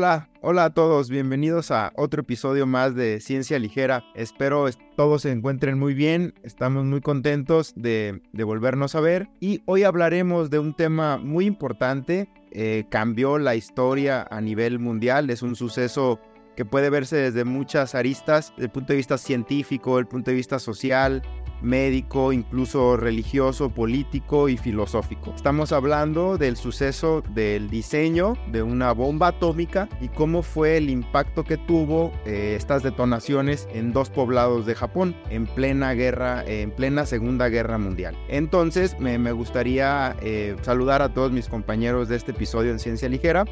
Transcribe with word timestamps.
Hola, 0.00 0.30
hola 0.40 0.64
a 0.64 0.70
todos, 0.70 1.10
bienvenidos 1.10 1.70
a 1.70 1.92
otro 1.94 2.22
episodio 2.22 2.66
más 2.66 2.94
de 2.94 3.20
Ciencia 3.20 3.58
Ligera. 3.58 4.02
Espero 4.14 4.64
todos 4.96 5.20
se 5.20 5.30
encuentren 5.30 5.78
muy 5.78 5.92
bien, 5.92 6.32
estamos 6.42 6.86
muy 6.86 7.02
contentos 7.02 7.74
de, 7.76 8.22
volvernos 8.32 8.94
a 8.94 9.00
ver 9.00 9.28
y 9.40 9.60
hoy 9.66 9.82
hablaremos 9.82 10.48
de 10.48 10.58
un 10.58 10.74
tema 10.74 11.18
muy 11.18 11.44
importante, 11.44 12.30
eh, 12.50 12.84
cambió 12.88 13.36
la 13.36 13.56
historia 13.56 14.26
a 14.30 14.40
nivel 14.40 14.78
mundial, 14.78 15.28
es 15.28 15.42
un 15.42 15.54
suceso 15.54 16.18
que 16.56 16.64
puede 16.64 16.88
verse 16.88 17.16
desde 17.16 17.44
muchas 17.44 17.94
aristas, 17.94 18.52
desde 18.52 18.64
el 18.64 18.70
punto 18.70 18.94
de 18.94 18.96
vista 18.96 19.18
científico, 19.18 19.98
el 19.98 20.06
punto 20.06 20.30
de 20.30 20.36
vista 20.38 20.58
social, 20.58 21.20
médico, 21.62 22.32
incluso 22.32 22.96
religioso, 22.96 23.70
político 23.70 24.48
y 24.48 24.56
filosófico. 24.56 25.32
Estamos 25.34 25.72
hablando 25.72 26.38
del 26.38 26.56
suceso 26.56 27.22
del 27.34 27.70
diseño 27.70 28.34
de 28.50 28.62
una 28.62 28.92
bomba 28.92 29.28
atómica 29.28 29.88
y 30.00 30.08
cómo 30.08 30.42
fue 30.42 30.76
el 30.76 30.90
impacto 30.90 31.44
que 31.44 31.56
tuvo 31.56 32.12
eh, 32.24 32.54
estas 32.56 32.82
detonaciones 32.82 33.68
en 33.72 33.92
dos 33.92 34.10
poblados 34.10 34.66
de 34.66 34.74
Japón 34.74 35.16
en 35.30 35.46
plena 35.46 35.92
guerra, 35.92 36.44
en 36.46 36.70
plena 36.70 37.06
Segunda 37.06 37.48
Guerra 37.48 37.78
Mundial. 37.78 38.16
Entonces 38.28 38.98
me, 38.98 39.30
gustaría 39.32 40.16
eh, 40.22 40.56
saludar 40.62 41.02
a 41.02 41.14
todos 41.14 41.30
mis 41.32 41.48
compañeros 41.48 42.08
de 42.08 42.16
este 42.16 42.32
episodio 42.32 42.70
en 42.72 42.78
Ciencia 42.78 43.08
Ligera. 43.08 43.44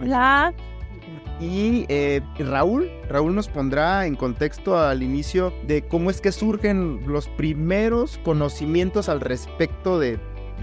Hola. 0.00 0.54
Y 1.40 1.84
eh, 1.88 2.20
Raúl, 2.38 2.88
Raúl 3.08 3.34
nos 3.34 3.48
pondrá 3.48 4.06
en 4.06 4.14
contexto 4.14 4.78
al 4.78 5.02
inicio 5.02 5.52
de 5.66 5.82
cómo 5.82 6.10
es 6.10 6.20
que 6.20 6.30
surgen 6.30 7.00
los 7.06 7.28
primeros 7.28 8.18
conocimientos 8.18 9.08
al 9.08 9.20
respecto 9.20 9.98
de, 9.98 10.18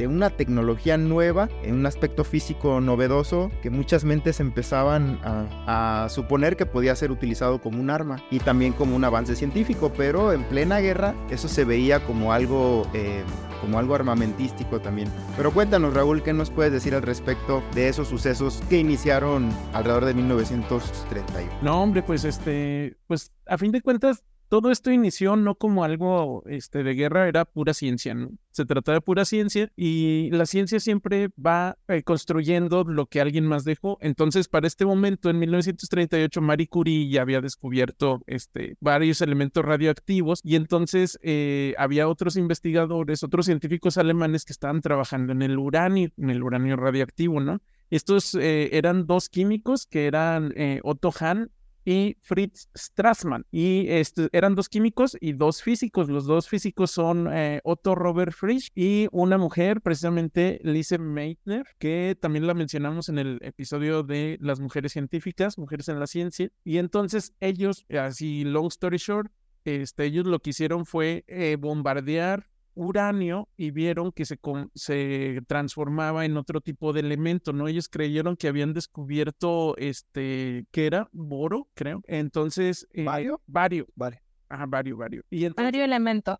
una 0.08 0.30
tecnología 0.30 0.98
nueva, 0.98 1.50
en 1.64 1.76
un 1.76 1.86
aspecto 1.86 2.24
físico 2.24 2.82
novedoso 2.82 3.52
que 3.62 3.70
muchas 3.70 4.04
mentes 4.04 4.40
empezaban 4.40 5.20
a, 5.24 6.08
suponer 6.10 6.58
que 6.58 6.66
podía 6.66 6.96
ser 6.96 7.12
utilizado 7.12 7.62
como 7.62 7.80
un 7.80 7.90
arma 7.90 8.24
y 8.32 8.40
también 8.40 8.74
como 8.74 8.96
un 8.96 9.04
avance 9.04 9.36
científico, 9.36 9.92
pero 9.96 10.34
en 10.34 10.44
plena 10.44 10.80
guerra 10.80 11.16
eso 11.30 11.48
se 11.48 11.64
veía 11.66 12.00
como 12.06 12.34
algo 12.34 12.88
eh, 12.94 13.24
como 13.62 13.78
algo 13.78 13.94
armamentístico 13.94 14.82
también. 14.82 15.08
Pero 15.38 15.52
cuéntanos, 15.52 15.94
Raúl, 15.94 16.24
¿qué 16.24 16.34
nos 16.34 16.50
puedes 16.50 16.74
decir 16.74 16.96
al 16.96 17.04
respecto 17.04 17.64
de 17.76 17.88
esos 17.88 18.08
sucesos 18.08 18.62
que 18.70 18.80
iniciaron 18.80 19.50
alrededor 19.74 20.06
de 20.06 20.16
1931? 20.16 21.48
No, 21.62 21.84
hombre, 21.84 22.02
pues 22.02 22.26
este, 22.26 22.98
pues 23.08 23.32
a 23.46 23.58
fin 23.58 23.72
de 23.72 23.82
cuentas, 23.82 24.24
todo 24.52 24.70
esto 24.70 24.92
inició 24.92 25.38
no 25.38 25.56
como 25.56 25.86
algo 25.86 26.44
este, 26.46 26.84
de 26.84 26.94
guerra, 26.94 27.30
era 27.30 27.46
pura 27.46 27.74
ciencia. 27.74 28.14
Se 28.50 28.66
trata 28.66 28.92
de 28.92 29.00
pura 29.00 29.24
ciencia 29.24 29.72
y 29.78 30.30
la 30.32 30.46
ciencia 30.46 30.82
siempre 30.82 31.30
va 31.40 31.78
eh, 31.88 32.04
construyendo 32.04 32.84
lo 32.84 33.06
que 33.06 33.22
alguien 33.22 33.46
más 33.46 33.64
dejó. 33.64 33.98
Entonces, 34.02 34.50
para 34.50 34.68
este 34.68 34.86
momento, 34.86 35.30
en 35.30 35.40
1938, 35.40 36.42
Marie 36.42 36.68
Curie 36.68 37.08
ya 37.08 37.22
había 37.22 37.40
descubierto 37.40 38.24
este, 38.28 38.76
varios 38.82 39.22
elementos 39.22 39.64
radioactivos 39.64 40.42
y 40.44 40.58
entonces 40.58 41.18
eh, 41.22 41.74
había 41.78 42.10
otros 42.10 42.36
investigadores, 42.36 43.24
otros 43.24 43.46
científicos 43.46 43.98
alemanes 43.98 44.44
que 44.44 44.52
estaban 44.52 44.82
trabajando 44.82 45.32
en 45.32 45.44
el 45.44 45.58
uranio, 45.58 46.10
en 46.18 46.30
el 46.30 46.44
uranio 46.44 46.76
radioactivo, 46.76 47.40
¿no? 47.40 47.62
Estos 47.90 48.36
eh, 48.36 48.76
eran 48.76 49.08
dos 49.08 49.30
químicos 49.30 49.86
que 49.86 50.08
eran 50.08 50.54
Otto 50.84 51.14
Hahn 51.18 51.52
y 51.86 52.18
Fritz 52.22 52.70
Strassmann. 52.76 53.46
Y 53.52 53.88
este, 53.90 54.30
eran 54.32 54.56
dos 54.56 54.70
químicos 54.70 55.18
y 55.20 55.34
dos 55.34 55.62
físicos. 55.62 56.10
Los 56.10 56.26
dos 56.26 56.48
físicos 56.48 56.92
son 56.92 57.28
eh, 57.32 57.62
Otto 57.64 57.96
Robert 57.96 58.34
Frisch 58.34 58.70
y 58.76 59.08
una 59.12 59.38
mujer, 59.38 59.82
precisamente 59.82 60.60
Lise 60.64 60.98
Meitner, 60.98 61.66
que 61.80 62.18
también 62.20 62.48
la 62.48 62.54
mencionamos 62.54 63.10
en 63.10 63.20
el 63.20 63.40
episodio 63.42 64.04
de 64.04 64.38
las 64.42 64.60
mujeres 64.60 64.94
científicas, 64.94 65.58
mujeres 65.58 65.90
en 65.90 66.00
la 66.00 66.08
ciencia. 66.08 66.50
Y 66.64 66.78
entonces 66.78 67.34
ellos, 67.40 67.86
así 67.90 68.44
long 68.44 68.68
story 68.68 68.98
short, 68.98 69.32
este, 69.64 70.06
ellos 70.06 70.26
lo 70.26 70.40
que 70.40 70.52
hicieron 70.52 70.86
fue 70.86 71.24
eh, 71.28 71.56
bombardear 71.60 72.51
uranio 72.74 73.48
y 73.58 73.72
vieron 73.72 74.12
que 74.12 74.26
se, 74.26 74.40
se 74.76 75.42
transformaba 75.48 76.26
en 76.26 76.38
otro 76.38 76.62
tipo 76.62 76.94
de 76.94 77.02
elemento, 77.02 77.54
¿no? 77.54 77.68
Ellos 77.68 77.90
creyeron 77.90 78.36
que 78.38 78.48
habían 78.48 78.74
descubierto, 78.74 79.76
este, 79.78 80.66
¿qué 80.72 80.86
era? 80.86 81.10
Boro, 81.12 81.68
creo. 81.74 82.02
Entonces... 82.08 82.88
Eh, 82.94 83.04
¿Vario? 83.04 83.42
Vario. 83.48 83.88
Vario. 83.96 84.20
Ajá, 84.50 84.66
vario, 84.66 84.98
vario. 84.98 85.24
Y 85.30 85.48
vario 85.50 85.84
elemento. 85.84 86.40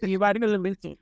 Sí, 0.00 0.16
vario 0.16 0.44
elemento 0.44 0.96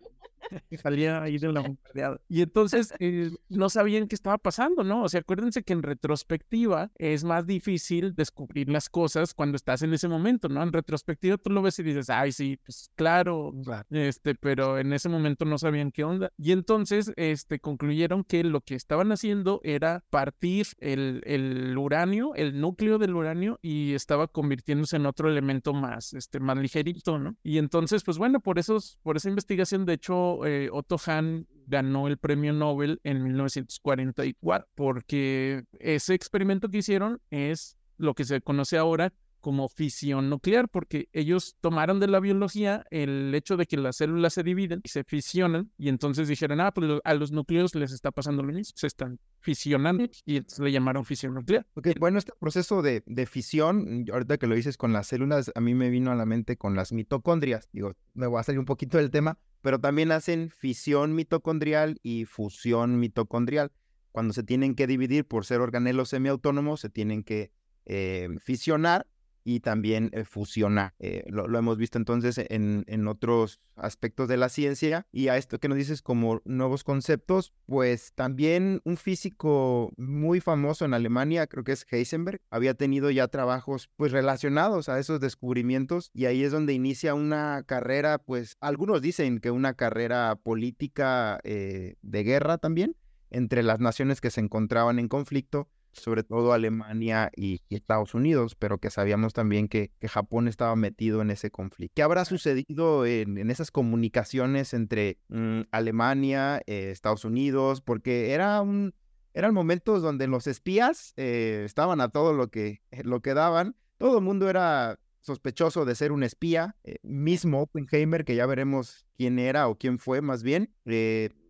que 0.69 0.78
salía 0.78 1.23
ahí 1.23 1.39
de 1.39 1.53
la 1.53 1.61
bombardeada. 1.61 2.21
Y 2.28 2.43
entonces 2.43 2.93
eh, 2.99 3.31
no 3.49 3.69
sabían 3.69 4.09
qué 4.09 4.15
estaba 4.15 4.39
pasando, 4.39 4.84
¿no? 4.84 5.05
O 5.05 5.09
sea, 5.09 5.21
acuérdense 5.21 5.62
que 5.62 5.73
en 5.73 5.83
retrospectiva 5.83 6.91
es 6.97 7.25
más 7.25 7.47
difícil 7.47 8.15
descubrir 8.15 8.69
las 8.69 8.89
cosas 8.89 9.34
cuando 9.34 9.56
estás 9.56 9.83
en 9.83 9.93
ese 9.95 10.09
momento, 10.09 10.49
¿no? 10.49 10.62
En 10.62 10.73
retrospectiva 10.73 11.37
tú 11.37 11.51
lo 11.51 11.62
ves 11.62 11.78
y 11.78 11.83
dices, 11.83 12.11
ay, 12.11 12.33
sí, 12.33 12.59
pues 12.65 12.91
claro, 12.95 13.53
este, 13.91 14.34
pero 14.34 14.78
en 14.78 14.93
ese 14.93 15.09
momento 15.09 15.45
no 15.45 15.59
sabían 15.59 15.93
qué 15.93 16.05
onda. 16.05 16.33
Y 16.37 16.53
entonces, 16.53 17.12
este, 17.17 17.61
concluyeron 17.61 18.25
que 18.25 18.45
lo 18.45 18.61
que 18.61 18.75
estaban 18.75 19.12
haciendo 19.12 19.61
era 19.65 20.05
partir 20.11 20.67
el, 20.78 21.22
el 21.25 21.77
uranio, 21.77 22.34
el 22.34 22.61
núcleo 22.61 22.99
del 22.99 23.15
uranio 23.15 23.59
y 23.62 23.95
estaba 23.95 24.28
convirtiéndose 24.28 24.97
en 24.97 25.07
otro 25.07 25.28
elemento 25.28 25.72
más, 25.72 26.12
este, 26.15 26.41
más 26.41 26.57
ligerito, 26.59 27.19
¿no? 27.19 27.37
Y 27.43 27.59
entonces, 27.59 28.03
pues 28.03 28.19
bueno, 28.19 28.41
por 28.41 28.59
esos, 28.59 28.99
por 29.03 29.17
esa 29.17 29.28
investigación, 29.28 29.87
de 29.87 29.95
hecho, 29.95 30.30
eh, 30.47 30.69
Otto 30.73 30.97
Hahn 31.07 31.47
ganó 31.67 32.09
el 32.09 32.19
premio 32.19 32.53
Nobel 32.53 33.01
en 33.05 33.23
1944 33.23 34.69
porque 34.75 35.65
ese 35.79 36.15
experimento 36.15 36.69
que 36.69 36.79
hicieron 36.79 37.21
es 37.31 37.77
lo 37.97 38.15
que 38.15 38.25
se 38.25 38.41
conoce 38.41 38.77
ahora 38.77 39.13
como 39.41 39.69
fisión 39.69 40.31
nuclear, 40.31 40.69
porque 40.69 41.09
ellos 41.13 41.57
tomaron 41.61 41.99
de 41.99 42.07
la 42.07 42.21
biología 42.21 42.85
el 42.91 43.35
hecho 43.35 43.57
de 43.57 43.67
que 43.67 43.77
las 43.77 43.97
células 43.97 44.35
se 44.35 44.43
dividen 44.43 44.81
y 44.85 44.89
se 44.89 45.03
fisionan, 45.05 45.73
y 45.79 45.89
entonces 45.89 46.29
dijeron, 46.29 46.61
ah, 46.61 46.73
pues 46.73 47.01
a 47.03 47.15
los 47.15 47.33
núcleos 47.33 47.75
les 47.75 47.93
está 47.93 48.11
pasando 48.11 48.43
lo 48.43 48.53
mismo, 48.53 48.73
se 48.77 48.87
están 48.87 49.19
fisionando, 49.41 50.07
y 50.25 50.41
le 50.41 50.73
llamaron 50.73 51.05
fisión 51.05 51.35
nuclear. 51.35 51.67
Okay, 51.75 51.95
bueno, 51.99 52.19
este 52.19 52.33
proceso 52.39 52.83
de, 52.83 53.03
de, 53.07 53.27
fisión, 53.27 54.05
ahorita 54.13 54.39
que 54.39 54.47
lo 54.47 54.55
dices 54.55 54.77
con 54.77 54.93
las 54.93 55.07
células, 55.07 55.51
a 55.55 55.61
mí 55.61 55.75
me 55.75 55.91
vino 55.91 56.13
a 56.13 56.15
la 56.15 56.27
mente 56.27 56.57
con 56.57 56.77
las 56.77 56.93
mitocondrias, 56.93 57.69
digo, 57.73 57.95
me 58.15 58.27
voy 58.27 58.41
a 58.41 58.43
salir 58.43 58.59
un 58.59 58.67
poquito 58.67 58.99
del 58.99 59.11
tema, 59.11 59.39
pero 59.62 59.78
también 59.78 60.12
hacen 60.12 60.50
fisión 60.50 61.15
mitocondrial 61.15 61.98
y 62.03 62.25
fusión 62.25 62.98
mitocondrial. 62.98 63.72
Cuando 64.12 64.32
se 64.32 64.43
tienen 64.43 64.75
que 64.75 64.87
dividir 64.87 65.25
por 65.26 65.44
ser 65.44 65.60
organelos 65.60 66.09
semiautónomos, 66.09 66.81
se 66.81 66.91
tienen 66.91 67.22
que 67.22 67.53
eh, 67.87 68.28
fisionar 68.41 69.06
y 69.45 69.61
también 69.61 70.11
eh, 70.12 70.25
fusionar. 70.25 70.95
Eh, 70.99 71.25
lo, 71.28 71.59
hemos 71.59 71.77
visto 71.78 71.99
entonces 71.99 72.39
en, 72.39 72.84
en, 72.87 73.09
otros 73.09 73.61
aspectos 73.77 74.28
de 74.28 74.37
la 74.37 74.49
ciencia. 74.49 75.06
Y 75.12 75.28
a 75.28 75.37
esto 75.37 75.59
que 75.59 75.69
nos 75.69 75.78
dices 75.78 76.03
como 76.03 76.41
nuevos 76.45 76.84
conceptos, 76.84 77.53
pues 77.67 78.12
también 78.15 78.81
un 78.84 78.97
físico 78.97 79.93
muy 79.97 80.41
famoso 80.41 80.84
en 80.84 80.95
Alemania, 80.95 81.47
creo 81.47 81.65
que 81.65 81.73
es 81.73 81.87
Heisenberg, 81.91 82.41
había 82.51 82.75
tenido 82.75 83.11
ya 83.11 83.28
trabajos 83.28 83.91
pues 83.97 84.12
relacionados 84.12 84.89
a 84.89 84.99
esos 84.99 85.21
descubrimientos 85.21 86.11
y 86.12 86.27
ahí 86.27 86.43
es 86.43 86.53
donde 86.53 86.72
inicia 86.72 87.15
una 87.15 87.62
carrera, 87.67 88.19
pues 88.19 88.57
algunos 88.61 89.03
dicen 89.03 89.39
que 89.39 89.51
una 89.51 89.75
carrera 89.75 90.37
política 90.37 91.41
eh, 91.45 91.97
de 92.03 92.25
guerra 92.25 92.59
también 92.59 92.97
entre 93.31 93.62
las 93.62 93.81
naciones 93.81 94.21
que 94.21 94.31
se 94.31 94.41
encontraban 94.41 94.99
en 94.99 95.09
conflicto 95.09 95.69
sobre 95.93 96.23
todo 96.23 96.53
Alemania 96.53 97.31
y, 97.37 97.61
Estados 97.71 98.15
Unidos, 98.15 98.55
pero 98.55 98.78
que 98.78 98.91
sabíamos 98.91 99.33
también 99.33 99.69
que, 99.69 99.91
Japón 100.09 100.48
estaba 100.48 100.75
metido 100.77 101.22
en 101.22 101.31
ese 101.31 101.51
conflicto. 101.51 101.92
¿Qué 101.95 102.03
habrá 102.03 102.25
sucedido 102.25 103.07
en, 103.07 103.51
esas 103.51 103.71
comunicaciones 103.71 104.75
entre 104.75 105.19
mm, 105.28 105.63
Alemania, 105.71 106.63
eh, 106.66 106.91
Estados 106.91 107.25
Unidos? 107.25 107.81
Porque 107.81 108.33
era 108.33 108.60
un, 108.60 108.95
eran 109.34 109.54
momentos 109.54 110.03
donde 110.03 110.27
los 110.27 110.47
espías 110.47 111.13
eh, 111.16 111.63
estaban 111.65 112.01
a 112.01 112.09
todo 112.09 112.33
lo 112.33 112.48
que, 112.48 112.83
lo 113.03 113.21
que 113.21 113.34
daban. 113.34 113.77
Todo 113.98 114.19
el 114.19 114.25
mundo 114.25 114.48
era 114.48 114.98
sospechoso 115.21 115.84
de 115.84 115.95
ser 115.95 116.13
un 116.13 116.22
espía, 116.22 116.77
eh, 116.83 116.97
mismo 117.03 117.63
Oppenheimer, 117.63 118.25
que 118.25 118.34
ya 118.34 118.47
veremos 118.47 119.07
quién 119.16 119.39
era 119.39 119.69
o 119.69 119.77
quién 119.77 119.98
fue 119.98 120.22
más 120.22 120.42
bien. 120.42 120.75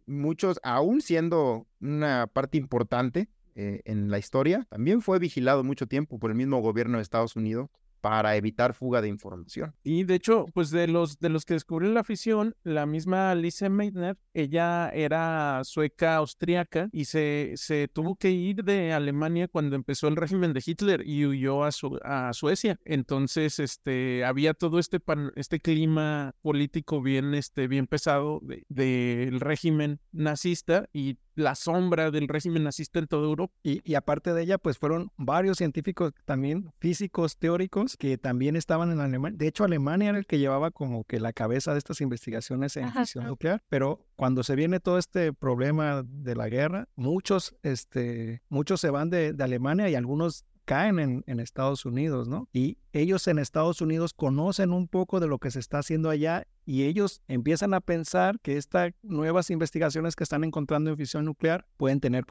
muchos, 0.07 0.61
aún 0.65 1.01
siendo 1.01 1.67
una 1.81 2.27
parte 2.27 2.59
importante 2.59 3.29
eh, 3.55 3.83
en 3.85 4.11
la 4.11 4.19
historia, 4.19 4.67
también 4.71 5.03
fue 5.03 5.19
vigilado 5.19 5.65
mucho 5.65 5.87
tiempo 5.87 6.19
por 6.19 6.31
el 6.31 6.37
mismo 6.37 6.61
gobierno 6.61 6.99
de 6.99 7.03
Estados 7.03 7.37
Unidos 7.37 7.69
para 8.01 8.37
evitar 8.37 8.75
fuga 8.75 9.01
de 9.01 9.09
información. 9.09 9.75
Y 9.83 10.05
de 10.05 10.15
hecho, 10.15 10.47
pues 10.55 10.71
de 10.71 10.89
los, 10.89 11.19
de 11.19 11.29
los 11.29 11.45
que 11.45 11.55
descubrieron 11.55 11.95
la 11.95 12.05
fisión, 12.05 12.55
la 12.63 12.87
misma 12.87 13.35
Lise 13.35 13.69
Meitner, 13.69 14.17
ella 14.35 14.91
era 14.91 15.61
sueca 15.65 16.17
austriaca 16.17 16.89
y 16.93 17.05
se, 17.05 17.53
se 17.57 17.89
tuvo 17.89 18.17
que 18.17 18.31
ir 18.31 18.65
de 18.65 18.93
Alemania 18.93 19.49
cuando 19.49 19.77
empezó 19.77 20.09
el 20.09 20.17
régimen 20.17 20.53
de 20.53 20.63
Hitler 20.65 21.03
y 21.07 21.27
huyó 21.27 21.65
a, 21.65 21.73
su, 21.73 21.99
a 22.03 22.33
Suecia. 22.33 22.79
Entonces, 22.85 23.59
este, 23.59 24.25
había 24.25 24.55
todo 24.55 24.79
este, 24.79 25.01
este 25.37 25.61
clima 25.61 26.35
político 26.43 27.03
bien, 27.03 27.35
este, 27.35 27.69
bien 27.69 27.87
pesado 27.87 28.41
del 28.69 29.41
régimen 29.41 30.01
nazista 30.13 30.89
y 30.93 31.19
la 31.41 31.55
sombra 31.55 32.11
del 32.11 32.29
régimen 32.29 32.65
nazista 32.65 32.99
en 32.99 33.07
toda 33.07 33.25
Europa. 33.25 33.55
Y, 33.63 33.81
y, 33.91 33.95
aparte 33.95 34.33
de 34.33 34.43
ella, 34.43 34.59
pues 34.59 34.79
fueron 34.79 35.11
varios 35.17 35.59
científicos 35.59 36.13
también, 36.25 36.73
físicos 36.79 37.37
teóricos, 37.37 37.97
que 37.97 38.19
también 38.19 38.57
estaban 38.57 38.93
en 38.93 39.01
Alemania. 39.01 39.37
De 39.37 39.49
hecho, 39.49 39.65
Alemania 39.65 40.11
era 40.11 40.19
el 40.19 40.27
que 40.27 40.39
llevaba 40.39 40.71
como 40.71 41.05
que 41.05 41.21
la 41.21 41.33
cabeza 41.33 41.73
de 41.73 41.79
estas 41.79 42.01
investigaciones 42.01 42.77
en 42.77 42.93
fisión 42.93 43.27
nuclear, 43.27 43.63
pero 43.69 44.07
cuando 44.17 44.43
se 44.43 44.55
viene 44.55 44.81
todo 44.81 44.99
este 44.99 45.33
problema 45.33 46.03
de 46.03 46.37
la 46.37 46.49
guerra, 46.49 46.89
muchos, 46.95 47.57
este, 47.63 48.43
muchos 48.49 48.81
se 48.81 48.91
van 48.91 49.11
de, 49.11 49.33
de 49.33 49.45
Alemania 49.45 49.89
y 49.89 49.95
algunos 49.95 50.45
caen 50.65 50.99
en, 50.99 51.25
en, 51.27 51.41
Estados 51.41 51.85
Unidos, 51.85 52.29
¿no? 52.29 52.49
Y 52.53 52.79
ellos 52.93 53.27
en 53.29 53.39
Estados 53.39 53.81
Unidos 53.81 54.15
conocen 54.15 54.73
un 54.73 54.89
poco 54.89 55.21
de 55.21 55.29
lo 55.29 55.39
que 55.39 55.51
se 55.51 55.59
está 55.59 55.79
haciendo 55.79 56.11
allá 56.11 56.47
y 56.65 56.85
ellos 56.85 57.23
empiezan 57.27 57.75
a 57.75 57.81
pensar 57.81 58.39
que 58.41 58.57
estas 58.57 58.93
nuevas 59.03 59.51
investigaciones 59.51 60.15
que 60.15 60.23
están 60.23 60.45
encontrando 60.45 60.91
en 60.91 60.97
fisión 60.97 61.25
nuclear 61.25 61.67
pueden 61.77 61.99
tener 61.99 62.25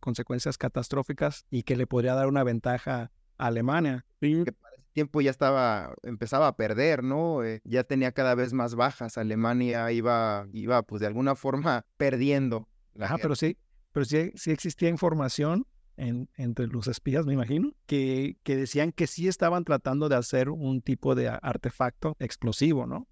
consecuencias 0.00 0.58
catastróficas 0.58 1.46
y 1.50 1.62
que 1.62 1.76
le 1.76 1.86
podría 1.86 2.14
dar 2.14 2.28
una 2.28 2.44
ventaja 2.44 3.10
a 3.38 3.46
Alemania. 3.46 4.04
Sí. 4.20 4.42
Que 4.44 4.52
para 4.52 4.74
ese 4.76 4.88
tiempo 4.92 5.20
ya 5.22 5.30
estaba, 5.30 5.94
empezaba 6.02 6.48
a 6.48 6.56
perder, 6.56 7.02
¿no? 7.02 7.42
Eh, 7.42 7.62
ya 7.64 7.84
tenía 7.84 8.12
cada 8.12 8.34
vez 8.34 8.52
más 8.52 8.74
bajas. 8.74 9.16
Alemania 9.16 9.90
iba, 9.92 10.46
iba 10.52 10.82
pues 10.82 11.00
de 11.00 11.06
alguna 11.06 11.34
forma 11.34 11.86
perdiendo. 11.96 12.68
La 12.92 13.06
Ajá, 13.06 13.18
pero 13.18 13.34
sí, 13.34 13.56
pero 13.92 14.04
sí, 14.04 14.32
sí 14.34 14.50
existía 14.50 14.90
información 14.90 15.66
en, 15.96 16.28
entre 16.36 16.66
los 16.66 16.88
espías, 16.88 17.26
me 17.26 17.34
imagino, 17.34 17.72
que, 17.86 18.36
que 18.42 18.56
decían 18.56 18.92
que 18.92 19.06
sí 19.06 19.28
estaban 19.28 19.64
tratando 19.64 20.08
de 20.08 20.16
hacer 20.16 20.50
un 20.50 20.82
tipo 20.82 21.14
de 21.14 21.28
artefacto 21.28 22.16
explosivo, 22.18 22.86
¿no? 22.86 23.06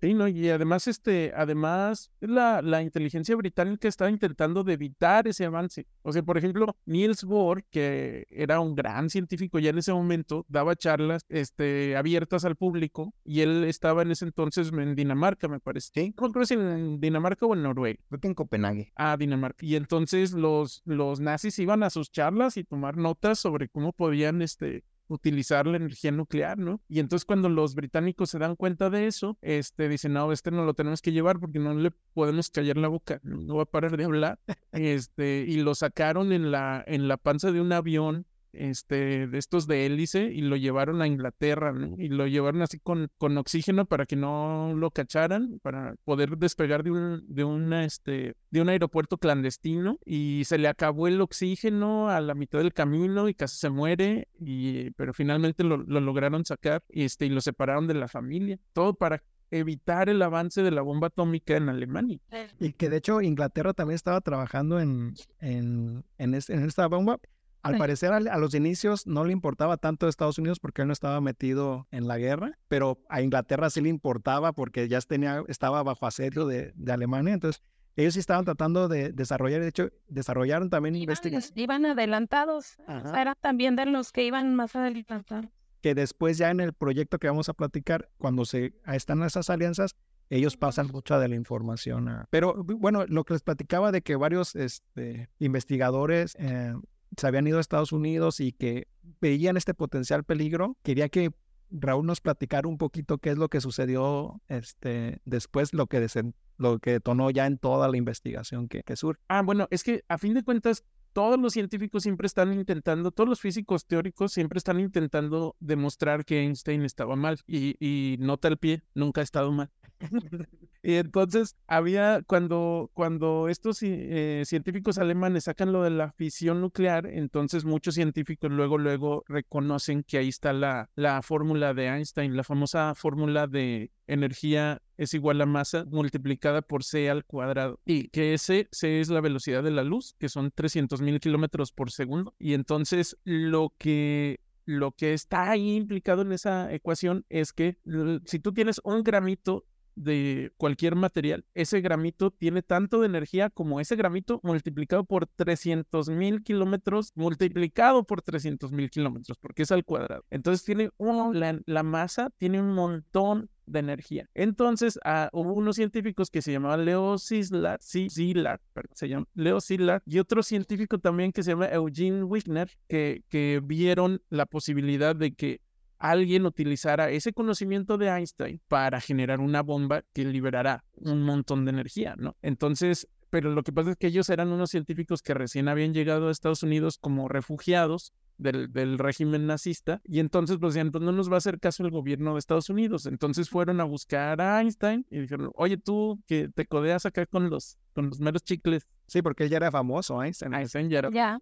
Sí, 0.00 0.12
¿no? 0.12 0.28
Y 0.28 0.50
además, 0.50 0.86
este, 0.86 1.32
además, 1.34 2.10
la, 2.20 2.60
la 2.60 2.82
inteligencia 2.82 3.34
británica 3.36 3.88
estaba 3.88 4.10
intentando 4.10 4.62
de 4.62 4.74
evitar 4.74 5.26
ese 5.26 5.46
avance. 5.46 5.86
O 6.02 6.12
sea, 6.12 6.22
por 6.22 6.36
ejemplo, 6.36 6.76
Niels 6.84 7.24
Bohr, 7.24 7.64
que 7.70 8.26
era 8.28 8.60
un 8.60 8.74
gran 8.74 9.08
científico 9.08 9.58
ya 9.58 9.70
en 9.70 9.78
ese 9.78 9.92
momento, 9.92 10.44
daba 10.48 10.76
charlas 10.76 11.24
este, 11.30 11.96
abiertas 11.96 12.44
al 12.44 12.56
público 12.56 13.14
y 13.24 13.40
él 13.40 13.64
estaba 13.64 14.02
en 14.02 14.10
ese 14.10 14.26
entonces 14.26 14.70
en 14.72 14.94
Dinamarca, 14.94 15.48
me 15.48 15.60
parece. 15.60 15.90
Sí. 15.94 16.14
No 16.20 16.30
creo 16.32 16.44
si 16.44 16.54
en 16.54 17.00
Dinamarca 17.00 17.46
o 17.46 17.54
en 17.54 17.62
Noruega. 17.62 17.98
Creo 18.08 18.20
que 18.20 18.28
en 18.28 18.34
Copenhague. 18.34 18.92
Ah, 18.96 19.16
Dinamarca. 19.16 19.64
Y 19.64 19.76
entonces 19.76 20.32
los, 20.32 20.82
los 20.84 21.20
nazis 21.20 21.58
iban 21.58 21.82
a 21.82 21.88
sus 21.88 22.10
charlas 22.10 22.58
y 22.58 22.64
tomar 22.64 22.96
notas 22.98 23.38
sobre 23.38 23.68
cómo 23.70 23.92
podían, 23.92 24.42
este, 24.42 24.84
utilizar 25.08 25.66
la 25.66 25.76
energía 25.76 26.10
nuclear, 26.10 26.58
¿no? 26.58 26.80
Y 26.88 27.00
entonces 27.00 27.24
cuando 27.24 27.48
los 27.48 27.74
británicos 27.74 28.30
se 28.30 28.38
dan 28.38 28.56
cuenta 28.56 28.90
de 28.90 29.06
eso, 29.06 29.38
este, 29.42 29.88
dicen, 29.88 30.14
no, 30.14 30.32
este 30.32 30.50
no 30.50 30.64
lo 30.64 30.74
tenemos 30.74 31.02
que 31.02 31.12
llevar 31.12 31.38
porque 31.38 31.58
no 31.58 31.74
le 31.74 31.90
podemos 32.12 32.50
callar 32.50 32.76
la 32.76 32.88
boca, 32.88 33.20
no 33.22 33.56
va 33.56 33.62
a 33.64 33.66
parar 33.66 33.96
de 33.96 34.04
hablar, 34.04 34.38
este, 34.72 35.44
y 35.46 35.56
lo 35.56 35.74
sacaron 35.74 36.32
en 36.32 36.50
la, 36.50 36.82
en 36.86 37.08
la 37.08 37.16
panza 37.16 37.52
de 37.52 37.60
un 37.60 37.72
avión 37.72 38.26
este, 38.56 39.26
de 39.26 39.38
estos 39.38 39.66
de 39.66 39.86
hélice 39.86 40.24
y 40.24 40.42
lo 40.42 40.56
llevaron 40.56 41.02
a 41.02 41.06
Inglaterra, 41.06 41.72
¿no? 41.72 41.94
Y 41.98 42.08
lo 42.08 42.26
llevaron 42.26 42.62
así 42.62 42.78
con, 42.78 43.10
con 43.18 43.36
oxígeno 43.38 43.86
para 43.86 44.06
que 44.06 44.16
no 44.16 44.74
lo 44.76 44.90
cacharan, 44.90 45.58
para 45.62 45.94
poder 46.04 46.36
despegar 46.38 46.82
de 46.82 46.90
un, 46.90 47.24
de 47.26 47.44
una, 47.44 47.84
este, 47.84 48.34
de 48.50 48.60
un 48.60 48.68
aeropuerto 48.68 49.18
clandestino 49.18 49.98
y 50.04 50.42
se 50.44 50.58
le 50.58 50.68
acabó 50.68 51.08
el 51.08 51.20
oxígeno 51.20 52.08
a 52.08 52.20
la 52.20 52.34
mitad 52.34 52.58
del 52.58 52.72
camino 52.72 53.28
y 53.28 53.34
casi 53.34 53.58
se 53.58 53.70
muere, 53.70 54.28
y, 54.38 54.90
pero 54.92 55.12
finalmente 55.12 55.64
lo, 55.64 55.78
lo 55.78 56.00
lograron 56.00 56.44
sacar 56.44 56.82
este, 56.88 57.26
y 57.26 57.30
lo 57.30 57.40
separaron 57.40 57.86
de 57.86 57.94
la 57.94 58.08
familia. 58.08 58.58
Todo 58.72 58.94
para 58.94 59.22
evitar 59.50 60.08
el 60.08 60.20
avance 60.22 60.62
de 60.62 60.70
la 60.70 60.82
bomba 60.82 61.08
atómica 61.08 61.56
en 61.56 61.68
Alemania. 61.68 62.18
Y 62.58 62.72
que 62.72 62.88
de 62.88 62.96
hecho 62.96 63.20
Inglaterra 63.20 63.72
también 63.72 63.94
estaba 63.94 64.20
trabajando 64.20 64.80
en, 64.80 65.14
en, 65.40 66.04
en 66.18 66.34
esta 66.34 66.86
bomba. 66.88 67.20
Al 67.64 67.78
parecer 67.78 68.12
a, 68.12 68.16
a, 68.16 68.38
los 68.38 68.54
inicios 68.54 69.06
no 69.06 69.24
le 69.24 69.32
importaba 69.32 69.76
tanto 69.76 70.06
a 70.06 70.08
Estados 70.08 70.38
Unidos 70.38 70.60
porque 70.60 70.82
él 70.82 70.88
no 70.88 70.92
estaba 70.92 71.20
metido 71.20 71.88
en 71.90 72.06
la 72.06 72.18
guerra, 72.18 72.58
pero 72.68 72.98
a 73.08 73.22
Inglaterra 73.22 73.70
sí 73.70 73.80
le 73.80 73.88
importaba 73.88 74.52
porque 74.52 74.88
ya 74.88 75.00
tenía, 75.00 75.42
estaba 75.48 75.82
bajo 75.82 76.06
asedio 76.06 76.46
de, 76.46 76.72
de 76.74 76.92
Alemania. 76.92 77.34
Entonces 77.34 77.62
ellos 77.96 78.14
sí 78.14 78.20
estaban 78.20 78.44
tratando 78.44 78.88
de 78.88 79.12
desarrollar, 79.12 79.60
de 79.60 79.68
hecho, 79.68 79.90
desarrollaron 80.08 80.68
también 80.68 80.96
investigaciones. 80.96 81.52
Iban 81.54 81.86
adelantados, 81.86 82.76
Ajá. 82.86 83.20
eran 83.20 83.34
también 83.40 83.76
de 83.76 83.86
los 83.86 84.10
que 84.10 84.24
iban 84.24 84.54
más 84.54 84.74
adelantados. 84.74 85.46
Que 85.80 85.94
después 85.94 86.38
ya 86.38 86.50
en 86.50 86.60
el 86.60 86.72
proyecto 86.72 87.18
que 87.18 87.28
vamos 87.28 87.48
a 87.48 87.54
platicar, 87.54 88.08
cuando 88.18 88.44
se 88.46 88.74
están 88.86 89.22
esas 89.22 89.48
alianzas, 89.48 89.94
ellos 90.30 90.56
pasan 90.56 90.88
mucha 90.88 91.18
de 91.18 91.28
la 91.28 91.36
información. 91.36 92.08
A... 92.08 92.26
Pero 92.30 92.64
bueno, 92.64 93.04
lo 93.06 93.24
que 93.24 93.34
les 93.34 93.42
platicaba 93.42 93.92
de 93.92 94.02
que 94.02 94.16
varios 94.16 94.56
este, 94.56 95.28
investigadores 95.38 96.36
eh, 96.40 96.74
se 97.16 97.26
habían 97.26 97.46
ido 97.46 97.58
a 97.58 97.60
Estados 97.60 97.92
Unidos 97.92 98.40
y 98.40 98.52
que 98.52 98.88
veían 99.20 99.56
este 99.56 99.74
potencial 99.74 100.24
peligro, 100.24 100.76
quería 100.82 101.08
que 101.08 101.32
Raúl 101.70 102.06
nos 102.06 102.20
platicara 102.20 102.68
un 102.68 102.78
poquito 102.78 103.18
qué 103.18 103.30
es 103.30 103.38
lo 103.38 103.48
que 103.48 103.60
sucedió 103.60 104.40
este, 104.48 105.20
después, 105.24 105.74
lo 105.74 105.86
que, 105.86 106.00
desen, 106.00 106.34
lo 106.56 106.78
que 106.78 106.92
detonó 106.92 107.30
ya 107.30 107.46
en 107.46 107.58
toda 107.58 107.88
la 107.88 107.96
investigación 107.96 108.68
que, 108.68 108.82
que 108.82 108.96
sur. 108.96 109.18
Ah, 109.28 109.42
bueno, 109.42 109.66
es 109.70 109.82
que 109.82 110.04
a 110.08 110.18
fin 110.18 110.34
de 110.34 110.44
cuentas, 110.44 110.84
todos 111.14 111.38
los 111.38 111.52
científicos 111.52 112.02
siempre 112.02 112.26
están 112.26 112.52
intentando, 112.52 113.12
todos 113.12 113.28
los 113.28 113.40
físicos 113.40 113.86
teóricos 113.86 114.32
siempre 114.32 114.58
están 114.58 114.80
intentando 114.80 115.56
demostrar 115.60 116.24
que 116.24 116.40
Einstein 116.40 116.82
estaba 116.82 117.16
mal 117.16 117.38
y, 117.46 117.76
y 117.78 118.16
nota 118.18 118.48
el 118.48 118.58
pie, 118.58 118.82
nunca 118.94 119.20
ha 119.20 119.24
estado 119.24 119.52
mal. 119.52 119.70
y 120.82 120.94
entonces 120.94 121.56
había, 121.68 122.22
cuando, 122.26 122.90
cuando 122.94 123.48
estos 123.48 123.78
eh, 123.82 124.42
científicos 124.44 124.98
alemanes 124.98 125.44
sacan 125.44 125.72
lo 125.72 125.84
de 125.84 125.90
la 125.90 126.10
fisión 126.10 126.60
nuclear, 126.60 127.06
entonces 127.06 127.64
muchos 127.64 127.94
científicos 127.94 128.50
luego, 128.50 128.76
luego 128.76 129.22
reconocen 129.28 130.02
que 130.02 130.18
ahí 130.18 130.28
está 130.28 130.52
la, 130.52 130.90
la 130.96 131.22
fórmula 131.22 131.74
de 131.74 131.86
Einstein, 131.86 132.36
la 132.36 132.42
famosa 132.42 132.94
fórmula 132.96 133.46
de 133.46 133.92
energía 134.06 134.82
es 134.96 135.14
igual 135.14 135.40
a 135.40 135.46
masa 135.46 135.84
multiplicada 135.86 136.62
por 136.62 136.84
c 136.84 137.10
al 137.10 137.24
cuadrado. 137.24 137.80
Y 137.84 138.08
que 138.08 138.34
ese 138.34 138.68
c 138.70 139.00
es 139.00 139.08
la 139.08 139.20
velocidad 139.20 139.62
de 139.62 139.70
la 139.70 139.84
luz, 139.84 140.14
que 140.18 140.28
son 140.28 140.50
300 140.50 141.00
mil 141.00 141.20
kilómetros 141.20 141.72
por 141.72 141.90
segundo. 141.90 142.34
Y 142.38 142.54
entonces 142.54 143.16
lo 143.24 143.74
que 143.78 144.40
lo 144.66 144.92
que 144.92 145.12
está 145.12 145.50
ahí 145.50 145.76
implicado 145.76 146.22
en 146.22 146.32
esa 146.32 146.72
ecuación 146.72 147.26
es 147.28 147.52
que 147.52 147.78
si 148.24 148.38
tú 148.38 148.52
tienes 148.54 148.80
un 148.82 149.02
gramito 149.02 149.66
de 149.94 150.52
cualquier 150.56 150.96
material, 150.96 151.44
ese 151.54 151.80
gramito 151.80 152.30
tiene 152.30 152.62
tanto 152.62 153.00
de 153.00 153.06
energía 153.06 153.50
como 153.50 153.78
ese 153.78 153.94
gramito 153.94 154.40
multiplicado 154.42 155.04
por 155.04 155.26
300 155.26 156.08
mil 156.08 156.42
kilómetros, 156.42 157.12
multiplicado 157.14 158.04
por 158.04 158.22
300 158.22 158.72
mil 158.72 158.90
kilómetros, 158.90 159.38
porque 159.38 159.62
es 159.62 159.70
al 159.70 159.84
cuadrado. 159.84 160.24
Entonces 160.30 160.64
tiene 160.64 160.90
oh, 160.96 161.32
la, 161.32 161.60
la 161.66 161.82
masa 161.82 162.30
tiene 162.38 162.60
un 162.60 162.72
montón 162.72 163.50
de 163.66 163.78
energía. 163.78 164.28
Entonces, 164.34 164.98
uh, 165.04 165.28
hubo 165.32 165.52
unos 165.54 165.76
científicos 165.76 166.30
que 166.30 166.42
se 166.42 166.52
llamaban 166.52 166.84
Leo 166.84 167.18
Szilard, 167.18 167.80
se 167.80 169.08
llama 169.08 169.26
Leo 169.34 169.58
y 170.06 170.18
otro 170.18 170.42
científico 170.42 170.98
también 170.98 171.32
que 171.32 171.42
se 171.42 171.52
llama 171.52 171.68
Eugene 171.68 172.22
Wigner, 172.24 172.70
que, 172.88 173.22
que 173.28 173.60
vieron 173.64 174.22
la 174.28 174.46
posibilidad 174.46 175.16
de 175.16 175.34
que 175.34 175.60
alguien 175.98 176.44
utilizara 176.44 177.10
ese 177.10 177.32
conocimiento 177.32 177.96
de 177.96 178.08
Einstein 178.08 178.60
para 178.68 179.00
generar 179.00 179.40
una 179.40 179.62
bomba 179.62 180.02
que 180.12 180.24
liberara 180.24 180.84
un 180.96 181.22
montón 181.22 181.64
de 181.64 181.70
energía, 181.70 182.14
¿no? 182.18 182.36
Entonces, 182.42 183.08
pero 183.30 183.50
lo 183.50 183.62
que 183.62 183.72
pasa 183.72 183.92
es 183.92 183.96
que 183.96 184.08
ellos 184.08 184.28
eran 184.28 184.48
unos 184.52 184.70
científicos 184.70 185.22
que 185.22 185.34
recién 185.34 185.66
habían 185.68 185.94
llegado 185.94 186.28
a 186.28 186.30
Estados 186.30 186.62
Unidos 186.62 186.98
como 186.98 187.28
refugiados 187.28 188.12
del, 188.38 188.72
del, 188.72 188.98
régimen 188.98 189.46
nazista 189.46 190.00
y 190.04 190.20
entonces 190.20 190.58
pues 190.58 190.74
decían, 190.74 190.90
pues 190.90 191.02
no 191.02 191.12
nos 191.12 191.30
va 191.30 191.34
a 191.34 191.38
hacer 191.38 191.60
caso 191.60 191.84
el 191.84 191.90
gobierno 191.90 192.32
de 192.32 192.38
Estados 192.38 192.70
Unidos. 192.70 193.06
Entonces 193.06 193.48
fueron 193.48 193.80
a 193.80 193.84
buscar 193.84 194.40
a 194.40 194.60
Einstein 194.60 195.06
y 195.10 195.20
dijeron, 195.20 195.50
oye 195.54 195.76
tú 195.76 196.20
que 196.26 196.48
te 196.48 196.66
codeas 196.66 197.06
acá 197.06 197.26
con 197.26 197.50
los, 197.50 197.78
con 197.92 198.08
los 198.08 198.20
meros 198.20 198.42
chicles. 198.42 198.86
Sí, 199.14 199.22
porque 199.22 199.44
él 199.44 199.50
ya 199.50 199.58
era 199.58 199.70
famoso, 199.70 200.20
Einstein. 200.20 200.54
Einstein 200.54 200.90
ya 200.90 200.98
era. 200.98 201.10
Ya. 201.12 201.38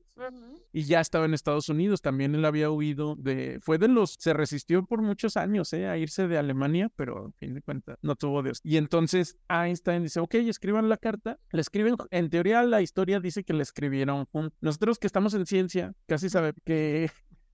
Y 0.74 0.82
ya 0.82 1.00
estaba 1.00 1.24
en 1.24 1.32
Estados 1.32 1.70
Unidos, 1.70 2.02
también 2.02 2.34
él 2.34 2.44
había 2.44 2.70
huido 2.70 3.16
de, 3.16 3.60
fue 3.62 3.78
de 3.78 3.88
los, 3.88 4.16
se 4.18 4.34
resistió 4.34 4.84
por 4.84 5.00
muchos 5.00 5.38
años 5.38 5.72
eh, 5.72 5.88
a 5.88 5.96
irse 5.96 6.28
de 6.28 6.36
Alemania, 6.36 6.90
pero 6.96 7.28
a 7.28 7.32
fin 7.38 7.54
de 7.54 7.62
cuentas 7.62 7.96
no 8.02 8.14
tuvo 8.14 8.42
Dios. 8.42 8.60
Y 8.62 8.76
entonces 8.76 9.38
Einstein 9.48 10.02
dice, 10.02 10.20
ok, 10.20 10.34
escriban 10.34 10.90
la 10.90 10.98
carta, 10.98 11.38
le 11.50 11.62
escriben, 11.62 11.96
en 12.10 12.28
teoría 12.28 12.62
la 12.62 12.82
historia 12.82 13.20
dice 13.20 13.42
que 13.42 13.54
le 13.54 13.62
escribieron, 13.62 14.28
nosotros 14.60 14.98
que 14.98 15.06
estamos 15.06 15.32
en 15.32 15.46
ciencia, 15.46 15.94
casi 16.06 16.28
sabe 16.28 16.52
que 16.66 17.10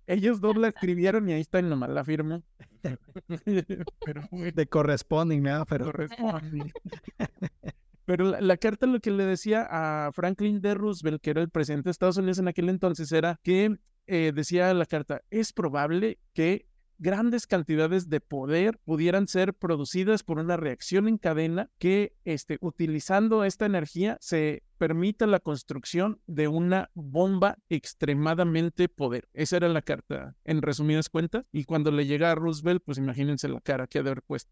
ellos 0.09 0.41
dos 0.41 0.57
la 0.57 0.67
escribieron 0.67 1.29
y 1.29 1.35
Einstein 1.35 1.69
nomás 1.69 1.91
la 1.91 2.03
firmó. 2.03 2.43
pero, 4.05 4.29
de 4.33 4.67
corresponding, 4.67 5.45
¿no? 5.45 5.65
Pero... 5.65 5.85
Corresponding. 5.85 6.73
Pero 8.09 8.41
la, 8.41 8.57
carta 8.57 8.87
lo 8.87 9.01
que 9.01 9.11
le 9.11 9.27
decía 9.27 9.67
a 9.69 10.11
Franklin 10.13 10.63
D. 10.63 10.73
Roosevelt, 10.73 11.21
que 11.21 11.29
era 11.29 11.43
el 11.43 11.51
presidente 11.51 11.89
de 11.89 11.91
Estados 11.91 12.17
Unidos 12.17 12.39
en 12.39 12.49
aquel 12.49 12.71
entonces, 12.71 13.13
era 13.13 13.39
que 13.43 13.77
eh, 14.07 14.33
decía 14.35 14.73
la 14.73 14.87
carta, 14.87 15.21
es 15.29 15.53
probable 15.53 16.19
que 16.33 16.65
grandes 16.97 17.47
cantidades 17.47 18.09
de 18.09 18.23
poder 18.23 18.79
pudieran 18.79 19.29
ser 19.29 19.53
producidas 19.53 20.23
por 20.23 20.39
una 20.39 20.57
reacción 20.57 21.07
en 21.07 21.19
cadena 21.19 21.71
que 21.77 22.17
este, 22.25 22.57
utilizando 22.63 23.45
esta 23.45 23.67
energía 23.67 24.17
se 24.23 24.63
permita 24.79 25.27
la 25.27 25.41
construcción 25.41 26.19
de 26.27 26.49
una 26.49 26.91
bomba 26.95 27.59
extremadamente 27.69 28.89
poder. 28.89 29.29
Esa 29.35 29.59
era 29.59 29.69
la 29.69 29.83
carta, 29.83 30.35
en 30.45 30.63
resumidas 30.63 31.11
cuentas. 31.11 31.45
Y 31.53 31.65
cuando 31.65 31.91
le 31.91 32.07
llega 32.07 32.31
a 32.31 32.35
Roosevelt, 32.35 32.83
pues 32.83 32.97
imagínense 32.97 33.49
la 33.49 33.61
cara 33.61 33.87
que 33.87 33.99
ha 33.99 34.03
de 34.03 34.09
haber 34.13 34.23
puesto. 34.23 34.51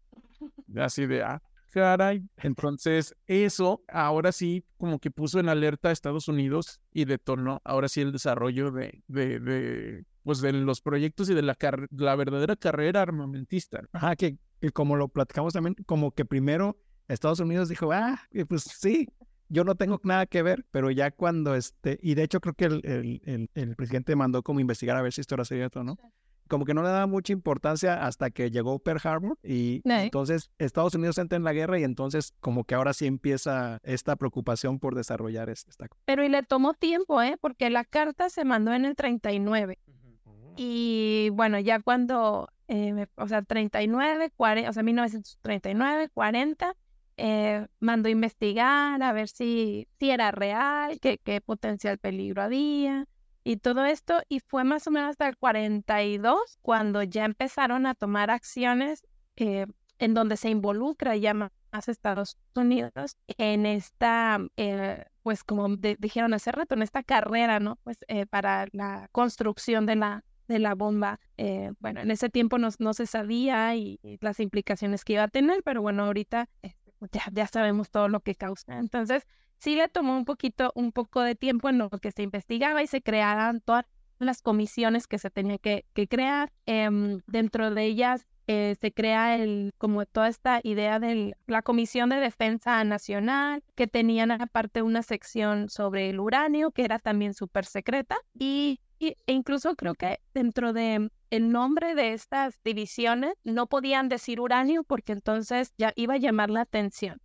Así 0.75 1.07
de, 1.07 1.23
ah, 1.23 1.41
caray. 1.81 2.23
Entonces, 2.37 3.15
eso 3.27 3.83
ahora 3.87 4.31
sí 4.31 4.65
como 4.77 4.99
que 4.99 5.11
puso 5.11 5.39
en 5.39 5.49
alerta 5.49 5.89
a 5.89 5.91
Estados 5.91 6.27
Unidos 6.27 6.81
y 6.91 7.05
detonó 7.05 7.61
ahora 7.63 7.87
sí 7.87 8.01
el 8.01 8.11
desarrollo 8.11 8.71
de, 8.71 9.03
de, 9.07 9.39
de 9.39 10.05
pues 10.23 10.41
de 10.41 10.51
los 10.51 10.81
proyectos 10.81 11.29
y 11.29 11.33
de 11.33 11.41
la, 11.41 11.57
la 11.91 12.15
verdadera 12.15 12.55
carrera 12.55 13.01
armamentista. 13.01 13.81
Ajá, 13.93 14.15
que, 14.15 14.37
como 14.73 14.95
lo 14.95 15.07
platicamos 15.07 15.53
también, 15.53 15.75
como 15.85 16.11
que 16.11 16.25
primero 16.25 16.77
Estados 17.07 17.39
Unidos 17.39 17.69
dijo, 17.69 17.91
ah, 17.93 18.19
pues 18.49 18.63
sí, 18.63 19.07
yo 19.47 19.63
no 19.63 19.75
tengo 19.75 20.01
nada 20.03 20.25
que 20.25 20.41
ver, 20.41 20.65
pero 20.71 20.91
ya 20.91 21.11
cuando 21.11 21.55
este, 21.55 21.97
y 22.01 22.15
de 22.15 22.23
hecho 22.23 22.41
creo 22.41 22.53
que 22.55 22.65
el, 22.65 22.81
el, 23.23 23.49
el, 23.53 23.75
presidente 23.77 24.15
mandó 24.17 24.43
como 24.43 24.59
investigar 24.59 24.97
a 24.97 25.01
ver 25.01 25.13
si 25.13 25.21
esto 25.21 25.35
era 25.35 25.45
cierto, 25.45 25.83
¿no? 25.83 25.97
Como 26.47 26.65
que 26.65 26.73
no 26.73 26.83
le 26.83 26.89
daba 26.89 27.07
mucha 27.07 27.33
importancia 27.33 28.05
hasta 28.05 28.29
que 28.29 28.51
llegó 28.51 28.79
Pearl 28.79 28.99
Harbor 29.03 29.37
y 29.43 29.81
entonces 29.85 30.51
Estados 30.57 30.95
Unidos 30.95 31.17
entra 31.17 31.37
en 31.37 31.43
la 31.43 31.53
guerra 31.53 31.79
y 31.79 31.83
entonces 31.83 32.33
como 32.39 32.63
que 32.63 32.75
ahora 32.75 32.93
sí 32.93 33.05
empieza 33.05 33.79
esta 33.83 34.15
preocupación 34.15 34.79
por 34.79 34.95
desarrollar 34.95 35.49
esta. 35.49 35.87
Pero 36.05 36.23
y 36.23 36.29
le 36.29 36.43
tomó 36.43 36.73
tiempo, 36.73 37.21
¿eh? 37.21 37.37
Porque 37.39 37.69
la 37.69 37.83
carta 37.83 38.29
se 38.29 38.45
mandó 38.45 38.73
en 38.73 38.85
el 38.85 38.95
39. 38.95 39.79
Y 40.55 41.29
bueno, 41.33 41.59
ya 41.59 41.79
cuando, 41.79 42.49
eh, 42.67 43.05
o 43.15 43.27
sea, 43.27 43.43
39, 43.43 44.31
40, 44.35 44.69
o 44.69 44.73
sea, 44.73 44.81
1939, 44.81 46.09
40, 46.09 46.75
eh, 47.17 47.67
mandó 47.79 48.09
investigar 48.09 49.01
a 49.01 49.13
ver 49.13 49.27
si, 49.27 49.87
si 49.99 50.09
era 50.09 50.31
real, 50.31 50.99
qué, 50.99 51.19
qué 51.23 51.41
potencial 51.41 51.99
peligro 51.99 52.41
había 52.41 53.07
y 53.47 53.55
todo 53.55 53.85
esto, 53.85 54.21
y 54.27 54.41
fue 54.41 54.65
más 54.65 54.87
o 54.87 54.91
menos 54.91 55.11
hasta 55.11 55.29
el 55.29 55.37
42 55.37 56.59
cuando 56.61 57.01
ya 57.01 57.23
empezaron 57.23 57.85
a 57.85 57.95
tomar 57.95 58.29
acciones 58.29 59.07
eh, 59.37 59.67
en 59.99 60.13
donde 60.13 60.35
se 60.35 60.49
involucra 60.49 61.15
ya 61.15 61.33
más 61.33 61.51
Estados 61.87 62.37
Unidos 62.55 63.15
en 63.37 63.65
esta, 63.65 64.39
eh, 64.57 65.05
pues 65.23 65.45
como 65.45 65.69
dijeron 65.77 66.33
hace 66.33 66.51
rato, 66.51 66.75
en 66.75 66.81
esta 66.81 67.03
carrera, 67.03 67.61
¿no? 67.61 67.77
Pues 67.83 67.99
eh, 68.09 68.25
para 68.25 68.67
la 68.73 69.07
construcción 69.13 69.85
de 69.85 69.95
la, 69.95 70.25
de 70.49 70.59
la 70.59 70.75
bomba. 70.75 71.21
bueno, 71.79 72.01
en 72.01 72.11
ese 72.11 72.29
tiempo 72.29 72.57
no, 72.57 72.67
no 72.79 72.93
se 72.93 73.05
sabía 73.05 73.73
y, 73.77 73.97
las 74.19 74.41
implicaciones 74.41 75.05
que 75.05 75.13
iba 75.13 75.23
a 75.23 75.27
tener, 75.29 75.63
pero 75.63 75.81
bueno, 75.81 76.03
ahorita 76.03 76.49
ya, 77.13 77.23
ya 77.31 77.47
sabemos 77.47 77.91
todo 77.91 78.09
lo 78.09 78.19
que 78.19 78.35
causa. 78.35 78.77
Entonces, 78.77 79.25
sí 79.59 79.75
le 79.75 79.87
tomó 79.87 80.17
un 80.17 80.25
poquito, 80.25 80.71
un 80.75 80.91
poco 80.91 81.21
de 81.21 81.35
tiempo 81.35 81.69
en 81.69 81.77
lo 81.77 81.89
que 81.89 82.11
se 82.11 82.23
investigaba 82.23 82.83
y 82.83 82.87
se 82.87 83.01
crearan 83.01 83.61
todas 83.61 83.85
las 84.19 84.41
comisiones 84.41 85.07
que 85.07 85.19
se 85.19 85.29
tenía 85.29 85.57
que, 85.57 85.85
crear. 86.09 86.51
Em, 86.65 87.19
dentro 87.27 87.71
de 87.71 87.85
ellas 87.85 88.25
eh, 88.47 88.75
se 88.79 88.93
crea 88.93 89.35
el, 89.35 89.73
como 89.77 90.05
toda 90.05 90.29
esta 90.29 90.61
idea 90.63 90.99
de 90.99 91.35
la 91.47 91.61
Comisión 91.61 92.09
de 92.09 92.15
Defensa 92.17 92.83
Nacional, 92.83 93.63
que 93.75 93.87
tenían 93.87 94.31
aparte 94.31 94.81
una 94.81 95.03
sección 95.03 95.69
sobre 95.69 96.09
el 96.09 96.19
uranio, 96.19 96.71
que 96.71 96.85
era 96.85 96.97
también 96.99 97.33
súper 97.33 97.65
secreta, 97.65 98.17
y, 98.33 98.79
e 98.99 99.17
incluso 99.27 99.75
creo 99.75 99.93
que 99.93 100.19
dentro 100.33 100.73
de 100.73 101.09
el 101.29 101.51
nombre 101.51 101.93
de 101.93 102.13
estas 102.13 102.57
divisiones 102.63 103.33
no 103.43 103.67
podían 103.67 104.07
decir 104.07 104.39
uranio 104.39 104.83
porque 104.83 105.11
entonces 105.11 105.73
ya 105.77 105.91
iba 105.95 106.13
a 106.13 106.17
llamar 106.17 106.49
la 106.49 106.61
atención. 106.61 107.19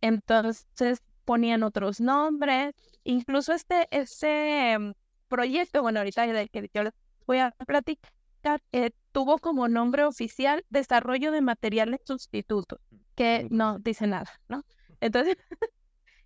Entonces 0.00 1.02
ponían 1.24 1.62
otros 1.62 2.00
nombres, 2.00 2.74
incluso 3.04 3.52
este, 3.52 3.88
ese 3.90 4.76
mm, 4.78 4.92
proyecto, 5.28 5.82
bueno, 5.82 6.00
ahorita 6.00 6.26
del 6.26 6.50
que 6.50 6.70
yo 6.72 6.82
voy 7.26 7.38
a 7.38 7.52
platicar, 7.66 8.10
eh, 8.72 8.90
tuvo 9.12 9.38
como 9.38 9.68
nombre 9.68 10.04
oficial 10.04 10.64
Desarrollo 10.70 11.32
de 11.32 11.40
Materiales 11.40 12.00
Sustitutos, 12.04 12.80
que 13.14 13.46
no 13.50 13.78
dice 13.78 14.06
nada, 14.06 14.30
¿no? 14.48 14.64
Entonces, 15.00 15.36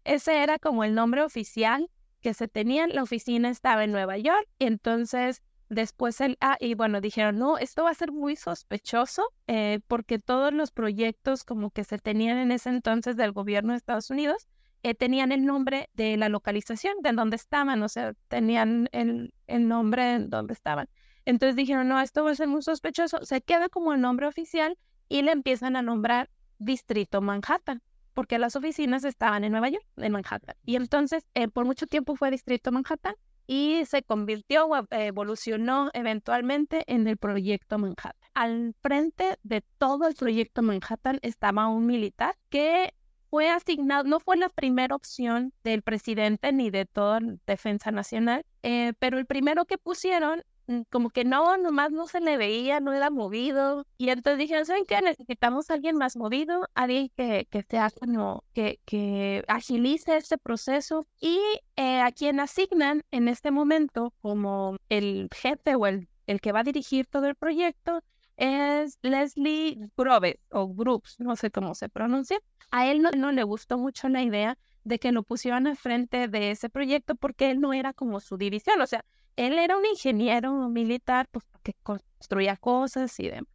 ese 0.05 0.43
era 0.43 0.59
como 0.59 0.85
el 0.85 0.95
nombre 0.95 1.23
oficial 1.23 1.91
que 2.21 2.35
se 2.35 2.49
tenía, 2.49 2.87
la 2.87 3.03
oficina 3.03 3.51
estaba 3.51 3.85
en 3.85 3.93
Nueva 3.93 4.19
York, 4.19 4.49
y 4.59 4.67
entonces 4.67 5.43
después 5.69 6.21
el, 6.21 6.37
ah, 6.41 6.57
y 6.61 6.75
bueno, 6.75 7.01
dijeron, 7.01 7.39
no, 7.39 7.59
esto 7.59 7.85
va 7.85 7.91
a 7.91 7.95
ser 7.95 8.13
muy 8.13 8.37
sospechoso, 8.37 9.33
eh, 9.47 9.81
porque 9.87 10.19
todos 10.19 10.53
los 10.53 10.71
proyectos 10.71 11.45
como 11.45 11.71
que 11.71 11.85
se 11.85 11.99
tenían 11.99 12.39
en 12.39 12.53
ese 12.53 12.71
entonces 12.71 13.17
del 13.17 13.33
gobierno 13.33 13.73
de 13.73 13.79
Estados 13.79 14.11
Unidos, 14.11 14.49
eh, 14.87 14.95
tenían 14.95 15.33
el 15.33 15.45
nombre 15.45 15.91
de 15.95 16.17
la 16.17 16.29
localización, 16.29 16.95
de 17.03 17.13
donde 17.13 17.35
estaban, 17.35 17.83
o 17.83 17.89
sea, 17.89 18.13
tenían 18.29 18.89
el, 18.93 19.35
el 19.49 19.67
nombre 19.67 20.15
en 20.15 20.31
donde 20.31 20.55
estaban. 20.55 20.89
Entonces 21.25 21.57
dijeron, 21.57 21.89
no, 21.89 22.01
esto 22.01 22.23
va 22.23 22.31
a 22.31 22.35
ser 22.37 22.47
muy 22.47 22.63
sospechoso, 22.63 23.25
se 23.25 23.41
queda 23.41 23.69
como 23.69 23.93
el 23.93 24.01
nombre 24.01 24.29
oficial 24.29 24.79
y 25.09 25.23
le 25.23 25.33
empiezan 25.33 25.75
a 25.75 25.83
nombrar 25.83 26.31
Distrito 26.59 27.21
Manhattan, 27.21 27.83
porque 28.15 28.39
las 28.39 28.55
oficinas 28.55 29.03
estaban 29.03 29.43
en 29.43 29.51
Nueva 29.51 29.71
York, 29.71 29.85
en 29.97 30.13
Manhattan. 30.13 30.55
Y 30.65 30.77
entonces, 30.77 31.27
eh, 31.35 31.49
por 31.49 31.65
mucho 31.65 31.89
tiempo 31.89 32.15
fue 32.15 32.31
Distrito 32.31 32.71
Manhattan 32.71 33.17
y 33.49 33.83
se 33.87 34.05
convirtió 34.05 34.67
o 34.67 34.87
evolucionó 34.91 35.91
eventualmente 35.95 36.85
en 36.87 37.09
el 37.09 37.17
proyecto 37.17 37.77
Manhattan. 37.77 38.15
Al 38.35 38.75
frente 38.83 39.37
de 39.43 39.63
todo 39.79 40.07
el 40.07 40.15
proyecto 40.15 40.63
Manhattan 40.63 41.19
estaba 41.23 41.67
un 41.67 41.87
militar 41.87 42.37
que 42.51 42.95
fue 43.31 43.51
asignado, 43.51 44.05
no 44.05 44.21
fue 44.21 44.37
la 44.37 44.49
primera 44.49 44.95
opción 44.95 45.53
del 45.65 45.83
presidente 45.83 46.53
ni 46.53 46.71
de 46.71 46.87
toda 46.87 47.21
defensa 47.47 47.91
nacional, 47.91 48.45
eh, 48.63 48.93
pero 48.99 49.19
el 49.19 49.27
primero 49.27 49.65
que 49.65 49.79
pusieron, 49.79 50.43
mm, 50.67 50.83
como 50.91 51.11
que 51.11 51.25
no, 51.25 51.57
nomás 51.57 51.93
no 51.93 52.07
se 52.07 52.21
le 52.21 52.37
veía, 52.37 52.81
no 52.81 52.93
era 52.93 53.11
movido. 53.11 53.87
Y 53.99 54.11
entonces 54.11 54.39
dijeron, 54.39 54.67
¿saben 54.67 54.85
qué? 54.87 55.01
Necesitamos 55.03 55.71
a 55.71 55.75
alguien 55.75 55.97
más 55.97 56.17
movido, 56.17 56.67
alguien 56.75 57.11
que, 57.17 57.47
que 57.51 57.63
sea 57.63 57.91
como, 57.91 58.45
que, 58.55 58.81
que 58.85 59.45
agilice 59.49 60.17
este 60.17 60.39
proceso. 60.39 61.07
Y 61.21 61.39
eh, 61.77 62.01
a 62.01 62.13
quien 62.13 62.41
asignan 62.41 63.03
en 63.11 63.29
este 63.29 63.51
momento 63.51 64.13
como 64.23 64.77
el 64.89 65.29
jefe 65.33 65.75
o 65.77 65.87
el, 65.87 66.09
el 66.27 66.41
que 66.41 66.53
va 66.53 66.61
a 66.61 66.65
dirigir 66.65 67.07
todo 67.07 67.27
el 67.27 67.35
proyecto 67.37 68.03
es 68.37 68.99
Leslie 69.03 69.79
Groves 69.97 70.37
o 70.51 70.69
Groups, 70.69 71.17
no 71.19 71.37
sé 71.37 71.51
cómo 71.51 71.75
se 71.75 71.89
pronuncia. 71.89 72.39
A 72.71 72.87
él 72.91 73.03
no, 73.03 73.33
le 73.33 73.43
gustó 73.45 73.79
mucho 73.79 74.09
la 74.09 74.23
idea 74.23 74.59
de 74.85 74.99
que 74.99 75.13
lo 75.13 75.23
pusieran 75.23 75.67
al 75.67 75.77
frente 75.77 76.29
de 76.29 76.51
ese 76.51 76.69
proyecto 76.69 77.15
porque 77.15 77.51
él 77.51 77.61
no 77.61 77.73
era 77.73 77.93
como 77.93 78.21
su 78.21 78.37
división, 78.37 78.81
o 78.81 78.87
sea, 78.87 79.05
él 79.37 79.59
era 79.59 79.77
un 79.77 79.85
ingeniero 79.85 80.69
militar 80.69 81.29
pues, 81.31 81.45
que 81.63 81.75
construía 81.83 82.57
cosas 82.57 83.19
y 83.21 83.29
demás. 83.29 83.49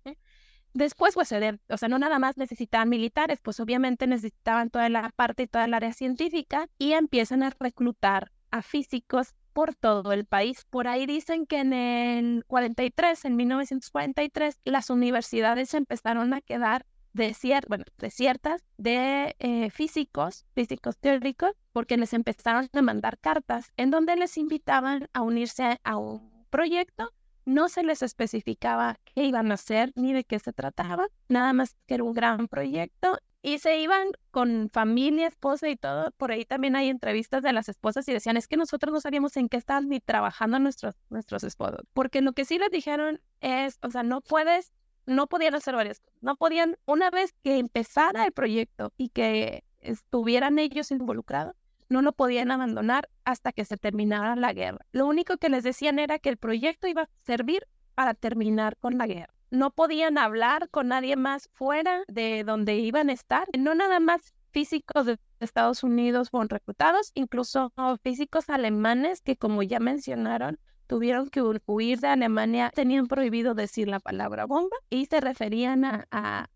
Después, 0.74 1.16
pues, 1.16 1.34
o 1.34 1.78
sea, 1.78 1.90
no 1.90 2.00
nada 2.00 2.18
más 2.18 2.38
necesitaban 2.38 2.88
militares, 2.88 3.40
pues 3.42 3.60
obviamente 3.60 4.08
necesitaban 4.08 4.70
toda 4.70 4.88
la 4.88 5.10
parte 5.10 5.44
y 5.44 5.48
toda 5.48 5.66
el 5.66 5.74
área 5.74 5.92
científica 5.92 6.70
y 6.78 6.94
empiezan 6.94 7.44
a 7.44 7.52
reclutar 7.60 8.32
a 8.52 8.62
físicos 8.62 9.34
por 9.54 9.76
todo 9.76 10.12
el 10.14 10.26
país. 10.26 10.66
Por 10.70 10.88
ahí 10.88 11.06
dicen 11.06 11.46
que 11.46 11.60
en 11.60 11.74
el 11.74 12.46
43, 12.46 13.26
en 13.26 13.36
1943, 13.36 14.60
las 14.66 14.90
universidades 14.90 15.74
empezaron 15.74 16.34
a 16.34 16.42
quedar 16.42 16.86
desiertas 17.14 18.64
de 18.78 19.36
eh, 19.40 19.70
físicos, 19.70 20.46
físicos 20.54 20.98
teóricos, 20.98 21.52
porque 21.74 21.98
les 21.98 22.14
empezaron 22.14 22.70
a 22.72 22.82
mandar 22.82 23.18
cartas 23.20 23.72
en 23.78 23.92
donde 23.92 24.16
les 24.16 24.38
invitaban 24.38 25.10
a 25.14 25.22
unirse 25.22 25.80
a 25.84 25.98
un 25.98 26.46
proyecto. 26.50 27.12
No 27.44 27.70
se 27.70 27.84
les 27.84 28.02
especificaba 28.02 28.98
qué 29.04 29.24
iban 29.24 29.52
a 29.52 29.56
hacer 29.56 29.92
ni 29.96 30.14
de 30.14 30.24
qué 30.24 30.40
se 30.40 30.54
trataba, 30.54 31.08
nada 31.28 31.54
más 31.54 31.76
que 31.88 31.96
era 31.96 32.04
un 32.04 32.14
gran 32.14 32.48
proyecto 32.48 33.18
y 33.42 33.58
se 33.60 33.80
iban 33.80 34.10
con 34.30 34.70
familia, 34.72 35.28
esposa 35.28 35.70
y 35.70 35.76
todo. 35.76 36.12
Por 36.18 36.32
ahí 36.32 36.46
también 36.46 36.76
hay 36.76 36.90
entrevistas 36.90 37.42
de 37.42 37.54
las 37.54 37.70
esposas 37.70 38.08
y 38.08 38.14
decían, 38.14 38.38
es 38.38 38.48
que 38.48 38.58
nosotros 38.58 38.94
no 38.94 39.02
sabíamos 39.02 39.36
en 39.38 39.50
qué 39.50 39.58
estaban 39.58 39.90
ni 39.90 40.00
trabajando 40.00 40.60
nuestros, 40.60 40.96
nuestros 41.10 41.44
esposos. 41.44 41.82
Porque 41.94 42.22
lo 42.22 42.34
que 42.34 42.46
sí 42.46 42.60
les 42.60 42.70
dijeron 42.70 43.20
es, 43.40 43.80
o 43.82 43.90
sea, 43.90 44.04
no 44.04 44.22
puedes, 44.22 44.74
no 45.06 45.28
podían 45.28 45.56
hacer 45.56 45.76
varias. 45.76 46.02
No 46.22 46.36
podían, 46.36 46.78
una 46.86 47.10
vez 47.10 47.34
que 47.44 47.58
empezara 47.58 48.26
el 48.26 48.32
proyecto 48.32 48.94
y 48.98 49.10
que 49.10 49.64
estuvieran 49.80 50.60
ellos 50.60 50.92
involucrados, 50.92 51.56
no 51.90 52.02
lo 52.02 52.14
podían 52.14 52.52
abandonar 52.52 53.10
hasta 53.26 53.52
que 53.52 53.66
se 53.66 53.76
terminara 53.76 54.36
la 54.36 54.54
guerra. 54.54 54.86
Lo 54.92 55.08
único 55.08 55.38
que 55.38 55.50
les 55.50 55.64
decían 55.64 56.00
era 56.00 56.20
que 56.20 56.30
el 56.30 56.38
proyecto 56.38 56.88
iba 56.88 57.04
a 57.04 57.10
servir 57.26 57.68
para 57.96 58.14
terminar 58.14 58.78
con 58.78 58.98
la 58.98 59.08
guerra 59.08 59.41
no 59.52 59.72
podían 59.72 60.18
hablar 60.18 60.70
con 60.70 60.88
nadie 60.88 61.16
más 61.16 61.50
fuera 61.54 62.04
de 62.08 62.44
donde 62.44 62.78
iban 62.78 63.10
a 63.10 63.14
estar. 63.14 63.48
No 63.58 63.76
nada 63.76 64.00
más 64.00 64.34
físicos 64.52 65.06
de 65.06 65.20
Estados 65.40 65.84
Unidos 65.84 66.30
fueron 66.30 66.50
reclutados, 66.50 67.12
incluso 67.14 67.72
físicos 68.02 68.50
alemanes 68.50 69.22
que 69.22 69.38
como 69.38 69.62
ya 69.64 69.80
mencionaron, 69.80 70.60
tuvieron 70.88 71.30
que 71.30 71.42
huir 71.42 72.00
de 72.00 72.08
Alemania, 72.08 72.72
tenían 72.76 73.08
prohibido 73.08 73.54
decir 73.54 73.88
la 73.88 74.00
palabra 74.00 74.46
bomba 74.46 74.76
y 74.90 75.06
se 75.06 75.22
referían 75.22 75.86
a, 75.86 76.48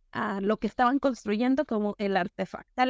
lo 0.41 0.57
que 0.57 0.67
estaban 0.67 0.99
construyendo 0.99 1.65
como 1.65 1.95
el 1.97 2.15
artefacto. 2.15 2.83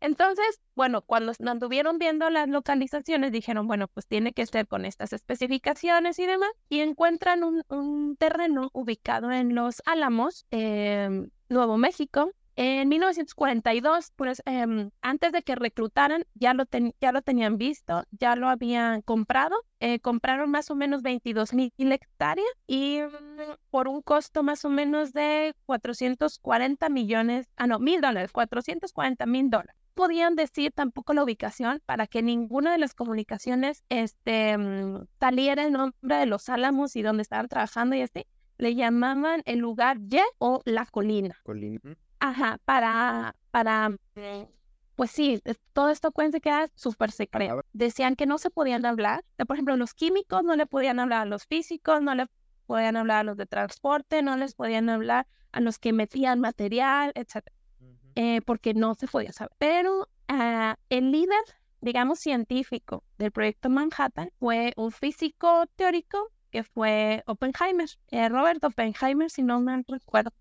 Entonces, 0.00 0.60
bueno, 0.76 1.02
cuando 1.02 1.32
anduvieron 1.44 1.98
viendo 1.98 2.30
las 2.30 2.48
localizaciones, 2.48 3.32
dijeron, 3.32 3.66
bueno, 3.66 3.88
pues 3.88 4.06
tiene 4.06 4.32
que 4.32 4.46
ser 4.46 4.68
con 4.68 4.84
estas 4.84 5.12
especificaciones 5.12 6.18
y 6.18 6.26
demás, 6.26 6.50
y 6.68 6.80
encuentran 6.80 7.42
un, 7.42 8.16
terreno 8.16 8.70
ubicado 8.72 9.32
en 9.32 9.54
Los 9.54 9.82
Álamos, 9.86 10.46
em, 10.50 11.30
Nuevo 11.48 11.78
México. 11.78 12.32
En 12.56 12.88
1942, 12.88 14.12
pues 14.16 14.42
em, 14.44 14.90
antes 15.00 15.30
de 15.32 15.42
que 15.42 15.54
reclutaran, 15.54 16.24
ya 16.34 16.54
lo, 16.54 16.64
ya 17.00 17.12
lo 17.12 17.22
tenían 17.22 17.56
visto, 17.56 18.02
ya 18.10 18.34
lo 18.34 18.48
habían 18.48 19.02
comprado. 19.02 19.56
Eh, 19.80 20.00
compraron 20.00 20.50
más 20.50 20.70
o 20.70 20.74
menos 20.74 21.02
22 21.02 21.54
mil 21.54 21.72
hectáreas 21.78 22.48
y 22.66 23.00
mm, 23.00 23.54
por 23.70 23.86
un 23.88 24.02
costo 24.02 24.42
más 24.42 24.64
o 24.64 24.70
menos 24.70 25.12
de 25.12 25.54
440 25.66 26.88
millones, 26.88 27.46
ah, 27.56 27.68
no, 27.68 27.78
mil 27.78 28.00
dólares, 28.00 28.32
440 28.32 29.26
mil 29.26 29.50
dólares 29.50 29.78
podían 29.98 30.36
decir 30.36 30.70
tampoco 30.70 31.12
la 31.12 31.24
ubicación 31.24 31.82
para 31.84 32.06
que 32.06 32.22
ninguna 32.22 32.70
de 32.70 32.78
las 32.78 32.94
comunicaciones 32.94 33.82
este, 33.88 34.56
mm, 34.56 35.08
saliera 35.18 35.64
el 35.64 35.72
nombre 35.72 36.18
de 36.18 36.26
los 36.26 36.48
álamos 36.48 36.94
y 36.94 37.02
donde 37.02 37.22
estaban 37.22 37.48
trabajando 37.48 37.96
y 37.96 38.02
así. 38.02 38.24
Le 38.58 38.76
llamaban 38.76 39.42
el 39.44 39.58
lugar 39.58 39.98
Y 40.08 40.20
o 40.38 40.62
la 40.64 40.86
colina. 40.86 41.36
Colina. 41.42 41.80
Ajá, 42.20 42.60
para, 42.64 43.34
para, 43.50 43.88
mm, 43.88 44.46
pues 44.94 45.10
sí, 45.10 45.42
todo 45.72 45.88
esto 45.88 46.12
cuenta 46.12 46.38
que 46.38 46.50
era 46.50 46.70
súper 46.76 47.10
secreto. 47.10 47.62
Decían 47.72 48.14
que 48.14 48.26
no 48.26 48.38
se 48.38 48.50
podían 48.50 48.86
hablar. 48.86 49.24
Por 49.48 49.56
ejemplo, 49.56 49.76
los 49.76 49.94
químicos 49.94 50.44
no 50.44 50.54
le 50.54 50.66
podían 50.66 51.00
hablar 51.00 51.22
a 51.22 51.24
los 51.24 51.44
físicos, 51.44 52.02
no 52.02 52.14
le 52.14 52.26
podían 52.66 52.96
hablar 52.96 53.18
a 53.18 53.24
los 53.24 53.36
de 53.36 53.46
transporte, 53.46 54.22
no 54.22 54.36
les 54.36 54.54
podían 54.54 54.90
hablar 54.90 55.26
a 55.50 55.60
los 55.60 55.80
que 55.80 55.92
metían 55.92 56.38
material, 56.38 57.10
etc. 57.16 57.50
Eh, 58.14 58.40
porque 58.42 58.74
no 58.74 58.94
se 58.94 59.06
podía 59.06 59.32
saber. 59.32 59.52
Pero 59.58 60.08
ah, 60.28 60.76
el 60.88 61.12
líder, 61.12 61.42
digamos, 61.80 62.18
científico 62.18 63.04
del 63.18 63.32
proyecto 63.32 63.70
Manhattan 63.70 64.30
fue 64.38 64.72
un 64.76 64.90
físico 64.90 65.64
teórico 65.76 66.30
que 66.50 66.64
fue 66.64 67.22
Oppenheimer, 67.26 67.88
eh, 68.10 68.28
Robert 68.28 68.64
Oppenheimer, 68.64 69.30
si 69.30 69.42
no 69.42 69.60
me 69.60 69.82
recuerdo. 69.86 70.32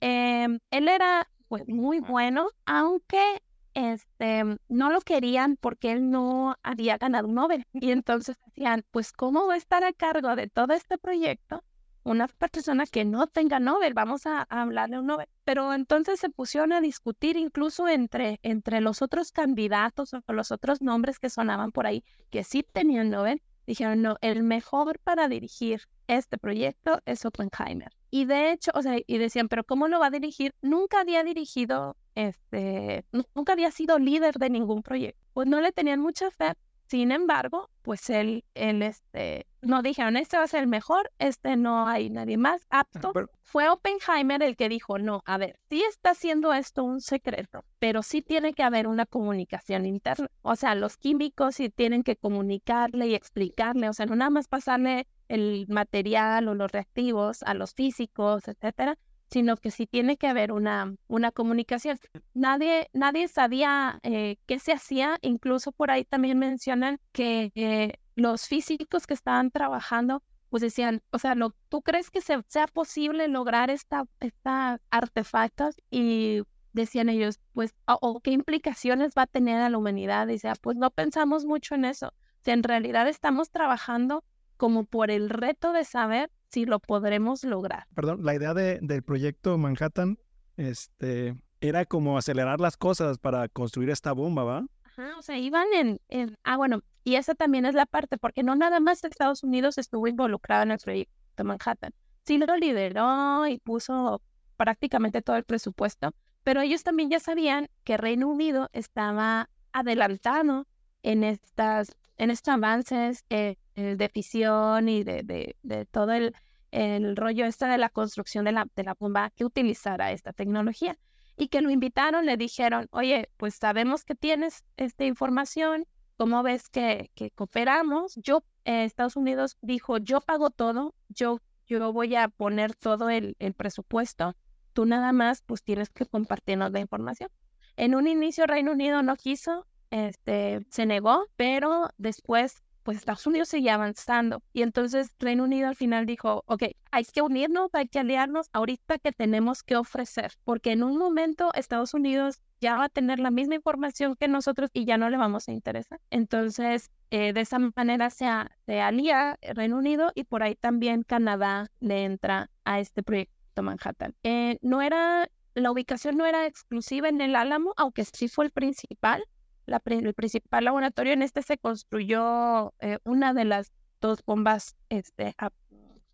Em, 0.00 0.58
él 0.70 0.88
era 0.88 1.28
pues, 1.48 1.66
muy 1.68 2.00
bueno, 2.00 2.48
aunque 2.66 3.42
este, 3.74 4.42
no 4.68 4.90
lo 4.90 5.00
querían 5.00 5.56
porque 5.56 5.92
él 5.92 6.10
no 6.10 6.56
había 6.62 6.98
ganado 6.98 7.28
un 7.28 7.34
Nobel. 7.34 7.66
Y 7.74 7.90
entonces 7.90 8.36
decían, 8.46 8.84
pues, 8.90 9.12
¿cómo 9.12 9.46
va 9.46 9.54
a 9.54 9.58
estar 9.58 9.84
a 9.84 9.92
cargo 9.92 10.34
de 10.36 10.48
todo 10.48 10.72
este 10.74 10.98
proyecto 10.98 11.62
una 12.06 12.28
persona 12.28 12.86
que 12.86 13.04
no 13.04 13.26
tenga 13.26 13.58
Nobel, 13.58 13.92
vamos 13.92 14.26
a, 14.26 14.42
hablarle 14.42 14.98
un 14.98 15.06
Nobel. 15.06 15.26
Pero 15.44 15.74
entonces 15.74 16.20
se 16.20 16.30
pusieron 16.30 16.72
a 16.72 16.80
discutir 16.80 17.36
incluso 17.36 17.88
entre, 17.88 18.38
entre 18.42 18.80
los 18.80 19.02
otros 19.02 19.32
candidatos 19.32 20.14
o 20.14 20.32
los 20.32 20.52
otros 20.52 20.80
nombres 20.80 21.18
que 21.18 21.30
sonaban 21.30 21.72
por 21.72 21.86
ahí 21.86 22.04
que 22.30 22.44
sí 22.44 22.62
tenían 22.62 23.10
Nobel. 23.10 23.42
Dijeron, 23.66 24.00
no, 24.00 24.16
el 24.20 24.44
mejor 24.44 25.00
para 25.00 25.28
dirigir 25.28 25.82
este 26.06 26.38
proyecto 26.38 27.00
es 27.04 27.24
Oppenheimer. 27.24 27.90
Y 28.10 28.24
de 28.24 28.52
hecho, 28.52 28.70
o 28.74 28.82
sea, 28.82 28.96
y 29.04 29.18
decían, 29.18 29.48
pero 29.48 29.64
¿cómo 29.64 29.88
lo 29.88 29.98
va 29.98 30.06
a 30.06 30.10
dirigir? 30.10 30.54
Nunca 30.62 31.00
había 31.00 31.24
dirigido, 31.24 31.96
este, 32.14 33.04
nunca 33.34 33.54
había 33.54 33.72
sido 33.72 33.98
líder 33.98 34.36
de 34.36 34.50
ningún 34.50 34.84
proyecto. 34.84 35.20
Pues 35.32 35.48
no 35.48 35.60
le 35.60 35.72
tenían 35.72 36.00
mucha 36.00 36.30
fe, 36.30 36.54
sin 36.88 37.10
embargo, 37.10 37.70
pues 37.82 38.10
él, 38.10 38.44
él 38.54 38.82
este, 38.82 39.46
no 39.60 39.82
dijeron, 39.82 40.16
este 40.16 40.36
va 40.36 40.44
a 40.44 40.48
ser 40.48 40.62
el 40.62 40.68
mejor, 40.68 41.10
este 41.18 41.56
no 41.56 41.86
hay 41.88 42.10
nadie 42.10 42.36
más 42.36 42.66
apto. 42.70 43.12
Fue 43.42 43.68
Oppenheimer 43.68 44.42
el 44.42 44.56
que 44.56 44.68
dijo, 44.68 44.98
no, 44.98 45.22
a 45.24 45.36
ver, 45.36 45.58
sí 45.68 45.82
está 45.82 46.10
haciendo 46.10 46.52
esto 46.52 46.84
un 46.84 47.00
secreto, 47.00 47.64
pero 47.78 48.02
sí 48.02 48.22
tiene 48.22 48.54
que 48.54 48.62
haber 48.62 48.86
una 48.86 49.06
comunicación 49.06 49.84
interna. 49.86 50.28
O 50.42 50.54
sea, 50.54 50.74
los 50.74 50.96
químicos 50.96 51.56
sí 51.56 51.70
tienen 51.70 52.02
que 52.02 52.16
comunicarle 52.16 53.08
y 53.08 53.14
explicarle, 53.14 53.88
o 53.88 53.92
sea, 53.92 54.06
no 54.06 54.16
nada 54.16 54.30
más 54.30 54.46
pasarle 54.46 55.08
el 55.28 55.66
material 55.68 56.46
o 56.48 56.54
los 56.54 56.70
reactivos 56.70 57.42
a 57.42 57.54
los 57.54 57.74
físicos, 57.74 58.46
etcétera, 58.46 58.96
sino 59.30 59.56
que 59.56 59.70
sí 59.70 59.86
tiene 59.86 60.16
que 60.16 60.28
haber 60.28 60.52
una, 60.52 60.94
una 61.08 61.32
comunicación. 61.32 61.98
Nadie, 62.34 62.88
nadie 62.92 63.28
sabía 63.28 63.98
eh, 64.02 64.36
qué 64.46 64.58
se 64.58 64.72
hacía, 64.72 65.18
incluso 65.22 65.72
por 65.72 65.90
ahí 65.90 66.04
también 66.04 66.38
mencionan 66.38 67.00
que 67.12 67.52
eh, 67.54 67.94
los 68.14 68.46
físicos 68.46 69.06
que 69.06 69.14
estaban 69.14 69.50
trabajando, 69.50 70.22
pues 70.48 70.62
decían, 70.62 71.02
o 71.10 71.18
sea, 71.18 71.34
¿tú 71.68 71.82
crees 71.82 72.10
que 72.10 72.20
se, 72.20 72.42
sea 72.48 72.66
posible 72.66 73.28
lograr 73.28 73.70
esta, 73.70 74.06
esta 74.20 74.80
artefactos? 74.90 75.76
Y 75.90 76.42
decían 76.72 77.08
ellos, 77.08 77.40
pues, 77.52 77.74
o, 77.86 78.20
qué 78.20 78.30
implicaciones 78.30 79.12
va 79.16 79.22
a 79.22 79.26
tener 79.26 79.60
a 79.60 79.68
la 79.68 79.78
humanidad. 79.78 80.26
Decía, 80.28 80.54
pues 80.60 80.76
no 80.76 80.90
pensamos 80.90 81.44
mucho 81.44 81.74
en 81.74 81.84
eso. 81.84 82.12
Si 82.44 82.52
en 82.52 82.62
realidad 82.62 83.08
estamos 83.08 83.50
trabajando 83.50 84.24
como 84.56 84.84
por 84.84 85.10
el 85.10 85.28
reto 85.30 85.72
de 85.72 85.84
saber 85.84 86.30
si 86.50 86.64
lo 86.64 86.78
podremos 86.78 87.44
lograr. 87.44 87.86
Perdón, 87.94 88.24
la 88.24 88.34
idea 88.34 88.54
de, 88.54 88.78
del 88.82 89.02
proyecto 89.02 89.58
Manhattan 89.58 90.18
este, 90.56 91.36
era 91.60 91.84
como 91.84 92.18
acelerar 92.18 92.60
las 92.60 92.76
cosas 92.76 93.18
para 93.18 93.48
construir 93.48 93.90
esta 93.90 94.12
bomba, 94.12 94.44
¿va? 94.44 94.66
Ajá, 94.84 95.18
o 95.18 95.22
sea, 95.22 95.38
iban 95.38 95.66
en, 95.74 96.00
en... 96.08 96.36
Ah, 96.44 96.56
bueno, 96.56 96.82
y 97.04 97.16
esa 97.16 97.34
también 97.34 97.66
es 97.66 97.74
la 97.74 97.86
parte, 97.86 98.18
porque 98.18 98.42
no 98.42 98.56
nada 98.56 98.80
más 98.80 99.04
Estados 99.04 99.42
Unidos 99.42 99.78
estuvo 99.78 100.08
involucrado 100.08 100.62
en 100.62 100.72
el 100.72 100.78
proyecto 100.78 101.44
Manhattan. 101.44 101.92
Sí 102.24 102.38
lo 102.38 102.56
lideró 102.56 103.46
y 103.46 103.58
puso 103.58 104.22
prácticamente 104.56 105.22
todo 105.22 105.36
el 105.36 105.44
presupuesto, 105.44 106.12
pero 106.42 106.60
ellos 106.62 106.82
también 106.82 107.10
ya 107.10 107.20
sabían 107.20 107.68
que 107.84 107.96
Reino 107.96 108.28
Unido 108.28 108.68
estaba 108.72 109.50
adelantado 109.72 110.66
en 111.02 111.22
estas 111.22 111.96
en 112.18 112.30
estos 112.30 112.54
avances 112.54 113.24
eh, 113.30 113.56
de 113.76 114.08
fisión 114.08 114.88
y 114.88 115.04
de, 115.04 115.22
de, 115.22 115.56
de 115.62 115.86
todo 115.86 116.12
el, 116.12 116.34
el, 116.70 117.16
rollo 117.16 117.44
este 117.44 117.66
de 117.66 117.78
la 117.78 117.90
construcción 117.90 118.44
de 118.44 118.52
la, 118.52 118.66
de 118.74 118.84
la 118.84 118.94
bomba 118.94 119.30
que 119.30 119.44
utilizara 119.44 120.12
esta 120.12 120.32
tecnología. 120.32 120.98
Y 121.36 121.48
que 121.48 121.60
lo 121.60 121.70
invitaron, 121.70 122.24
le 122.24 122.38
dijeron, 122.38 122.88
oye, 122.92 123.28
pues 123.36 123.56
sabemos 123.56 124.04
que 124.04 124.14
tienes 124.14 124.64
esta 124.78 125.04
información, 125.04 125.86
¿cómo 126.16 126.42
ves 126.42 126.70
que, 126.70 127.10
que 127.14 127.30
cooperamos? 127.30 128.14
Yo, 128.16 128.42
eh, 128.64 128.84
Estados 128.84 129.16
Unidos 129.16 129.58
dijo, 129.60 129.98
yo 129.98 130.22
pago 130.22 130.48
todo, 130.48 130.94
yo, 131.08 131.42
yo 131.66 131.92
voy 131.92 132.16
a 132.16 132.28
poner 132.28 132.74
todo 132.74 133.10
el, 133.10 133.36
el 133.38 133.52
presupuesto, 133.52 134.34
tú 134.72 134.86
nada 134.86 135.12
más 135.12 135.42
pues 135.42 135.62
tienes 135.62 135.90
que 135.90 136.06
compartirnos 136.06 136.72
la 136.72 136.80
información. 136.80 137.30
En 137.76 137.94
un 137.94 138.08
inicio 138.08 138.46
Reino 138.46 138.72
Unido 138.72 139.02
no 139.02 139.16
quiso, 139.16 139.66
este, 139.90 140.66
se 140.70 140.86
negó, 140.86 141.26
pero 141.36 141.90
después 141.98 142.62
pues 142.86 142.98
Estados 142.98 143.26
Unidos 143.26 143.48
seguía 143.48 143.74
avanzando. 143.74 144.44
Y 144.52 144.62
entonces 144.62 145.08
Reino 145.18 145.42
Unido 145.42 145.66
al 145.66 145.74
final 145.74 146.06
dijo, 146.06 146.44
ok, 146.46 146.62
hay 146.92 147.04
que 147.04 147.20
unirnos, 147.20 147.68
hay 147.72 147.88
que 147.88 147.98
aliarnos 147.98 148.48
ahorita 148.52 148.98
que 149.00 149.10
tenemos 149.10 149.64
que 149.64 149.74
ofrecer, 149.74 150.34
porque 150.44 150.70
en 150.70 150.84
un 150.84 150.96
momento 150.96 151.50
Estados 151.54 151.94
Unidos 151.94 152.40
ya 152.60 152.76
va 152.76 152.84
a 152.84 152.88
tener 152.88 153.18
la 153.18 153.32
misma 153.32 153.56
información 153.56 154.14
que 154.14 154.28
nosotros 154.28 154.70
y 154.72 154.84
ya 154.84 154.98
no 154.98 155.10
le 155.10 155.16
vamos 155.16 155.48
a 155.48 155.52
interesar. 155.52 156.00
Entonces, 156.10 156.92
eh, 157.10 157.32
de 157.32 157.40
esa 157.40 157.58
manera 157.58 158.08
se, 158.10 158.26
se 158.66 158.80
alía 158.80 159.36
Reino 159.42 159.78
Unido 159.78 160.12
y 160.14 160.22
por 160.22 160.44
ahí 160.44 160.54
también 160.54 161.02
Canadá 161.02 161.66
le 161.80 162.04
entra 162.04 162.50
a 162.64 162.78
este 162.78 163.02
proyecto 163.02 163.64
Manhattan. 163.64 164.14
Eh, 164.22 164.58
no 164.62 164.80
era, 164.80 165.28
la 165.54 165.72
ubicación 165.72 166.16
no 166.16 166.24
era 166.24 166.46
exclusiva 166.46 167.08
en 167.08 167.20
el 167.20 167.34
Álamo, 167.34 167.74
aunque 167.76 168.04
sí 168.04 168.28
fue 168.28 168.44
el 168.44 168.52
principal, 168.52 169.24
el 169.66 170.14
principal 170.14 170.64
laboratorio. 170.64 171.12
En 171.12 171.22
este 171.22 171.42
se 171.42 171.58
construyó 171.58 172.74
eh, 172.80 172.98
una 173.04 173.34
de 173.34 173.44
las 173.44 173.72
dos 174.00 174.24
bombas 174.24 174.76
este, 174.88 175.34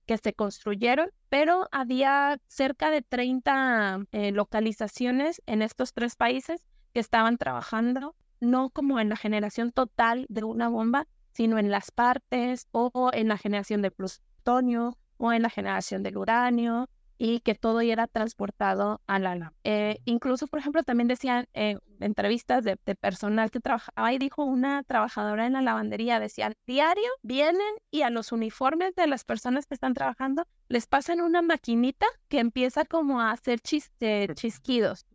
que 0.07 0.19
se 0.19 0.33
construyeron, 0.33 1.11
pero 1.29 1.69
había 1.73 2.39
cerca 2.49 2.91
de 2.91 3.03
30 3.03 4.07
eh, 4.13 4.33
localizaciones 4.33 5.43
en 5.47 5.63
estos 5.63 5.93
tres 5.93 6.17
países 6.17 6.67
que 6.93 7.01
estaban 7.01 7.39
trabajando, 7.39 8.15
no 8.41 8.71
como 8.71 9.01
en 9.01 9.09
la 9.09 9.17
generación 9.17 9.73
total 9.73 10.27
de 10.29 10.45
una 10.45 10.69
bomba, 10.69 11.07
sino 11.33 11.59
en 11.59 11.71
las 11.71 11.91
partes 11.91 12.67
o 12.73 13.11
en 13.13 13.29
la 13.29 13.39
generación 13.39 13.83
de 13.83 13.91
plutonio 13.91 14.99
o 15.17 15.33
en 15.33 15.43
la 15.43 15.51
generación 15.51 16.03
del 16.03 16.19
uranio 16.19 16.89
y 17.25 17.39
que 17.39 17.55
todo 17.55 17.81
era 17.81 18.09
transportado 18.09 19.01
a 19.07 19.21
la 19.21 19.53
eh, 19.63 20.01
incluso, 20.07 20.49
por 20.49 20.59
ejemplo, 20.59 20.83
también 20.83 21.07
decían 21.07 21.47
eh, 21.55 21.79
entrevistas 22.01 22.65
de, 22.65 22.77
personal 22.97 23.53
que 23.53 23.61
trabajaba 23.61 24.13
y 24.13 24.19
dijo 24.19 24.45
una 24.45 24.83
trabajadora 24.83 25.47
en 25.47 25.53
la 25.53 25.63
lavandería, 25.63 26.19
decían, 26.19 26.55
diario 26.67 27.09
vienen 27.23 27.75
y 27.93 28.03
a 28.03 28.11
los 28.11 28.33
uniformes 28.33 28.97
de 28.97 29.07
las 29.07 29.23
personas 29.23 29.67
que 29.67 29.75
están 29.75 29.95
trabajando 29.95 30.49
les 30.69 30.89
pasan 30.89 31.21
una 31.21 31.43
maquinita 31.43 32.07
que 32.27 32.41
empieza 32.41 32.85
como 32.85 33.21
a 33.21 33.31
hacer 33.31 33.61
chiste, 33.61 34.27
chisquidos. 34.35 35.07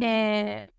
Eh, 0.00 0.70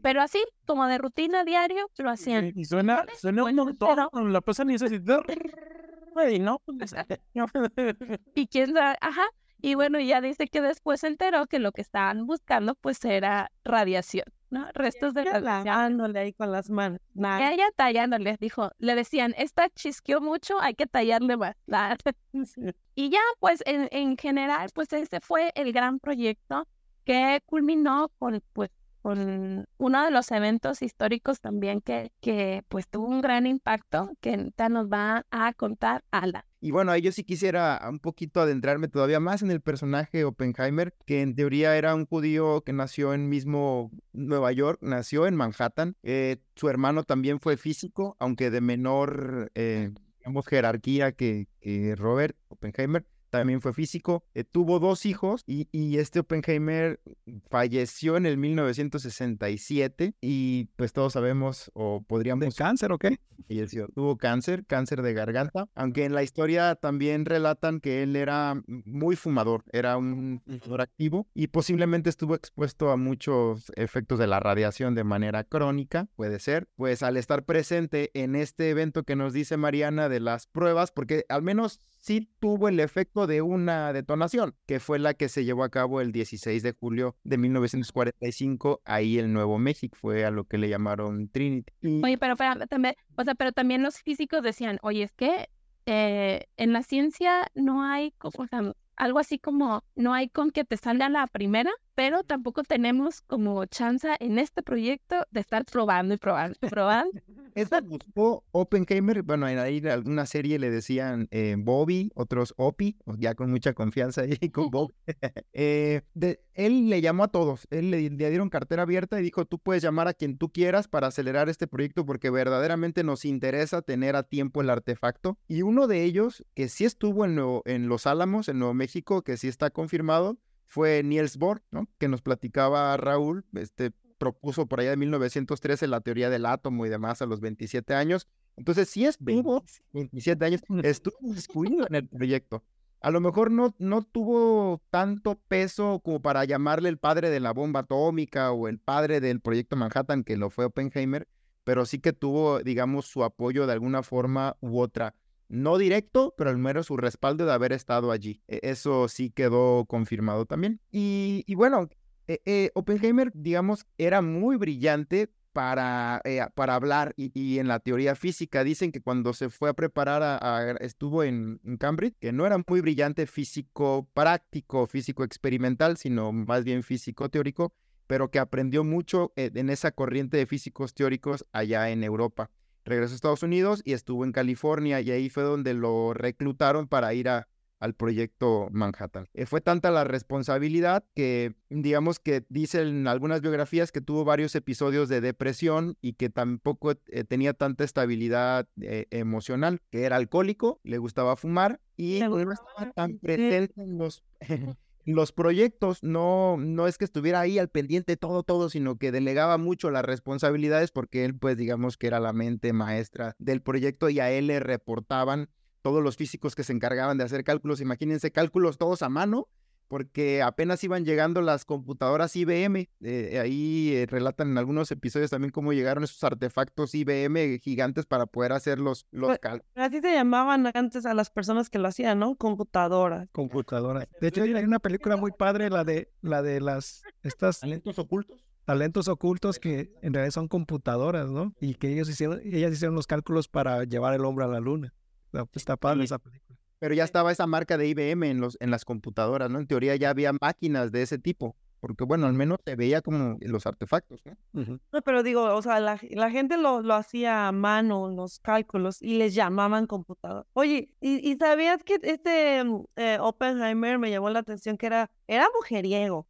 pero 0.00 0.22
así, 0.22 0.38
como 0.64 0.86
de 0.86 0.98
rutina 0.98 1.42
diario, 1.42 1.90
lo 1.98 2.08
hacían. 2.08 2.52
Y 2.54 2.66
suena, 2.66 3.04
suena 3.18 3.42
un 3.42 3.56
montón, 3.56 4.32
la 4.32 4.40
pasan 4.40 4.70
y 4.70 4.76
así... 4.76 4.94
y 4.94 6.38
no, 6.38 6.62
pues, 6.66 6.94
y 8.36 8.46
quién 8.46 8.74
sabe, 8.74 8.96
ajá. 9.00 9.24
Y 9.62 9.74
bueno, 9.74 10.00
ya 10.00 10.20
dice 10.20 10.46
que 10.48 10.60
después 10.60 11.00
se 11.00 11.08
enteró 11.08 11.46
que 11.46 11.58
lo 11.58 11.72
que 11.72 11.80
estaban 11.82 12.26
buscando 12.26 12.74
pues 12.74 13.04
era 13.04 13.50
radiación, 13.64 14.24
¿no? 14.50 14.66
Restos 14.72 15.14
de 15.14 15.24
radiación. 15.24 15.64
Tallándole 15.64 16.18
ahí 16.18 16.32
con 16.32 16.50
las 16.52 16.70
manos. 16.70 17.00
Y 17.14 17.20
Nada. 17.20 17.52
ella 17.52 17.66
tallándole, 17.76 18.36
dijo, 18.40 18.70
le 18.78 18.94
decían, 18.94 19.34
esta 19.36 19.68
chisqueó 19.70 20.20
mucho, 20.20 20.60
hay 20.60 20.74
que 20.74 20.86
tallarle 20.86 21.36
más. 21.36 21.56
La- 21.66 21.96
Y 22.94 23.08
ya, 23.10 23.20
pues, 23.38 23.62
en, 23.66 23.88
en 23.92 24.16
general, 24.16 24.70
pues 24.74 24.92
ese 24.92 25.20
fue 25.20 25.52
el 25.54 25.72
gran 25.72 25.98
proyecto 26.00 26.66
que 27.04 27.40
culminó 27.46 28.10
con, 28.18 28.42
pues, 28.52 28.70
con 29.02 29.66
uno 29.78 30.04
de 30.04 30.10
los 30.10 30.30
eventos 30.30 30.82
históricos 30.82 31.40
también 31.40 31.80
que, 31.80 32.12
que 32.20 32.62
pues, 32.68 32.88
tuvo 32.88 33.08
un 33.08 33.20
gran 33.20 33.46
impacto, 33.46 34.10
que 34.20 34.52
nos 34.68 34.86
va 34.86 35.26
a 35.30 35.52
contar 35.54 36.04
Ala. 36.10 36.46
Y 36.62 36.72
bueno, 36.72 36.94
yo 36.96 37.10
sí 37.10 37.24
quisiera 37.24 37.80
un 37.88 38.00
poquito 38.00 38.40
adentrarme 38.40 38.88
todavía 38.88 39.18
más 39.18 39.40
en 39.42 39.50
el 39.50 39.62
personaje 39.62 40.24
Oppenheimer, 40.24 40.94
que 41.06 41.22
en 41.22 41.34
teoría 41.34 41.76
era 41.76 41.94
un 41.94 42.04
judío 42.04 42.60
que 42.60 42.74
nació 42.74 43.14
en 43.14 43.30
mismo 43.30 43.90
Nueva 44.12 44.52
York, 44.52 44.78
nació 44.82 45.26
en 45.26 45.36
Manhattan. 45.36 45.96
Eh, 46.02 46.36
su 46.56 46.68
hermano 46.68 47.02
también 47.04 47.40
fue 47.40 47.56
físico, 47.56 48.16
aunque 48.20 48.50
de 48.50 48.60
menor, 48.60 49.50
eh, 49.54 49.90
digamos, 50.18 50.46
jerarquía 50.46 51.12
que, 51.12 51.48
que 51.60 51.96
Robert 51.96 52.36
Oppenheimer. 52.48 53.06
También 53.30 53.60
fue 53.60 53.72
físico, 53.72 54.24
eh, 54.34 54.44
tuvo 54.44 54.80
dos 54.80 55.06
hijos 55.06 55.44
y, 55.46 55.68
y 55.72 55.98
este 55.98 56.20
Oppenheimer 56.20 57.00
falleció 57.48 58.16
en 58.16 58.26
el 58.26 58.36
1967 58.36 60.14
y 60.20 60.64
pues 60.76 60.92
todos 60.92 61.12
sabemos 61.12 61.70
o 61.74 62.00
¿De 62.00 62.04
podríamos 62.06 62.54
cáncer 62.54 62.92
o 62.92 62.98
qué? 62.98 63.18
falleció. 63.48 63.88
Tuvo 63.94 64.18
cáncer, 64.18 64.66
cáncer 64.66 65.02
de 65.02 65.14
garganta, 65.14 65.68
aunque 65.74 66.04
en 66.04 66.14
la 66.14 66.22
historia 66.22 66.74
también 66.74 67.24
relatan 67.24 67.80
que 67.80 68.02
él 68.02 68.16
era 68.16 68.60
muy 68.66 69.16
fumador, 69.16 69.64
era 69.72 69.96
un 69.96 70.42
fumador 70.44 70.82
activo 70.82 71.26
y 71.34 71.46
posiblemente 71.48 72.10
estuvo 72.10 72.34
expuesto 72.34 72.90
a 72.90 72.96
muchos 72.96 73.72
efectos 73.76 74.18
de 74.18 74.26
la 74.26 74.40
radiación 74.40 74.94
de 74.94 75.04
manera 75.04 75.44
crónica, 75.44 76.08
puede 76.16 76.38
ser, 76.38 76.68
pues 76.76 77.02
al 77.02 77.16
estar 77.16 77.44
presente 77.44 78.10
en 78.14 78.36
este 78.36 78.70
evento 78.70 79.04
que 79.04 79.16
nos 79.16 79.32
dice 79.32 79.56
Mariana 79.56 80.08
de 80.08 80.20
las 80.20 80.46
pruebas, 80.46 80.90
porque 80.90 81.24
al 81.28 81.42
menos 81.42 81.80
sí 82.00 82.28
tuvo 82.40 82.68
el 82.68 82.80
efecto 82.80 83.26
de 83.26 83.42
una 83.42 83.92
detonación, 83.92 84.54
que 84.66 84.80
fue 84.80 84.98
la 84.98 85.14
que 85.14 85.28
se 85.28 85.44
llevó 85.44 85.64
a 85.64 85.70
cabo 85.70 86.00
el 86.00 86.12
16 86.12 86.62
de 86.62 86.72
julio 86.72 87.16
de 87.24 87.38
1945 87.38 88.82
ahí 88.84 89.18
en 89.18 89.32
Nuevo 89.32 89.58
México, 89.58 89.96
fue 90.00 90.24
a 90.24 90.30
lo 90.30 90.44
que 90.44 90.58
le 90.58 90.68
llamaron 90.68 91.28
Trinity. 91.28 91.72
Oye, 92.02 92.18
pero, 92.18 92.36
también, 92.68 92.94
o 93.16 93.24
sea, 93.24 93.34
pero 93.34 93.52
también 93.52 93.82
los 93.82 93.98
físicos 93.98 94.42
decían, 94.42 94.78
oye, 94.82 95.04
es 95.04 95.12
que 95.12 95.48
eh, 95.86 96.46
en 96.56 96.72
la 96.72 96.82
ciencia 96.82 97.46
no 97.54 97.82
hay, 97.82 98.14
o 98.22 98.46
sea, 98.46 98.74
algo 98.96 99.18
así 99.18 99.38
como, 99.38 99.82
no 99.94 100.12
hay 100.12 100.28
con 100.28 100.50
que 100.50 100.64
te 100.64 100.76
salga 100.76 101.08
la 101.08 101.26
primera, 101.26 101.70
pero 102.00 102.22
tampoco 102.22 102.62
tenemos 102.62 103.20
como 103.20 103.66
chance 103.66 104.08
en 104.20 104.38
este 104.38 104.62
proyecto 104.62 105.16
de 105.30 105.40
estar 105.40 105.66
probando 105.66 106.14
y 106.14 106.16
probando 106.16 106.56
y 106.62 106.66
probando. 106.66 107.10
Eso 107.54 107.82
buscó 107.82 108.42
Oppenheimer, 108.52 109.22
bueno, 109.22 109.46
en 109.48 109.58
ahí 109.58 109.80
alguna 109.86 110.24
serie 110.24 110.58
le 110.58 110.70
decían 110.70 111.28
eh, 111.30 111.56
Bobby, 111.58 112.10
otros 112.14 112.54
Opie, 112.56 112.96
o 113.04 113.16
ya 113.18 113.34
con 113.34 113.50
mucha 113.50 113.74
confianza 113.74 114.22
ahí 114.22 114.48
con 114.50 114.70
Bob. 114.70 114.94
Eh, 115.52 116.00
de- 116.14 116.40
él 116.54 116.88
le 116.88 117.00
llamó 117.02 117.24
a 117.24 117.28
todos, 117.28 117.66
él 117.70 117.90
le, 117.90 118.08
le 118.08 118.30
dieron 118.30 118.48
cartera 118.50 118.82
abierta 118.82 119.20
y 119.20 119.22
dijo, 119.22 119.44
tú 119.44 119.58
puedes 119.58 119.82
llamar 119.82 120.08
a 120.08 120.14
quien 120.14 120.38
tú 120.38 120.50
quieras 120.50 120.88
para 120.88 121.08
acelerar 121.08 121.48
este 121.50 121.66
proyecto 121.66 122.06
porque 122.06 122.30
verdaderamente 122.30 123.02
nos 123.04 123.24
interesa 123.26 123.82
tener 123.82 124.16
a 124.16 124.22
tiempo 124.22 124.62
el 124.62 124.70
artefacto. 124.70 125.38
Y 125.48 125.62
uno 125.62 125.86
de 125.86 126.04
ellos, 126.04 126.44
que 126.54 126.68
sí 126.68 126.84
estuvo 126.86 127.24
en, 127.26 127.34
Nuevo- 127.34 127.62
en 127.66 127.88
Los 127.88 128.06
Álamos, 128.06 128.48
en 128.48 128.58
Nuevo 128.58 128.72
México, 128.74 129.22
que 129.22 129.36
sí 129.36 129.48
está 129.48 129.70
confirmado, 129.70 130.38
fue 130.70 131.02
Niels 131.02 131.36
Bohr, 131.36 131.62
¿no? 131.72 131.88
Que 131.98 132.06
nos 132.06 132.22
platicaba 132.22 132.96
Raúl, 132.96 133.44
este 133.54 133.90
propuso 134.18 134.66
por 134.66 134.78
allá 134.78 134.90
de 134.90 134.96
1913 134.98 135.88
la 135.88 136.00
teoría 136.00 136.30
del 136.30 136.46
átomo 136.46 136.86
y 136.86 136.88
demás 136.88 137.20
a 137.22 137.26
los 137.26 137.40
27 137.40 137.92
años. 137.92 138.28
Entonces 138.56 138.88
sí 138.88 139.04
estuvo, 139.04 139.64
27 139.92 140.44
años, 140.44 140.60
estuvo 140.84 141.16
incluido 141.22 141.86
en 141.88 141.94
el 141.96 142.08
proyecto. 142.08 142.62
A 143.00 143.10
lo 143.10 143.20
mejor 143.20 143.50
no, 143.50 143.74
no 143.78 144.02
tuvo 144.02 144.80
tanto 144.90 145.40
peso 145.48 146.00
como 146.04 146.22
para 146.22 146.44
llamarle 146.44 146.88
el 146.88 146.98
padre 146.98 147.30
de 147.30 147.40
la 147.40 147.52
bomba 147.52 147.80
atómica 147.80 148.52
o 148.52 148.68
el 148.68 148.78
padre 148.78 149.20
del 149.20 149.40
proyecto 149.40 149.74
Manhattan, 149.74 150.22
que 150.22 150.36
lo 150.36 150.50
fue 150.50 150.66
Oppenheimer, 150.66 151.26
pero 151.64 151.84
sí 151.84 151.98
que 151.98 152.12
tuvo, 152.12 152.60
digamos, 152.60 153.06
su 153.06 153.24
apoyo 153.24 153.66
de 153.66 153.72
alguna 153.72 154.04
forma 154.04 154.56
u 154.60 154.78
otra. 154.78 155.16
No 155.50 155.78
directo, 155.78 156.32
pero 156.38 156.48
al 156.50 156.58
menos 156.58 156.86
su 156.86 156.96
respaldo 156.96 157.44
de 157.44 157.52
haber 157.52 157.72
estado 157.72 158.12
allí. 158.12 158.40
E- 158.46 158.60
Eso 158.62 159.08
sí 159.08 159.30
quedó 159.30 159.84
confirmado 159.86 160.46
también. 160.46 160.80
Y, 160.92 161.44
bueno, 161.56 161.88
eh, 162.28 162.70
Oppenheimer, 162.74 163.32
digamos, 163.34 163.84
era 163.98 164.22
muy 164.22 164.56
brillante 164.56 165.28
para, 165.52 166.20
eh, 166.24 166.40
para 166.54 166.76
hablar 166.76 167.12
y, 167.16 167.58
en 167.58 167.66
la 167.66 167.80
teoría 167.80 168.14
física 168.14 168.62
dicen 168.62 168.92
que 168.92 169.00
cuando 169.00 169.32
se 169.32 169.50
fue 169.50 169.70
a 169.70 169.74
preparar, 169.74 170.22
a, 170.22 170.36
a- 170.38 170.70
estuvo 170.76 171.24
en, 171.24 171.60
en 171.64 171.76
Cambridge, 171.76 172.14
que 172.20 172.30
no 172.30 172.46
era 172.46 172.56
muy 172.64 172.80
brillante 172.80 173.26
físico 173.26 174.08
práctico, 174.14 174.86
físico 174.86 175.24
experimental, 175.24 175.96
sino 175.96 176.30
más 176.30 176.62
bien 176.62 176.84
físico 176.84 177.28
teórico, 177.28 177.72
pero 178.06 178.30
que 178.30 178.38
aprendió 178.38 178.84
mucho 178.84 179.32
eh, 179.34 179.50
en 179.52 179.68
esa 179.68 179.90
corriente 179.90 180.36
de 180.36 180.46
físicos 180.46 180.94
teóricos 180.94 181.44
allá 181.52 181.90
en 181.90 182.04
Europa. 182.04 182.50
Regresó 182.84 183.12
a 183.12 183.16
Estados 183.16 183.42
Unidos 183.42 183.82
y 183.84 183.92
estuvo 183.92 184.24
en 184.24 184.32
California 184.32 185.00
y 185.00 185.10
ahí 185.10 185.28
fue 185.28 185.42
donde 185.42 185.74
lo 185.74 186.14
reclutaron 186.14 186.88
para 186.88 187.12
ir 187.14 187.28
a, 187.28 187.48
al 187.80 187.94
proyecto 187.94 188.68
Manhattan. 188.70 189.26
Eh, 189.34 189.46
fue 189.46 189.60
tanta 189.60 189.90
la 189.90 190.04
responsabilidad 190.04 191.02
que, 191.14 191.54
digamos 191.70 192.20
que 192.20 192.44
dicen 192.48 193.08
algunas 193.08 193.40
biografías 193.40 193.90
que 193.90 194.02
tuvo 194.02 194.24
varios 194.24 194.54
episodios 194.54 195.08
de 195.08 195.20
depresión 195.20 195.96
y 196.00 196.12
que 196.12 196.28
tampoco 196.28 196.92
eh, 196.92 197.24
tenía 197.24 197.54
tanta 197.54 197.84
estabilidad 197.84 198.68
eh, 198.80 199.06
emocional, 199.10 199.80
que 199.90 200.04
era 200.04 200.16
alcohólico, 200.16 200.80
le 200.84 200.98
gustaba 200.98 201.36
fumar 201.36 201.80
y 201.96 202.20
Le 202.20 202.28
no 202.28 202.52
estaba 202.52 202.92
tan 202.92 203.18
presente 203.18 203.82
en 203.82 203.98
los, 203.98 204.22
los 205.14 205.32
proyectos. 205.32 206.02
No, 206.02 206.56
no 206.58 206.86
es 206.86 206.98
que 206.98 207.04
estuviera 207.04 207.40
ahí 207.40 207.58
al 207.58 207.68
pendiente 207.68 208.16
todo, 208.16 208.42
todo, 208.42 208.68
sino 208.70 208.96
que 208.96 209.12
delegaba 209.12 209.58
mucho 209.58 209.90
las 209.90 210.04
responsabilidades 210.04 210.90
porque 210.90 211.24
él, 211.24 211.36
pues, 211.36 211.56
digamos 211.56 211.96
que 211.96 212.06
era 212.06 212.20
la 212.20 212.32
mente 212.32 212.72
maestra 212.72 213.36
del 213.38 213.62
proyecto 213.62 214.08
y 214.08 214.20
a 214.20 214.30
él 214.30 214.48
le 214.48 214.60
reportaban 214.60 215.48
todos 215.82 216.02
los 216.02 216.16
físicos 216.16 216.54
que 216.54 216.64
se 216.64 216.72
encargaban 216.72 217.18
de 217.18 217.24
hacer 217.24 217.44
cálculos, 217.44 217.80
imagínense 217.80 218.30
cálculos 218.30 218.78
todos 218.78 219.02
a 219.02 219.08
mano, 219.08 219.48
porque 219.90 220.40
apenas 220.40 220.84
iban 220.84 221.04
llegando 221.04 221.42
las 221.42 221.64
computadoras 221.64 222.36
IBM. 222.36 222.88
eh, 223.00 223.40
ahí 223.42 223.92
eh, 223.96 224.06
relatan 224.06 224.52
en 224.52 224.58
algunos 224.58 224.88
episodios 224.92 225.30
también 225.30 225.50
cómo 225.50 225.72
llegaron 225.72 226.04
esos 226.04 226.22
artefactos 226.22 226.94
IBM 226.94 227.58
gigantes 227.58 228.06
para 228.06 228.26
poder 228.26 228.52
hacer 228.52 228.78
los, 228.78 229.04
los 229.10 229.26
Pues, 229.30 229.38
cálculos. 229.40 229.66
Así 229.74 230.00
se 230.00 230.12
llamaban 230.14 230.70
antes 230.72 231.04
a 231.06 231.12
las 231.14 231.28
personas 231.30 231.68
que 231.70 231.80
lo 231.80 231.88
hacían, 231.88 232.20
¿no? 232.20 232.36
Computadoras. 232.36 233.28
Computadora. 233.32 234.06
De 234.20 234.28
hecho, 234.28 234.44
hay 234.44 234.52
una 234.52 234.78
película 234.78 235.16
muy 235.16 235.32
padre, 235.32 235.70
la 235.70 235.82
de 235.82 236.08
la 236.22 236.40
de 236.40 236.60
las 236.60 237.02
estas 237.24 237.58
¿Talentos 237.58 237.98
ocultos? 237.98 238.44
talentos 238.64 239.08
ocultos 239.08 239.58
que 239.58 239.92
en 240.02 240.14
realidad 240.14 240.30
son 240.32 240.46
computadoras, 240.46 241.28
¿no? 241.28 241.52
Y 241.60 241.74
que 241.74 241.92
ellos 241.92 242.08
hicieron, 242.08 242.40
ellas 242.44 242.72
hicieron 242.72 242.94
los 242.94 243.08
cálculos 243.08 243.48
para 243.48 243.82
llevar 243.82 244.14
el 244.14 244.24
hombre 244.24 244.44
a 244.44 244.48
la 244.48 244.60
luna. 244.60 244.94
Está, 245.32 245.48
está 245.54 245.76
padre 245.76 245.98
Sí. 245.98 246.04
esa 246.04 246.18
película. 246.20 246.49
Pero 246.80 246.94
ya 246.94 247.04
estaba 247.04 247.30
esa 247.30 247.46
marca 247.46 247.76
de 247.78 247.86
IBM 247.88 248.28
en, 248.30 248.40
los, 248.40 248.56
en 248.58 248.70
las 248.70 248.84
computadoras, 248.84 249.50
¿no? 249.50 249.60
En 249.60 249.66
teoría 249.66 249.94
ya 249.96 250.10
había 250.10 250.32
máquinas 250.32 250.90
de 250.90 251.02
ese 251.02 251.18
tipo, 251.18 251.54
porque 251.78 252.04
bueno, 252.04 252.26
al 252.26 252.32
menos 252.32 252.58
se 252.64 252.74
veía 252.74 253.02
como 253.02 253.36
los 253.40 253.66
artefactos, 253.66 254.20
¿no? 254.24 255.02
Pero 255.04 255.22
digo, 255.22 255.42
o 255.54 255.62
sea, 255.62 255.78
la, 255.78 256.00
la 256.10 256.30
gente 256.30 256.56
lo, 256.56 256.80
lo 256.80 256.94
hacía 256.94 257.48
a 257.48 257.52
mano, 257.52 258.08
los 258.08 258.40
cálculos, 258.40 259.00
y 259.02 259.18
les 259.18 259.34
llamaban 259.34 259.86
computador. 259.86 260.46
Oye, 260.54 260.90
¿y, 261.00 261.30
y 261.30 261.36
sabías 261.36 261.84
que 261.84 261.98
este 262.02 262.64
mm, 262.64 262.84
eh, 262.96 263.18
Oppenheimer 263.20 263.98
me 263.98 264.10
llamó 264.10 264.30
la 264.30 264.40
atención 264.40 264.76
que 264.76 264.86
era, 264.86 265.10
era 265.26 265.46
mujeriego? 265.54 266.26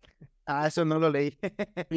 Ah, 0.46 0.66
eso 0.66 0.84
no 0.84 0.98
lo 0.98 1.10
leí. 1.10 1.36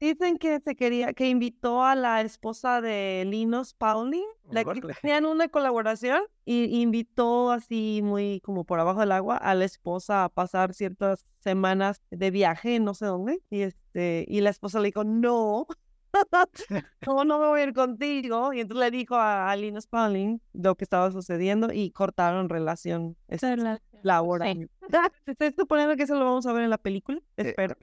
Dicen 0.00 0.38
que 0.38 0.60
se 0.60 0.74
quería, 0.74 1.12
que 1.12 1.28
invitó 1.28 1.84
a 1.84 1.94
la 1.94 2.20
esposa 2.22 2.80
de 2.80 3.24
Linus 3.26 3.74
Pauling, 3.74 4.24
la 4.50 4.64
que 4.64 4.70
Órale. 4.70 4.94
tenían 5.02 5.26
una 5.26 5.48
colaboración, 5.48 6.22
y 6.44 6.80
invitó 6.80 7.50
así 7.50 8.00
muy 8.02 8.40
como 8.40 8.64
por 8.64 8.80
abajo 8.80 9.00
del 9.00 9.12
agua 9.12 9.36
a 9.36 9.54
la 9.54 9.64
esposa 9.64 10.24
a 10.24 10.28
pasar 10.28 10.74
ciertas 10.74 11.24
semanas 11.40 12.00
de 12.10 12.30
viaje, 12.30 12.80
no 12.80 12.94
sé 12.94 13.06
dónde, 13.06 13.40
y 13.50 13.62
este, 13.62 14.24
y 14.28 14.40
la 14.40 14.50
esposa 14.50 14.80
le 14.80 14.86
dijo, 14.86 15.04
no, 15.04 15.66
no, 17.06 17.24
no 17.24 17.38
me 17.38 17.46
voy 17.46 17.60
a 17.60 17.64
ir 17.64 17.74
contigo, 17.74 18.52
y 18.52 18.60
entonces 18.60 18.90
le 18.90 18.96
dijo 18.96 19.16
a, 19.16 19.50
a 19.50 19.56
Linus 19.56 19.86
Pauling 19.86 20.40
lo 20.52 20.74
que 20.74 20.84
estaba 20.84 21.10
sucediendo 21.10 21.72
y 21.72 21.90
cortaron 21.90 22.48
relación. 22.48 23.16
Este, 23.28 23.56
relación. 23.56 24.70
¿Te 25.24 25.32
estás 25.32 25.54
suponiendo 25.56 25.96
que 25.96 26.02
eso 26.04 26.14
lo 26.14 26.24
vamos 26.24 26.46
a 26.46 26.52
ver 26.52 26.64
en 26.64 26.70
la 26.70 26.78
película? 26.78 27.18
Eh, 27.36 27.48
Espero. 27.48 27.74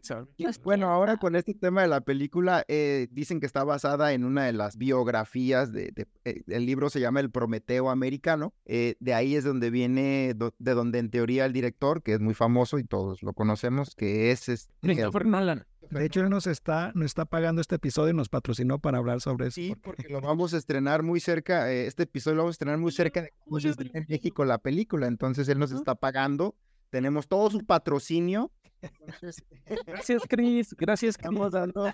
Bueno, 0.64 0.88
ahora 0.88 1.18
con 1.18 1.36
este 1.36 1.54
tema 1.54 1.82
de 1.82 1.88
la 1.88 2.02
película, 2.02 2.64
eh, 2.68 3.08
dicen 3.12 3.40
que 3.40 3.46
está 3.46 3.64
basada 3.64 4.14
en 4.14 4.24
una 4.24 4.46
de 4.46 4.54
las 4.54 4.78
biografías 4.78 5.72
de, 5.72 5.92
de- 5.92 6.08
eh, 6.26 6.44
el 6.48 6.66
libro 6.66 6.90
se 6.90 7.00
llama 7.00 7.20
El 7.20 7.32
Prometeo 7.32 7.90
Americano. 7.90 8.54
eh, 8.66 8.96
de 9.00 9.14
ahí 9.14 9.36
es 9.36 9.44
donde 9.44 9.70
viene, 9.70 10.34
do- 10.36 10.54
de 10.60 10.74
donde 10.74 11.00
en 11.00 11.10
teoría 11.10 11.46
el 11.46 11.54
director, 11.54 12.02
que 12.04 12.14
es 12.14 12.20
muy 12.20 12.34
famoso 12.34 12.80
y 12.80 12.84
todos 12.84 13.22
lo 13.24 13.34
conocemos, 13.34 13.96
que 13.96 14.32
es 14.32 14.48
este, 14.50 14.74
Christopher 14.82 15.26
Nolan. 15.26 15.66
De 15.90 16.06
hecho, 16.06 16.22
él 16.22 16.30
nos 16.30 16.48
está, 16.48 16.92
nos 16.96 17.06
está 17.08 17.26
pagando 17.26 17.60
este 17.60 17.76
episodio 17.76 18.12
y 18.14 18.16
nos 18.16 18.30
patrocinó 18.30 18.80
para 18.80 19.00
hablar 19.00 19.20
sobre 19.20 19.48
eso. 19.48 19.56
Sí, 19.56 19.70
porque- 19.84 20.04
porque 20.04 20.14
lo 20.14 20.22
vamos 20.22 20.54
a 20.54 20.58
estrenar 20.58 21.04
muy 21.04 21.20
cerca, 21.20 21.70
eh, 21.72 21.88
este 21.88 22.04
episodio 22.04 22.36
lo 22.36 22.44
vamos 22.44 22.54
a 22.54 22.56
estrenar 22.56 22.78
muy 22.78 22.92
cerca 22.94 23.22
de 23.24 23.34
cómo 23.44 23.60
se 23.60 23.70
estrena 23.70 24.00
en 24.00 24.06
México 24.08 24.46
la 24.46 24.58
película, 24.60 25.08
entonces 25.08 25.50
él 25.50 25.60
nos 25.60 25.72
está 25.74 25.96
pagando, 25.96 26.56
tenemos 26.92 27.28
todo 27.28 27.50
su 27.50 27.66
patrocinio. 27.66 28.52
entonces, 28.82 29.44
Gracias, 29.88 30.22
Chris. 30.30 30.76
Gracias. 30.78 31.16
Estamos 31.16 31.52
dando. 31.52 31.92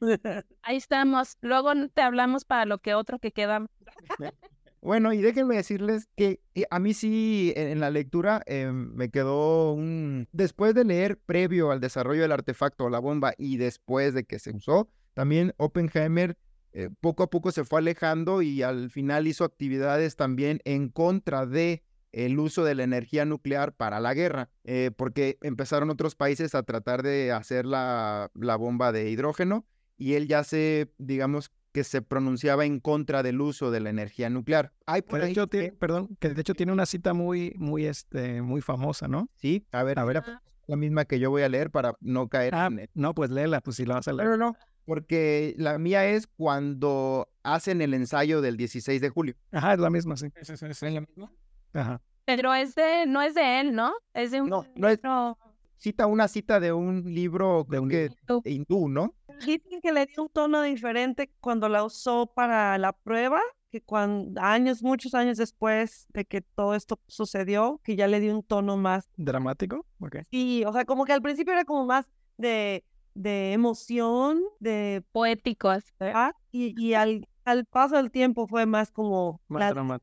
Ahí 0.62 0.76
estamos. 0.76 1.36
Luego 1.42 1.72
te 1.92 2.00
hablamos 2.00 2.44
para 2.46 2.64
lo 2.64 2.78
que 2.78 2.94
otro 2.94 3.18
que 3.18 3.32
queda. 3.32 3.66
Bueno, 4.80 5.12
y 5.12 5.20
déjenme 5.20 5.56
decirles 5.56 6.08
que 6.16 6.40
a 6.70 6.78
mí 6.78 6.94
sí, 6.94 7.52
en, 7.54 7.68
en 7.68 7.80
la 7.80 7.90
lectura 7.90 8.42
eh, 8.46 8.70
me 8.72 9.10
quedó 9.10 9.74
un... 9.74 10.26
Después 10.32 10.74
de 10.74 10.84
leer 10.84 11.18
previo 11.18 11.70
al 11.70 11.80
desarrollo 11.80 12.22
del 12.22 12.32
artefacto 12.32 12.84
o 12.84 12.88
la 12.88 12.98
bomba 12.98 13.34
y 13.36 13.58
después 13.58 14.14
de 14.14 14.24
que 14.24 14.38
se 14.38 14.56
usó, 14.56 14.88
también 15.12 15.52
Oppenheimer 15.58 16.38
eh, 16.72 16.88
poco 17.00 17.24
a 17.24 17.30
poco 17.30 17.50
se 17.50 17.64
fue 17.64 17.80
alejando 17.80 18.42
y 18.42 18.62
al 18.62 18.90
final 18.90 19.26
hizo 19.26 19.44
actividades 19.44 20.14
también 20.14 20.60
en 20.64 20.88
contra 20.88 21.44
de 21.44 21.82
el 22.12 22.38
uso 22.38 22.64
de 22.64 22.74
la 22.74 22.82
energía 22.84 23.24
nuclear 23.24 23.72
para 23.72 24.00
la 24.00 24.14
guerra, 24.14 24.50
eh, 24.64 24.90
porque 24.96 25.38
empezaron 25.42 25.90
otros 25.90 26.14
países 26.14 26.54
a 26.54 26.62
tratar 26.62 27.02
de 27.02 27.32
hacer 27.32 27.66
la, 27.66 28.30
la 28.34 28.56
bomba 28.56 28.92
de 28.92 29.10
hidrógeno 29.10 29.64
y 29.96 30.14
él 30.14 30.26
ya 30.28 30.44
se, 30.44 30.92
digamos, 30.98 31.50
que 31.72 31.84
se 31.84 32.02
pronunciaba 32.02 32.64
en 32.64 32.80
contra 32.80 33.22
del 33.22 33.40
uso 33.40 33.70
de 33.70 33.78
la 33.80 33.90
energía 33.90 34.28
nuclear. 34.28 34.72
Que 34.92 35.02
por 35.04 35.20
de 35.20 35.26
ahí, 35.26 35.32
hecho 35.32 35.46
tiene, 35.46 35.66
eh, 35.68 35.72
perdón, 35.78 36.16
que 36.18 36.30
de 36.30 36.40
hecho 36.40 36.54
tiene 36.54 36.72
una 36.72 36.86
cita 36.86 37.14
muy, 37.14 37.52
muy, 37.56 37.86
este, 37.86 38.42
muy 38.42 38.60
famosa, 38.60 39.06
¿no? 39.06 39.28
sí, 39.36 39.66
a 39.70 39.84
ver, 39.84 39.98
A 39.98 40.04
ver, 40.04 40.18
Ah, 40.26 40.42
la 40.66 40.76
misma 40.76 41.04
que 41.04 41.18
yo 41.20 41.30
voy 41.30 41.42
a 41.42 41.48
leer 41.48 41.70
para 41.70 41.94
no 42.00 42.28
caer 42.28 42.54
Ah, 42.54 42.66
en 42.66 42.80
el- 42.80 42.90
no, 42.94 43.14
pues 43.14 43.30
léela, 43.30 43.60
pues 43.60 43.76
si 43.76 43.84
la 43.86 43.94
vas 43.94 44.08
a 44.08 44.12
leer. 44.12 44.30
No, 44.30 44.36
no, 44.36 44.46
no, 44.52 44.56
porque 44.84 45.54
la 45.58 45.78
mía 45.78 46.06
es 46.08 46.26
cuando 46.26 47.28
hacen 47.44 47.80
el 47.82 47.94
ensayo 47.94 48.40
del 48.40 48.56
16 48.56 49.00
de 49.00 49.08
julio. 49.08 49.34
Ajá, 49.52 49.74
es 49.74 49.78
la 49.78 49.90
misma, 49.90 50.16
sí. 50.16 50.26
¿Es, 50.34 50.50
es- 50.50 50.62
es 50.62 50.82
la 50.82 51.00
misma? 51.02 51.30
Ajá. 51.72 52.00
Pero 52.24 52.54
es 52.54 52.74
de, 52.74 53.06
no 53.06 53.22
es 53.22 53.34
de 53.34 53.60
él, 53.60 53.74
¿no? 53.74 53.92
Es 54.14 54.30
de 54.30 54.40
un 54.40 54.48
No, 54.50 54.64
no 54.74 54.88
es- 54.88 54.98
libro 54.98 55.38
Cita 55.76 56.06
una 56.06 56.28
cita 56.28 56.60
de 56.60 56.74
un 56.74 57.04
libro 57.04 57.64
De 57.66 57.78
un 57.78 57.88
que 57.88 58.10
hindú. 58.28 58.42
hindú, 58.44 58.88
¿no? 58.88 59.14
Dicen 59.46 59.80
que 59.80 59.92
le 59.92 60.04
dio 60.04 60.24
un 60.24 60.28
tono 60.28 60.60
diferente 60.60 61.30
cuando 61.40 61.70
la 61.70 61.82
usó 61.84 62.26
para 62.26 62.76
la 62.76 62.92
prueba, 62.92 63.40
que 63.70 63.80
cuando 63.80 64.38
años, 64.42 64.82
muchos 64.82 65.14
años 65.14 65.38
después 65.38 66.06
de 66.12 66.26
que 66.26 66.42
todo 66.42 66.74
esto 66.74 67.00
sucedió, 67.06 67.80
que 67.82 67.96
ya 67.96 68.08
le 68.08 68.20
dio 68.20 68.34
un 68.36 68.42
tono 68.42 68.76
más, 68.76 69.08
¿Dramático? 69.16 69.86
Ok. 70.00 70.16
sí, 70.30 70.64
o 70.66 70.72
sea, 70.74 70.84
como 70.84 71.06
que 71.06 71.14
al 71.14 71.22
principio 71.22 71.54
era 71.54 71.64
como 71.64 71.86
más 71.86 72.04
de, 72.36 72.84
de 73.14 73.54
emoción, 73.54 74.42
de 74.58 75.02
poéticos. 75.12 75.82
ah, 76.00 76.34
y, 76.52 76.74
y 76.78 76.92
al, 76.92 77.26
al 77.44 77.64
paso 77.64 77.96
del 77.96 78.10
tiempo 78.10 78.46
fue 78.46 78.66
más 78.66 78.90
como 78.90 79.40
Más 79.48 79.60
la 79.60 80.00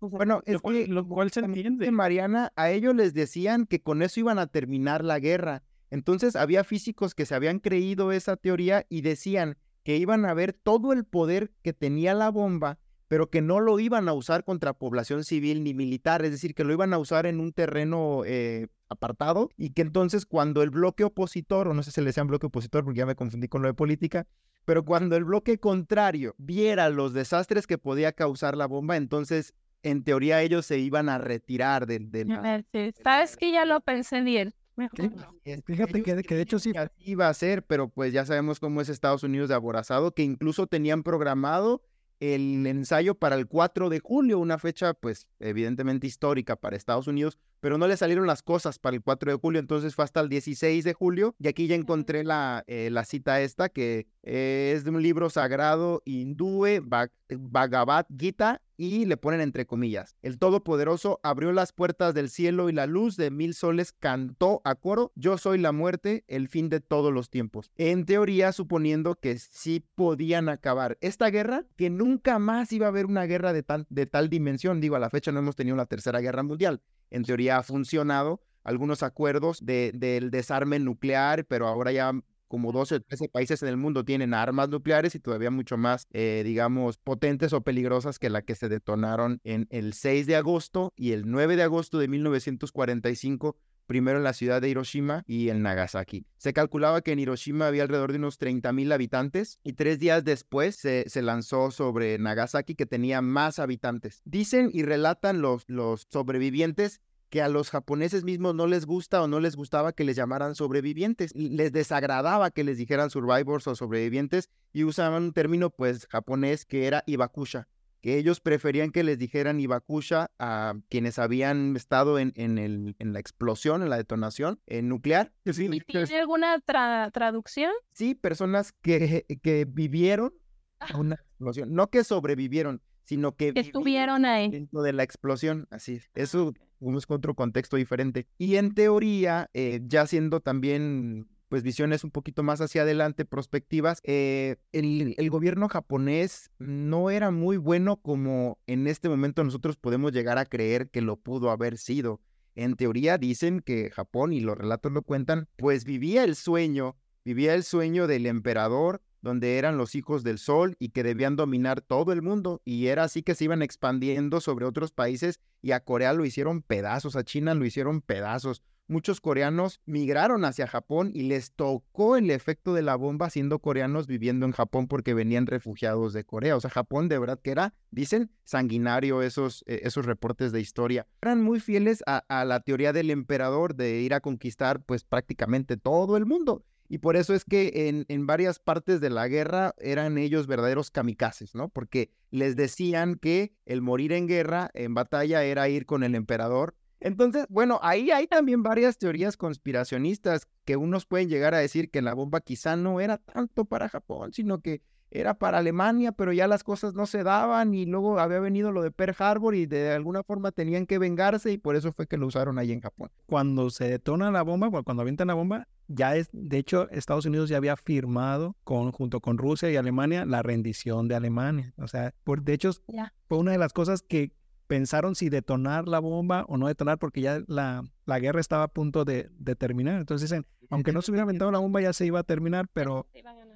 Bueno, 0.00 0.42
Lo 0.46 0.54
es 0.54 0.60
cual, 0.60 0.74
que 0.74 0.86
lo 0.86 1.06
cual 1.06 1.30
se 1.30 1.40
entiende. 1.40 1.90
Mariana, 1.90 2.52
a 2.56 2.70
ellos 2.70 2.94
les 2.94 3.14
decían 3.14 3.66
que 3.66 3.80
con 3.82 4.02
eso 4.02 4.20
iban 4.20 4.38
a 4.38 4.46
terminar 4.46 5.04
la 5.04 5.18
guerra. 5.18 5.62
Entonces 5.90 6.36
había 6.36 6.64
físicos 6.64 7.14
que 7.14 7.26
se 7.26 7.34
habían 7.34 7.58
creído 7.58 8.12
esa 8.12 8.36
teoría 8.36 8.86
y 8.88 9.02
decían 9.02 9.56
que 9.82 9.96
iban 9.96 10.24
a 10.24 10.34
ver 10.34 10.52
todo 10.52 10.92
el 10.92 11.04
poder 11.04 11.52
que 11.62 11.72
tenía 11.72 12.14
la 12.14 12.30
bomba, 12.30 12.78
pero 13.08 13.28
que 13.28 13.42
no 13.42 13.58
lo 13.58 13.80
iban 13.80 14.08
a 14.08 14.12
usar 14.12 14.44
contra 14.44 14.72
población 14.72 15.24
civil 15.24 15.64
ni 15.64 15.74
militar, 15.74 16.24
es 16.24 16.30
decir, 16.30 16.54
que 16.54 16.62
lo 16.62 16.72
iban 16.72 16.92
a 16.92 16.98
usar 16.98 17.26
en 17.26 17.40
un 17.40 17.52
terreno 17.52 18.22
eh, 18.24 18.68
apartado 18.88 19.50
y 19.56 19.70
que 19.70 19.82
entonces 19.82 20.26
cuando 20.26 20.62
el 20.62 20.70
bloque 20.70 21.02
opositor, 21.04 21.66
o 21.66 21.74
no 21.74 21.82
sé 21.82 21.90
si 21.90 22.00
le 22.00 22.08
decían 22.08 22.28
bloque 22.28 22.46
opositor 22.46 22.84
porque 22.84 22.98
ya 22.98 23.06
me 23.06 23.16
confundí 23.16 23.48
con 23.48 23.62
lo 23.62 23.68
de 23.68 23.74
política, 23.74 24.26
pero 24.64 24.84
cuando 24.84 25.16
el 25.16 25.24
bloque 25.24 25.58
contrario 25.58 26.34
viera 26.38 26.88
los 26.90 27.12
desastres 27.12 27.66
que 27.66 27.78
podía 27.78 28.12
causar 28.12 28.56
la 28.56 28.66
bomba, 28.66 28.96
entonces 28.96 29.54
en 29.82 30.04
teoría 30.04 30.42
ellos 30.42 30.66
se 30.66 30.78
iban 30.78 31.08
a 31.08 31.18
retirar 31.18 31.86
de, 31.86 31.98
de 32.00 32.24
la... 32.26 32.40
ver, 32.40 32.64
sí. 32.72 32.92
Sabes 33.02 33.36
que 33.36 33.50
ya 33.50 33.64
lo 33.64 33.80
pensé 33.80 34.20
bien. 34.20 34.52
Mejor 34.76 35.10
¿Qué? 35.44 35.60
Fíjate 35.66 36.02
que 36.02 36.14
de- 36.14 36.22
que 36.22 36.34
de 36.34 36.42
hecho 36.42 36.58
sí- 36.58 36.72
iba 36.98 37.28
a 37.28 37.34
ser, 37.34 37.64
pero 37.64 37.88
pues 37.88 38.12
ya 38.12 38.24
sabemos 38.24 38.60
cómo 38.60 38.80
es 38.80 38.88
Estados 38.88 39.22
Unidos 39.22 39.48
de 39.48 39.54
aborazado, 39.54 40.12
que 40.12 40.22
incluso 40.22 40.66
tenían 40.66 41.02
programado 41.02 41.82
el 42.20 42.66
ensayo 42.66 43.14
para 43.14 43.36
el 43.36 43.46
4 43.46 43.88
de 43.88 44.00
julio, 44.00 44.38
una 44.38 44.58
fecha 44.58 44.92
pues 44.94 45.26
evidentemente 45.38 46.06
histórica 46.06 46.56
para 46.56 46.76
Estados 46.76 47.06
Unidos, 47.08 47.38
pero 47.60 47.78
no 47.78 47.86
le 47.86 47.96
salieron 47.96 48.26
las 48.26 48.42
cosas 48.42 48.78
para 48.78 48.96
el 48.96 49.02
4 49.02 49.30
de 49.32 49.38
julio, 49.38 49.60
entonces 49.60 49.94
fue 49.94 50.04
hasta 50.04 50.20
el 50.20 50.28
16 50.28 50.84
de 50.84 50.92
julio 50.94 51.34
y 51.38 51.48
aquí 51.48 51.66
ya 51.66 51.74
encontré 51.76 52.24
la, 52.24 52.64
eh, 52.66 52.88
la 52.90 53.04
cita 53.04 53.40
esta 53.40 53.68
que 53.68 54.06
eh, 54.22 54.72
es 54.74 54.84
de 54.84 54.90
un 54.90 55.02
libro 55.02 55.30
sagrado 55.30 56.02
hindú, 56.04 56.62
Bhag- 56.66 57.10
Bhagavad 57.28 58.06
Gita, 58.18 58.60
y 58.76 59.04
le 59.04 59.18
ponen 59.18 59.42
entre 59.42 59.66
comillas, 59.66 60.16
el 60.22 60.38
Todopoderoso 60.38 61.20
abrió 61.22 61.52
las 61.52 61.72
puertas 61.72 62.14
del 62.14 62.30
cielo 62.30 62.70
y 62.70 62.72
la 62.72 62.86
luz 62.86 63.16
de 63.18 63.30
mil 63.30 63.52
soles 63.52 63.92
cantó 63.92 64.62
a 64.64 64.74
coro, 64.74 65.12
yo 65.14 65.36
soy 65.36 65.58
la 65.58 65.70
muerte, 65.72 66.24
el 66.28 66.48
fin 66.48 66.70
de 66.70 66.80
todos 66.80 67.12
los 67.12 67.28
tiempos. 67.28 67.70
En 67.76 68.06
teoría, 68.06 68.52
suponiendo 68.52 69.16
que 69.16 69.38
sí 69.38 69.84
podían 69.94 70.48
acabar 70.48 70.96
esta 71.02 71.28
guerra, 71.28 71.64
que 71.76 71.90
nunca 71.90 72.38
más 72.38 72.72
iba 72.72 72.86
a 72.86 72.88
haber 72.88 73.04
una 73.04 73.26
guerra 73.26 73.52
de, 73.52 73.62
tan- 73.62 73.86
de 73.90 74.06
tal 74.06 74.30
dimensión, 74.30 74.80
digo, 74.80 74.96
a 74.96 74.98
la 74.98 75.10
fecha 75.10 75.30
no 75.30 75.40
hemos 75.40 75.56
tenido 75.56 75.76
la 75.76 75.84
tercera 75.86 76.20
guerra 76.20 76.42
mundial, 76.42 76.80
en 77.10 77.24
teoría 77.24 77.58
ha 77.58 77.62
funcionado 77.62 78.40
algunos 78.64 79.02
acuerdos 79.02 79.64
de, 79.64 79.92
del 79.94 80.30
desarme 80.30 80.78
nuclear, 80.78 81.44
pero 81.46 81.66
ahora 81.66 81.92
ya 81.92 82.12
como 82.50 82.72
12 82.72 82.96
o 82.96 83.00
13 83.00 83.28
países 83.28 83.62
en 83.62 83.68
el 83.68 83.76
mundo 83.76 84.04
tienen 84.04 84.34
armas 84.34 84.68
nucleares 84.68 85.14
y 85.14 85.20
todavía 85.20 85.52
mucho 85.52 85.76
más, 85.76 86.08
eh, 86.12 86.42
digamos, 86.44 86.98
potentes 86.98 87.52
o 87.52 87.60
peligrosas 87.60 88.18
que 88.18 88.28
la 88.28 88.42
que 88.42 88.56
se 88.56 88.68
detonaron 88.68 89.40
en 89.44 89.68
el 89.70 89.92
6 89.92 90.26
de 90.26 90.34
agosto 90.34 90.92
y 90.96 91.12
el 91.12 91.30
9 91.30 91.54
de 91.54 91.62
agosto 91.62 91.98
de 91.98 92.08
1945, 92.08 93.56
primero 93.90 94.18
en 94.18 94.22
la 94.22 94.34
ciudad 94.34 94.62
de 94.62 94.68
Hiroshima 94.68 95.24
y 95.26 95.48
en 95.48 95.62
Nagasaki. 95.62 96.24
Se 96.36 96.52
calculaba 96.52 97.00
que 97.00 97.10
en 97.10 97.18
Hiroshima 97.18 97.66
había 97.66 97.82
alrededor 97.82 98.12
de 98.12 98.18
unos 98.18 98.38
30 98.38 98.72
mil 98.72 98.92
habitantes 98.92 99.58
y 99.64 99.72
tres 99.72 99.98
días 99.98 100.22
después 100.22 100.76
se, 100.76 101.08
se 101.08 101.22
lanzó 101.22 101.72
sobre 101.72 102.16
Nagasaki 102.16 102.76
que 102.76 102.86
tenía 102.86 103.20
más 103.20 103.58
habitantes. 103.58 104.22
Dicen 104.24 104.70
y 104.72 104.84
relatan 104.84 105.42
los, 105.42 105.64
los 105.66 106.06
sobrevivientes 106.08 107.00
que 107.30 107.42
a 107.42 107.48
los 107.48 107.70
japoneses 107.70 108.22
mismos 108.22 108.54
no 108.54 108.68
les 108.68 108.86
gusta 108.86 109.22
o 109.22 109.26
no 109.26 109.40
les 109.40 109.56
gustaba 109.56 109.92
que 109.92 110.04
les 110.04 110.14
llamaran 110.14 110.54
sobrevivientes. 110.54 111.34
Les 111.34 111.72
desagradaba 111.72 112.52
que 112.52 112.62
les 112.62 112.78
dijeran 112.78 113.10
survivors 113.10 113.66
o 113.66 113.74
sobrevivientes 113.74 114.50
y 114.72 114.84
usaban 114.84 115.24
un 115.24 115.32
término 115.32 115.70
pues 115.70 116.06
japonés 116.06 116.64
que 116.64 116.86
era 116.86 117.02
ibakusha, 117.06 117.66
que 118.00 118.16
ellos 118.18 118.40
preferían 118.40 118.90
que 118.92 119.02
les 119.04 119.18
dijeran 119.18 119.60
ibakusha 119.60 120.30
a 120.38 120.74
quienes 120.88 121.18
habían 121.18 121.76
estado 121.76 122.18
en, 122.18 122.32
en, 122.36 122.58
el, 122.58 122.96
en 122.98 123.12
la 123.12 123.20
explosión, 123.20 123.82
en 123.82 123.90
la 123.90 123.96
detonación 123.96 124.60
eh, 124.66 124.82
nuclear. 124.82 125.32
Sí, 125.46 125.68
¿Y 125.70 125.80
¿Tiene 125.80 126.18
alguna 126.18 126.58
tra- 126.60 127.10
traducción? 127.12 127.72
Sí, 127.92 128.14
personas 128.14 128.72
que, 128.72 129.24
que 129.42 129.66
vivieron 129.68 130.32
a 130.78 130.96
una 130.96 131.16
explosión, 131.16 131.74
no 131.74 131.88
que 131.90 132.04
sobrevivieron, 132.04 132.80
sino 133.04 133.32
que 133.36 133.46
Que 133.52 133.62
vivieron 133.62 133.66
estuvieron 133.66 134.24
ahí. 134.24 134.50
dentro 134.50 134.82
de 134.82 134.92
la 134.92 135.02
explosión, 135.02 135.66
así 135.70 135.94
es. 135.94 136.10
Eso 136.14 136.52
es 136.80 137.04
otro 137.08 137.34
contexto 137.34 137.76
diferente. 137.76 138.26
Y 138.38 138.56
en 138.56 138.74
teoría, 138.74 139.50
eh, 139.52 139.80
ya 139.84 140.06
siendo 140.06 140.40
también 140.40 141.28
pues 141.50 141.64
visiones 141.64 142.04
un 142.04 142.12
poquito 142.12 142.44
más 142.44 142.60
hacia 142.60 142.82
adelante, 142.82 143.24
prospectivas, 143.24 144.00
eh, 144.04 144.56
el, 144.70 145.16
el 145.18 145.30
gobierno 145.30 145.68
japonés 145.68 146.48
no 146.60 147.10
era 147.10 147.32
muy 147.32 147.56
bueno 147.56 147.96
como 147.96 148.60
en 148.68 148.86
este 148.86 149.08
momento 149.08 149.42
nosotros 149.42 149.76
podemos 149.76 150.12
llegar 150.12 150.38
a 150.38 150.46
creer 150.46 150.90
que 150.90 151.02
lo 151.02 151.16
pudo 151.16 151.50
haber 151.50 151.76
sido. 151.76 152.20
En 152.54 152.76
teoría 152.76 153.18
dicen 153.18 153.62
que 153.62 153.90
Japón, 153.90 154.32
y 154.32 154.40
los 154.40 154.56
relatos 154.56 154.92
lo 154.92 155.02
cuentan, 155.02 155.48
pues 155.56 155.84
vivía 155.84 156.22
el 156.22 156.36
sueño, 156.36 156.96
vivía 157.24 157.54
el 157.54 157.64
sueño 157.64 158.06
del 158.06 158.26
emperador, 158.26 159.02
donde 159.20 159.58
eran 159.58 159.76
los 159.76 159.96
hijos 159.96 160.22
del 160.22 160.38
sol 160.38 160.76
y 160.78 160.90
que 160.90 161.02
debían 161.02 161.34
dominar 161.34 161.80
todo 161.80 162.12
el 162.12 162.22
mundo. 162.22 162.62
Y 162.64 162.86
era 162.86 163.02
así 163.02 163.24
que 163.24 163.34
se 163.34 163.44
iban 163.44 163.62
expandiendo 163.62 164.40
sobre 164.40 164.66
otros 164.66 164.92
países 164.92 165.40
y 165.62 165.72
a 165.72 165.80
Corea 165.80 166.12
lo 166.12 166.24
hicieron 166.24 166.62
pedazos, 166.62 167.16
a 167.16 167.24
China 167.24 167.54
lo 167.54 167.64
hicieron 167.64 168.02
pedazos. 168.02 168.62
Muchos 168.90 169.20
coreanos 169.20 169.80
migraron 169.86 170.44
hacia 170.44 170.66
Japón 170.66 171.12
y 171.14 171.22
les 171.22 171.52
tocó 171.52 172.16
el 172.16 172.30
efecto 172.30 172.74
de 172.74 172.82
la 172.82 172.96
bomba 172.96 173.30
siendo 173.30 173.60
coreanos 173.60 174.06
viviendo 174.06 174.44
en 174.44 174.52
Japón 174.52 174.88
porque 174.88 175.14
venían 175.14 175.46
refugiados 175.46 176.12
de 176.12 176.24
Corea. 176.24 176.56
O 176.56 176.60
sea, 176.60 176.70
Japón 176.70 177.08
de 177.08 177.18
verdad 177.18 177.40
que 177.42 177.52
era, 177.52 177.72
dicen, 177.90 178.30
sanguinario 178.44 179.22
esos, 179.22 179.64
eh, 179.66 179.80
esos 179.84 180.04
reportes 180.04 180.52
de 180.52 180.60
historia. 180.60 181.06
Eran 181.22 181.42
muy 181.42 181.60
fieles 181.60 182.02
a, 182.06 182.24
a 182.28 182.44
la 182.44 182.60
teoría 182.60 182.92
del 182.92 183.10
emperador 183.10 183.74
de 183.74 184.00
ir 184.00 184.12
a 184.12 184.20
conquistar 184.20 184.82
pues 184.82 185.04
prácticamente 185.04 185.76
todo 185.76 186.16
el 186.16 186.26
mundo. 186.26 186.64
Y 186.92 186.98
por 186.98 187.14
eso 187.14 187.34
es 187.34 187.44
que 187.44 187.88
en, 187.88 188.04
en, 188.08 188.26
varias 188.26 188.58
partes 188.58 189.00
de 189.00 189.10
la 189.10 189.28
guerra 189.28 189.76
eran 189.78 190.18
ellos 190.18 190.48
verdaderos 190.48 190.90
kamikazes, 190.90 191.54
¿no? 191.54 191.68
Porque 191.68 192.10
les 192.32 192.56
decían 192.56 193.14
que 193.14 193.52
el 193.64 193.80
morir 193.80 194.12
en 194.12 194.26
guerra, 194.26 194.72
en 194.74 194.92
batalla, 194.92 195.44
era 195.44 195.68
ir 195.68 195.86
con 195.86 196.02
el 196.02 196.16
emperador. 196.16 196.74
Entonces, 197.00 197.46
bueno, 197.48 197.80
ahí 197.82 198.10
hay 198.10 198.26
también 198.26 198.62
varias 198.62 198.98
teorías 198.98 199.36
conspiracionistas 199.36 200.46
que 200.64 200.76
unos 200.76 201.06
pueden 201.06 201.28
llegar 201.28 201.54
a 201.54 201.58
decir 201.58 201.90
que 201.90 202.02
la 202.02 202.14
bomba 202.14 202.40
quizá 202.40 202.76
no 202.76 203.00
era 203.00 203.16
tanto 203.18 203.64
para 203.64 203.88
Japón, 203.88 204.32
sino 204.32 204.60
que 204.60 204.82
era 205.10 205.34
para 205.34 205.58
Alemania, 205.58 206.12
pero 206.12 206.32
ya 206.32 206.46
las 206.46 206.62
cosas 206.62 206.94
no 206.94 207.06
se 207.06 207.24
daban 207.24 207.74
y 207.74 207.84
luego 207.84 208.18
había 208.20 208.38
venido 208.38 208.70
lo 208.70 208.82
de 208.82 208.92
Pearl 208.92 209.16
Harbor 209.18 209.54
y 209.54 209.66
de 209.66 209.92
alguna 209.92 210.22
forma 210.22 210.52
tenían 210.52 210.86
que 210.86 210.98
vengarse 210.98 211.50
y 211.52 211.58
por 211.58 211.74
eso 211.74 211.92
fue 211.92 212.06
que 212.06 212.16
lo 212.16 212.26
usaron 212.26 212.58
ahí 212.58 212.70
en 212.70 212.80
Japón. 212.80 213.10
Cuando 213.26 213.70
se 213.70 213.88
detona 213.88 214.30
la 214.30 214.42
bomba, 214.42 214.70
cuando 214.82 215.02
avientan 215.02 215.26
la 215.26 215.34
bomba, 215.34 215.66
ya 215.88 216.14
es, 216.14 216.28
de 216.32 216.58
hecho, 216.58 216.88
Estados 216.90 217.26
Unidos 217.26 217.48
ya 217.48 217.56
había 217.56 217.76
firmado 217.76 218.56
con, 218.62 218.92
junto 218.92 219.20
con 219.20 219.38
Rusia 219.38 219.70
y 219.70 219.76
Alemania 219.76 220.24
la 220.24 220.42
rendición 220.42 221.08
de 221.08 221.16
Alemania. 221.16 221.74
O 221.78 221.88
sea, 221.88 222.14
por, 222.22 222.42
de 222.42 222.52
hecho, 222.52 222.70
yeah. 222.86 223.12
fue 223.28 223.38
una 223.38 223.50
de 223.50 223.58
las 223.58 223.72
cosas 223.72 224.02
que 224.02 224.32
pensaron 224.70 225.16
si 225.16 225.30
detonar 225.30 225.88
la 225.88 225.98
bomba 225.98 226.44
o 226.46 226.56
no 226.56 226.68
detonar 226.68 226.96
porque 226.96 227.20
ya 227.20 227.42
la, 227.48 227.82
la 228.06 228.20
guerra 228.20 228.38
estaba 228.38 228.62
a 228.62 228.68
punto 228.68 229.04
de, 229.04 229.28
de, 229.36 229.56
terminar. 229.56 229.98
Entonces 229.98 230.30
dicen, 230.30 230.46
aunque 230.70 230.92
no 230.92 231.02
se 231.02 231.10
hubiera 231.10 231.24
aventado 231.24 231.50
la 231.50 231.58
bomba 231.58 231.80
ya 231.80 231.92
se 231.92 232.06
iba 232.06 232.20
a 232.20 232.22
terminar, 232.22 232.68
pero 232.72 233.08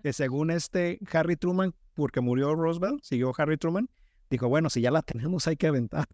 que 0.02 0.12
según 0.12 0.50
este 0.50 0.98
Harry 1.12 1.36
Truman, 1.36 1.72
porque 1.94 2.20
murió 2.20 2.56
Roosevelt, 2.56 3.00
siguió 3.04 3.32
Harry 3.38 3.56
Truman, 3.56 3.88
dijo, 4.28 4.48
bueno, 4.48 4.68
si 4.70 4.80
ya 4.80 4.90
la 4.90 5.02
tenemos 5.02 5.46
hay 5.46 5.54
que 5.54 5.68
aventar. 5.68 6.08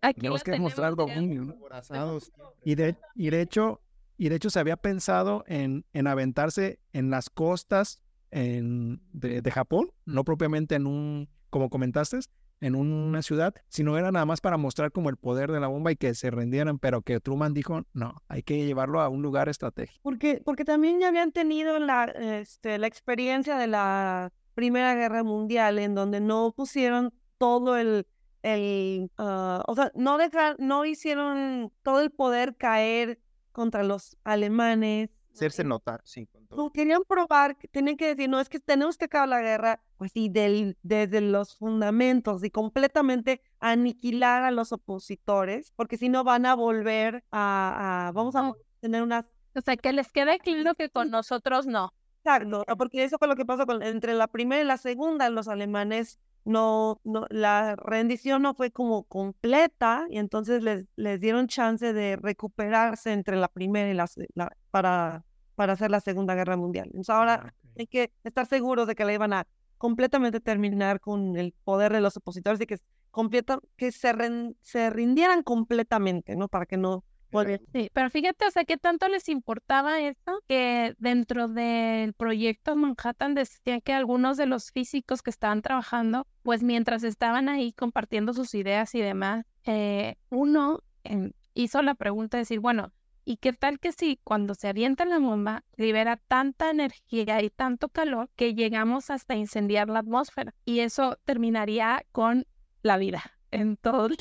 Aquí 0.00 0.22
tenemos 0.22 0.42
que 0.42 0.52
demostrar 0.52 0.96
dominio. 0.96 1.44
¿no? 1.44 2.18
Y, 2.64 2.74
de, 2.74 2.96
y, 3.14 3.28
de 3.28 3.42
hecho, 3.42 3.82
y 4.16 4.30
de 4.30 4.36
hecho 4.36 4.48
se 4.48 4.60
había 4.60 4.78
pensado 4.78 5.44
en, 5.46 5.84
en 5.92 6.06
aventarse 6.06 6.80
en 6.94 7.10
las 7.10 7.28
costas 7.28 8.02
en, 8.30 9.02
de, 9.12 9.42
de 9.42 9.50
Japón, 9.50 9.90
no 10.06 10.24
propiamente 10.24 10.74
en 10.74 10.86
un, 10.86 11.28
como 11.50 11.68
comentaste, 11.68 12.20
en 12.60 12.74
una 12.74 13.22
ciudad, 13.22 13.54
sino 13.68 13.96
era 13.96 14.10
nada 14.10 14.26
más 14.26 14.40
para 14.40 14.56
mostrar 14.56 14.92
como 14.92 15.10
el 15.10 15.16
poder 15.16 15.52
de 15.52 15.60
la 15.60 15.68
bomba 15.68 15.92
y 15.92 15.96
que 15.96 16.14
se 16.14 16.30
rendieran, 16.30 16.78
pero 16.78 17.02
que 17.02 17.20
Truman 17.20 17.54
dijo, 17.54 17.82
no, 17.92 18.22
hay 18.28 18.42
que 18.42 18.66
llevarlo 18.66 19.00
a 19.00 19.08
un 19.08 19.22
lugar 19.22 19.48
estratégico. 19.48 20.00
Porque, 20.02 20.42
porque 20.44 20.64
también 20.64 21.00
ya 21.00 21.08
habían 21.08 21.32
tenido 21.32 21.78
la, 21.78 22.04
este, 22.04 22.78
la 22.78 22.86
experiencia 22.86 23.56
de 23.56 23.66
la 23.66 24.32
Primera 24.54 24.94
Guerra 24.94 25.22
Mundial, 25.22 25.78
en 25.78 25.94
donde 25.94 26.20
no 26.20 26.52
pusieron 26.56 27.12
todo 27.38 27.76
el, 27.76 28.06
el 28.42 29.10
uh, 29.18 29.62
o 29.66 29.74
sea, 29.74 29.92
no, 29.94 30.18
dejar, 30.18 30.56
no 30.58 30.84
hicieron 30.84 31.72
todo 31.82 32.00
el 32.00 32.10
poder 32.10 32.56
caer 32.56 33.20
contra 33.52 33.82
los 33.82 34.16
alemanes. 34.24 35.10
Hacerse 35.38 35.64
notar, 35.64 36.00
sí. 36.04 36.28
No, 36.50 36.70
querían 36.72 37.02
probar, 37.06 37.56
tenían 37.70 37.96
que 37.96 38.08
decir, 38.08 38.28
no, 38.28 38.40
es 38.40 38.48
que 38.48 38.58
tenemos 38.58 38.96
que 38.96 39.04
acabar 39.04 39.28
la 39.28 39.40
guerra, 39.40 39.82
pues 39.96 40.12
sí, 40.12 40.28
del, 40.28 40.76
desde 40.82 41.20
los 41.20 41.56
fundamentos 41.56 42.42
y 42.44 42.50
completamente 42.50 43.40
aniquilar 43.60 44.42
a 44.42 44.50
los 44.50 44.72
opositores, 44.72 45.72
porque 45.76 45.96
si 45.96 46.08
no 46.08 46.24
van 46.24 46.46
a 46.46 46.54
volver 46.54 47.24
a, 47.30 48.08
a 48.08 48.12
vamos 48.12 48.34
a 48.36 48.52
tener 48.80 49.02
una... 49.02 49.28
O 49.54 49.60
sea, 49.60 49.76
que 49.76 49.92
les 49.92 50.10
quede 50.12 50.38
claro 50.38 50.74
que 50.74 50.90
con 50.90 51.10
nosotros 51.10 51.66
no. 51.66 51.92
Exacto, 52.24 52.64
porque 52.76 53.04
eso 53.04 53.16
fue 53.18 53.28
lo 53.28 53.36
que 53.36 53.46
pasó 53.46 53.64
con, 53.64 53.82
entre 53.82 54.14
la 54.14 54.26
primera 54.26 54.60
y 54.60 54.66
la 54.66 54.76
segunda, 54.76 55.30
los 55.30 55.48
alemanes 55.48 56.18
no, 56.44 57.00
no, 57.04 57.26
la 57.30 57.76
rendición 57.76 58.42
no 58.42 58.54
fue 58.54 58.70
como 58.70 59.04
completa 59.04 60.06
y 60.08 60.18
entonces 60.18 60.62
les, 60.62 60.86
les 60.96 61.20
dieron 61.20 61.46
chance 61.46 61.92
de 61.92 62.16
recuperarse 62.16 63.12
entre 63.12 63.36
la 63.36 63.48
primera 63.48 63.90
y 63.90 63.94
la, 63.94 64.06
la 64.34 64.50
para 64.70 65.24
para 65.58 65.72
hacer 65.72 65.90
la 65.90 65.98
Segunda 66.00 66.36
Guerra 66.36 66.56
Mundial. 66.56 66.86
Entonces 66.86 67.10
ahora 67.10 67.34
Ah, 67.44 67.52
hay 67.76 67.86
que 67.88 68.12
estar 68.24 68.46
seguros 68.46 68.86
de 68.86 68.94
que 68.94 69.04
la 69.04 69.12
iban 69.12 69.32
a 69.32 69.44
completamente 69.76 70.40
terminar 70.40 71.00
con 71.00 71.36
el 71.36 71.52
poder 71.64 71.92
de 71.92 72.00
los 72.00 72.16
opositores 72.16 72.60
y 72.60 72.66
que, 72.66 72.78
completa, 73.10 73.58
que 73.76 73.90
se, 73.92 74.12
ren- 74.12 74.56
se 74.62 74.88
rindieran 74.90 75.42
completamente, 75.42 76.36
¿no? 76.36 76.46
Para 76.48 76.66
que 76.66 76.76
no 76.76 77.04
volvieran. 77.30 77.66
Sí, 77.72 77.90
pero 77.92 78.08
fíjate, 78.10 78.46
o 78.46 78.50
sea, 78.50 78.64
qué 78.64 78.76
tanto 78.76 79.08
les 79.08 79.28
importaba 79.28 80.00
eso, 80.00 80.42
que 80.48 80.94
dentro 80.98 81.48
del 81.48 82.12
proyecto 82.14 82.74
Manhattan 82.76 83.34
decían 83.34 83.80
que 83.80 83.92
algunos 83.92 84.36
de 84.36 84.46
los 84.46 84.70
físicos 84.70 85.22
que 85.22 85.30
estaban 85.30 85.60
trabajando, 85.62 86.26
pues 86.42 86.62
mientras 86.62 87.02
estaban 87.02 87.48
ahí 87.48 87.72
compartiendo 87.72 88.32
sus 88.32 88.54
ideas 88.54 88.94
y 88.94 89.00
demás, 89.00 89.44
eh, 89.64 90.14
uno 90.30 90.80
em, 91.04 91.32
hizo 91.54 91.82
la 91.82 91.94
pregunta 91.94 92.36
de 92.36 92.42
decir, 92.42 92.60
bueno, 92.60 92.92
¿y 93.28 93.36
qué 93.36 93.52
tal 93.52 93.78
que 93.78 93.92
si 93.92 94.18
cuando 94.24 94.54
se 94.54 94.68
avienta 94.68 95.04
la 95.04 95.18
bomba 95.18 95.62
libera 95.76 96.16
tanta 96.16 96.70
energía 96.70 97.42
y 97.42 97.50
tanto 97.50 97.90
calor 97.90 98.30
que 98.36 98.54
llegamos 98.54 99.10
hasta 99.10 99.34
incendiar 99.34 99.90
la 99.90 99.98
atmósfera? 99.98 100.54
Y 100.64 100.80
eso 100.80 101.18
terminaría 101.26 102.06
con 102.10 102.46
la 102.80 102.96
vida 102.96 103.38
en 103.50 103.76
todo 103.76 104.06
el 104.06 104.16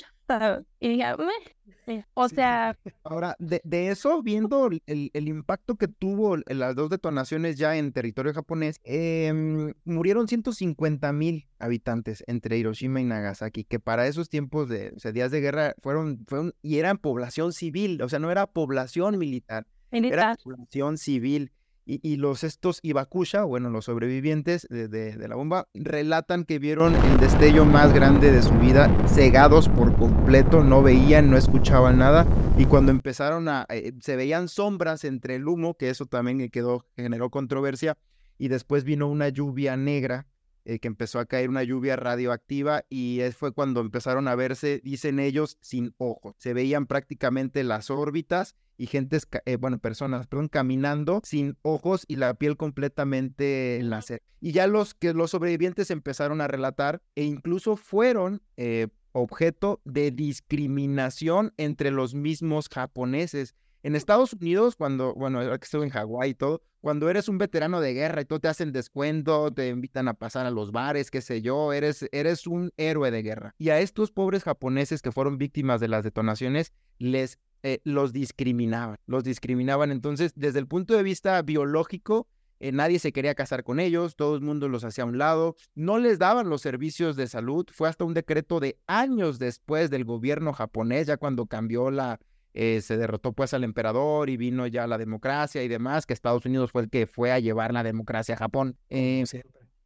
Y 0.80 0.90
dije, 0.90 1.06
"Meh". 1.18 2.04
o 2.14 2.28
sea, 2.28 2.78
Ahora, 3.04 3.36
de, 3.40 3.62
de 3.64 3.90
eso, 3.92 4.22
viendo 4.22 4.68
el, 4.68 4.82
el- 5.14 5.28
impacto 5.28 5.76
que 5.76 5.88
tuvo 5.88 6.36
las 6.48 6.76
dos 6.76 6.90
detonaciones 6.90 7.58
ya 7.58 7.78
en 7.78 7.94
territorio 7.94 8.34
japonés, 8.34 8.80
em, 8.84 9.74
murieron 9.86 10.28
150 10.28 11.14
mil 11.14 11.48
habitantes 11.60 12.24
entre 12.28 12.58
Hiroshima 12.58 13.00
y 13.00 13.06
Nagasaki, 13.06 13.64
que 13.64 13.80
para 13.80 14.06
esos 14.08 14.30
tiempos 14.30 14.68
de 14.70 14.92
o 14.96 15.00
sea, 15.00 15.12
días 15.14 15.32
de 15.32 15.40
guerra 15.40 15.76
fueron, 15.82 16.26
fueron, 16.28 16.54
y 16.62 16.78
eran 16.78 16.98
población 16.98 17.54
civil, 17.54 18.02
o 18.02 18.10
sea, 18.10 18.20
no 18.20 18.30
era 18.32 18.48
población 18.48 19.18
militar, 19.18 19.66
era 19.92 20.02
militar. 20.02 20.38
población 20.44 20.98
civil. 20.98 21.52
Y, 21.90 22.02
y 22.04 22.18
los 22.18 22.44
estos 22.44 22.80
Ibakusha, 22.84 23.46
bueno, 23.46 23.70
los 23.70 23.86
sobrevivientes 23.86 24.68
de, 24.70 24.90
de- 24.90 25.28
la 25.28 25.36
bomba, 25.36 25.70
relatan 25.74 26.44
que 26.44 26.60
vieron 26.60 26.94
el 26.94 27.18
destello 27.22 27.64
más 27.66 27.94
grande 27.94 28.30
de 28.32 28.42
su 28.42 28.56
vida, 28.56 28.90
cegados 29.08 29.70
por 29.70 29.96
completo, 29.96 30.64
no 30.66 30.84
veían, 30.84 31.32
no 31.32 31.38
escuchaban 31.38 31.98
nada. 31.98 32.26
Y 32.58 32.66
cuando 32.66 32.92
empezaron 32.92 33.48
a, 33.48 33.66
eh, 33.70 33.94
se 34.02 34.18
veían 34.18 34.50
sombras 34.50 35.06
entre 35.06 35.36
el 35.36 35.48
humo, 35.48 35.76
que 35.76 35.90
eso 35.90 36.06
también 36.06 36.50
quedó, 36.50 36.86
generó 36.98 37.30
controversia. 37.30 37.98
Y 38.38 38.50
después 38.50 38.84
vino 38.84 39.08
una 39.08 39.30
lluvia 39.30 39.78
negra, 39.78 40.28
eh, 40.68 40.80
que 40.80 40.88
empezó 40.90 41.20
a 41.20 41.26
caer 41.26 41.50
una 41.50 41.64
lluvia 41.64 41.96
radioactiva. 41.96 42.84
Y 42.90 43.22
es- 43.22 43.36
fue 43.38 43.54
cuando 43.54 43.80
empezaron 43.82 44.28
a 44.28 44.36
verse, 44.36 44.82
dicen 44.84 45.20
ellos, 45.20 45.58
sin 45.62 45.96
ojos. 45.98 46.36
Se 46.38 46.54
veían 46.54 46.86
prácticamente 46.86 47.64
las 47.64 47.90
órbitas 47.90 48.56
y 48.78 48.86
gentes, 48.88 49.28
eh, 49.46 49.56
bueno, 49.56 49.80
personas, 49.80 50.28
perdón, 50.28 50.50
caminando 50.50 51.22
sin 51.24 51.58
ojos 51.64 52.04
y 52.08 52.18
la 52.18 52.34
piel 52.36 52.58
completamente 52.58 53.80
láser. 53.82 54.22
Y 54.40 54.52
ya 54.52 54.68
los 54.68 54.94
que 54.94 55.14
los 55.14 55.32
sobrevivientes 55.32 55.90
empezaron 55.90 56.42
a 56.42 56.48
relatar 56.48 57.02
e 57.16 57.24
incluso 57.24 57.76
fueron 57.76 58.42
eh, 58.58 58.88
objeto 59.14 59.82
de 59.84 60.12
discriminación 60.12 61.54
entre 61.58 61.92
los 61.92 62.14
mismos 62.14 62.70
japoneses. 62.70 63.56
En 63.88 63.96
Estados 63.96 64.34
Unidos, 64.34 64.76
cuando, 64.76 65.14
bueno, 65.16 65.40
ahora 65.40 65.58
que 65.58 65.64
estuve 65.64 65.86
en 65.86 65.92
Hawái 65.92 66.32
y 66.32 66.34
todo, 66.34 66.62
cuando 66.82 67.10
eres 67.10 67.30
un 67.30 67.38
veterano 67.38 67.80
de 67.80 67.94
guerra 67.94 68.20
y 68.20 68.26
todo 68.26 68.42
te 68.42 68.50
hacen 68.50 68.74
descuento, 68.74 69.54
te 69.54 69.70
invitan 69.70 70.10
a 70.10 70.14
pasar 70.14 70.46
a 70.46 70.52
los 70.52 70.74
bares, 70.74 71.10
qué 71.10 71.22
sé 71.22 71.42
yo, 71.42 71.72
eres, 71.72 72.06
eres 72.12 72.48
un 72.48 72.74
héroe 72.76 73.12
de 73.12 73.24
guerra. 73.24 73.56
Y 73.58 73.70
a 73.70 73.80
estos 73.80 74.12
pobres 74.12 74.44
japoneses 74.44 75.02
que 75.02 75.14
fueron 75.14 75.38
víctimas 75.38 75.80
de 75.80 75.88
las 75.88 76.04
detonaciones, 76.04 76.74
les 76.98 77.40
eh, 77.64 77.80
los 77.86 78.12
discriminaban, 78.12 78.98
los 79.06 79.24
discriminaban. 79.24 79.92
Entonces, 79.92 80.34
desde 80.36 80.60
el 80.60 80.68
punto 80.68 80.94
de 80.94 81.04
vista 81.04 81.42
biológico, 81.42 82.28
eh, 82.60 82.74
nadie 82.74 83.00
se 83.00 83.14
quería 83.14 83.36
casar 83.36 83.64
con 83.64 83.80
ellos, 83.80 84.18
todo 84.18 84.36
el 84.36 84.42
mundo 84.42 84.68
los 84.68 84.84
hacía 84.84 85.06
a 85.06 85.08
un 85.08 85.18
lado, 85.18 85.56
no 85.76 85.98
les 85.98 86.20
daban 86.20 86.50
los 86.50 86.62
servicios 86.62 87.16
de 87.16 87.28
salud. 87.28 87.66
Fue 87.72 87.88
hasta 87.88 88.04
un 88.04 88.14
decreto 88.14 88.60
de 88.60 88.80
años 88.86 89.40
después 89.40 89.90
del 89.90 90.04
gobierno 90.04 90.52
japonés, 90.52 91.08
ya 91.08 91.16
cuando 91.16 91.46
cambió 91.46 91.90
la, 91.90 92.20
eh, 92.60 92.82
se 92.82 92.98
derrotó 92.98 93.34
pues 93.34 93.54
al 93.54 93.64
emperador 93.64 94.32
y 94.32 94.38
vino 94.38 94.66
ya 94.66 94.88
la 94.88 94.98
democracia 94.98 95.62
y 95.64 95.68
demás, 95.68 96.08
que 96.08 96.14
Estados 96.14 96.44
Unidos 96.44 96.72
fue 96.72 96.82
el 96.82 96.90
que 96.90 97.06
fue 97.06 97.32
a 97.32 97.38
llevar 97.38 97.72
la 97.72 97.84
democracia 97.84 98.34
a 98.34 98.38
Japón. 98.40 98.76
Eh, 98.90 99.24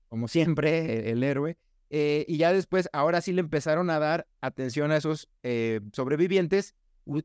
como 0.08 0.30
siempre, 0.30 1.00
el, 1.00 1.18
el 1.18 1.24
héroe. 1.24 1.58
Eh, 1.90 2.24
y 2.30 2.38
ya 2.38 2.54
después, 2.54 2.88
ahora 2.94 3.20
sí 3.20 3.34
le 3.34 3.42
empezaron 3.42 3.90
a 3.90 4.00
dar 4.00 4.26
atención 4.40 4.92
a 4.92 4.98
esos 4.98 5.28
eh, 5.44 5.82
sobrevivientes, 5.92 6.74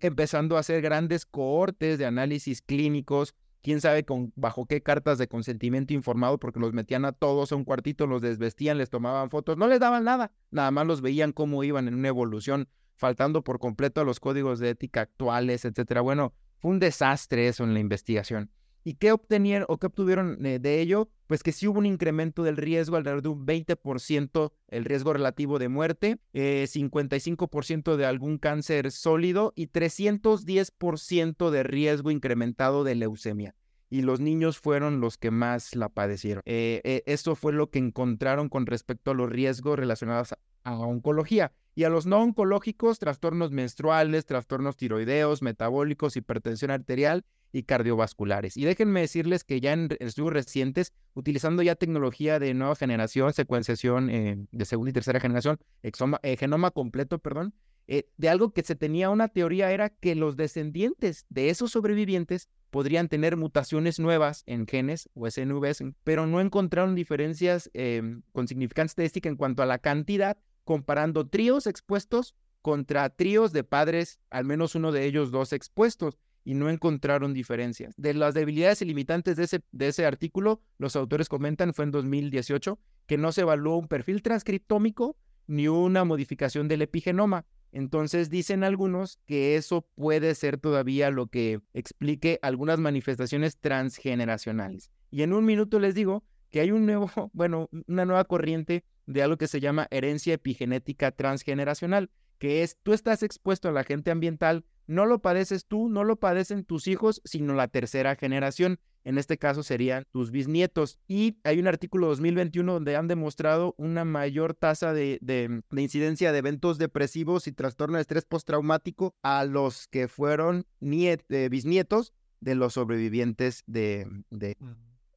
empezando 0.01 0.57
a 0.57 0.61
hacer 0.61 0.82
grandes 0.82 1.24
cohortes 1.24 1.99
de 1.99 2.07
análisis 2.07 2.62
clínicos, 2.62 3.36
quién 3.62 3.80
sabe 3.80 4.05
con, 4.05 4.32
bajo 4.34 4.66
qué 4.66 4.82
cartas 4.82 5.18
de 5.18 5.28
consentimiento 5.28 5.94
informado, 5.94 6.40
porque 6.40 6.59
los 6.59 6.72
metían 6.72 7.05
a 7.05 7.12
todos 7.12 7.53
a 7.53 7.57
un 7.57 7.62
cuartito, 7.62 8.09
los 8.09 8.20
desvestían, 8.20 8.78
les 8.78 8.90
tomaban 8.90 9.30
fotos, 9.30 9.57
no 9.57 9.68
les 9.68 9.78
daban 9.78 10.03
nada, 10.03 10.32
nada 10.51 10.72
más 10.72 10.88
los 10.88 11.01
veían 11.01 11.30
cómo 11.30 11.62
iban 11.62 11.86
en 11.86 11.94
una 11.94 12.09
evolución, 12.09 12.68
faltando 12.97 13.42
por 13.42 13.59
completo 13.59 14.01
a 14.01 14.05
los 14.05 14.20
códigos 14.20 14.59
de 14.59 14.70
ética 14.70 15.03
actuales, 15.03 15.64
etcétera. 15.64 16.01
Bueno, 16.01 16.32
Fue 16.59 16.70
un 16.70 16.78
desastre 16.80 17.49
eso 17.49 17.64
en 17.64 17.74
la 17.74 17.80
investigación. 17.80 18.51
¿Y 18.82 18.94
qué 18.94 19.11
obtenieron 19.11 19.66
o 19.68 19.78
qué 19.78 19.88
obtuvieron 19.88 20.47
eh, 20.47 20.61
de 20.61 20.80
ello? 20.80 21.11
Pues 21.26 21.42
que 21.42 21.51
sí 21.51 21.66
hubo 21.66 21.80
un 21.80 21.86
incremento 21.86 22.44
del 22.44 22.57
riesgo, 22.57 22.97
alrededor 22.97 23.20
de 23.20 23.28
un 23.30 23.44
20% 23.44 24.53
el 24.68 24.84
riesgo 24.84 25.12
relativo 25.12 25.59
de 25.59 25.68
muerte, 25.68 26.18
55% 26.32 27.92
eh, 27.92 27.97
de 27.97 28.07
algún 28.07 28.38
cáncer 28.38 28.92
sólido 28.92 29.53
y 29.57 29.66
310% 29.66 31.51
de 31.51 31.62
riesgo 31.64 32.12
incrementado 32.12 32.84
de 32.84 32.94
leucemia. 32.94 33.57
Y 33.90 34.03
los 34.03 34.20
niños 34.20 34.59
fueron 34.59 35.01
los 35.01 35.18
que 35.18 35.32
más 35.32 35.74
la 35.74 35.88
padecieron. 35.88 36.42
Eh, 36.47 37.03
esto 37.07 37.34
fue 37.34 37.53
lo 37.53 37.70
que 37.70 37.80
encontraron 37.80 38.49
con 38.49 38.66
respecto 38.66 39.11
a 39.11 39.14
los 39.14 39.28
riesgos 39.28 39.76
relacionados 39.76 40.36
a 40.62 40.78
oncología. 40.78 41.53
Y 41.77 41.85
a 41.85 41.91
los 41.91 42.07
no 42.07 42.22
oncológicos, 42.22 42.99
trastornos 42.99 43.53
menstruales, 43.53 44.24
trastornos 44.24 44.79
tiroideos, 44.79 45.43
metabólicos, 45.43 46.16
hipertensión 46.16 46.70
arterial 46.70 47.27
y 47.53 47.64
cardiovasculares. 47.64 48.57
Y 48.57 48.64
déjenme 48.64 49.03
decirles 49.03 49.45
que 49.45 49.61
ya 49.61 49.74
en 49.74 49.91
estudios 50.01 50.33
recientes, 50.33 50.95
utilizando 51.12 51.62
ya 51.62 51.74
tecnología 51.74 52.39
de 52.39 52.55
nueva 52.55 52.77
generación, 52.77 53.35
secuenciación 53.35 54.09
eh, 54.09 54.47
de 54.51 54.64
segunda 54.64 54.89
y 54.89 54.95
tercera 54.95 55.20
generación, 55.20 55.59
eh, 55.83 56.37
genoma 56.39 56.70
completo, 56.70 57.18
perdón, 57.18 57.53
eh, 57.89 58.09
de 58.16 58.29
algo 58.31 58.55
que 58.55 58.62
se 58.62 58.74
tenía 58.74 59.11
una 59.11 59.29
teoría 59.29 59.70
era 59.70 59.91
que 59.91 60.14
los 60.14 60.37
descendientes 60.37 61.27
de 61.29 61.51
esos 61.51 61.72
sobrevivientes 61.72 62.49
podrían 62.70 63.09
tener 63.09 63.37
mutaciones 63.37 64.01
nuevas 64.01 64.45
en 64.47 64.66
genes 64.66 65.09
o 65.14 65.31
SNVs, 65.31 65.85
pero 66.03 66.27
no 66.27 66.41
encontraron 66.41 66.95
diferencias 66.95 67.70
em, 67.74 68.22
con 68.33 68.49
significancia 68.49 68.93
estadística 68.93 69.29
en 69.29 69.37
cuanto 69.37 69.62
a 69.62 69.66
la 69.66 69.79
cantidad, 69.79 70.37
comparando 70.67 71.29
tríos 71.29 71.69
expuestos 71.69 72.35
contra 72.61 73.09
tríos 73.09 73.53
de 73.53 73.62
padres, 73.62 74.19
al 74.29 74.45
menos 74.45 74.75
uno 74.75 74.91
de 74.91 75.07
ellos 75.07 75.31
dos 75.31 75.53
expuestos 75.53 76.19
y 76.45 76.55
no 76.55 76.69
encontraron 76.69 77.33
diferencias. 77.33 77.95
De 77.97 78.12
las 78.12 78.35
debilidades 78.35 78.83
y 78.83 78.85
limitantes 78.85 79.37
de 79.37 79.45
ese, 79.45 79.62
de 79.71 79.89
ese 79.89 80.05
artículo, 80.05 80.61
los 80.77 80.97
autores 80.97 81.29
comentan, 81.29 81.73
fue 81.73 81.85
en 81.85 81.93
2018, 81.93 82.79
que 83.07 83.17
no 83.17 83.31
se 83.31 83.43
evaluó 83.43 83.77
un 83.77 83.87
perfil 83.87 84.23
transcriptómico 84.23 85.17
ni 85.47 85.69
una 85.69 86.03
modificación 86.05 86.67
del 86.67 86.83
epigenoma. 86.83 87.47
Entonces 87.71 88.29
dicen 88.29 88.64
algunos 88.64 89.21
que 89.27 89.55
eso 89.55 89.87
puede 89.95 90.35
ser 90.35 90.59
todavía 90.59 91.11
lo 91.12 91.29
que 91.29 91.61
explique 91.75 92.41
algunas 92.43 92.81
manifestaciones 92.81 93.57
transgeneracionales. 93.59 94.91
Y 95.12 95.23
en 95.23 95.33
un 95.33 95.45
minuto 95.45 95.79
les 95.79 95.95
digo 95.95 96.25
que 96.51 96.59
hay 96.59 96.73
un 96.73 96.87
nuevo, 96.87 97.09
bueno, 97.33 97.69
una 97.87 98.05
nueva 98.05 98.25
corriente 98.25 98.85
de 99.07 99.22
algo 99.22 99.36
que 99.36 99.48
se 99.48 99.61
llama 99.61 99.88
herencia 99.90 100.34
epigenética 100.34 101.12
transgeneracional, 101.12 102.11
que 102.38 102.62
es 102.62 102.76
tú 102.82 102.92
estás 102.92 103.22
expuesto 103.22 103.68
al 103.68 103.78
agente 103.78 104.11
ambiental 104.11 104.64
no 104.86 105.04
lo 105.07 105.20
padeces 105.20 105.66
tú, 105.66 105.88
no 105.88 106.04
lo 106.04 106.16
padecen 106.16 106.64
tus 106.64 106.86
hijos, 106.86 107.20
sino 107.24 107.54
la 107.54 107.68
tercera 107.68 108.14
generación. 108.14 108.78
En 109.04 109.18
este 109.18 109.38
caso 109.38 109.62
serían 109.62 110.04
tus 110.12 110.30
bisnietos. 110.30 110.98
Y 111.07 111.38
hay 111.44 111.59
un 111.61 111.68
artículo 111.68 112.09
2021 112.09 112.72
donde 112.72 112.96
han 112.96 113.09
demostrado 113.09 113.74
una 113.78 114.04
mayor 114.04 114.54
tasa 114.54 114.92
de, 114.92 115.62
incidencia 115.76 116.32
de 116.32 116.38
eventos 116.38 116.78
depresivos 116.78 117.46
y 117.46 117.52
trastorno 117.52 117.96
de 117.96 118.02
estrés 118.02 118.24
postraumático 118.24 119.14
a 119.22 119.44
los 119.44 119.86
que 119.88 120.09
fueron 120.09 120.66
eh, 120.80 121.48
bisnietos 121.50 122.12
de 122.40 122.54
los 122.54 122.74
sobrevivientes 122.74 123.62
de, 123.66 124.07
de, 124.30 124.57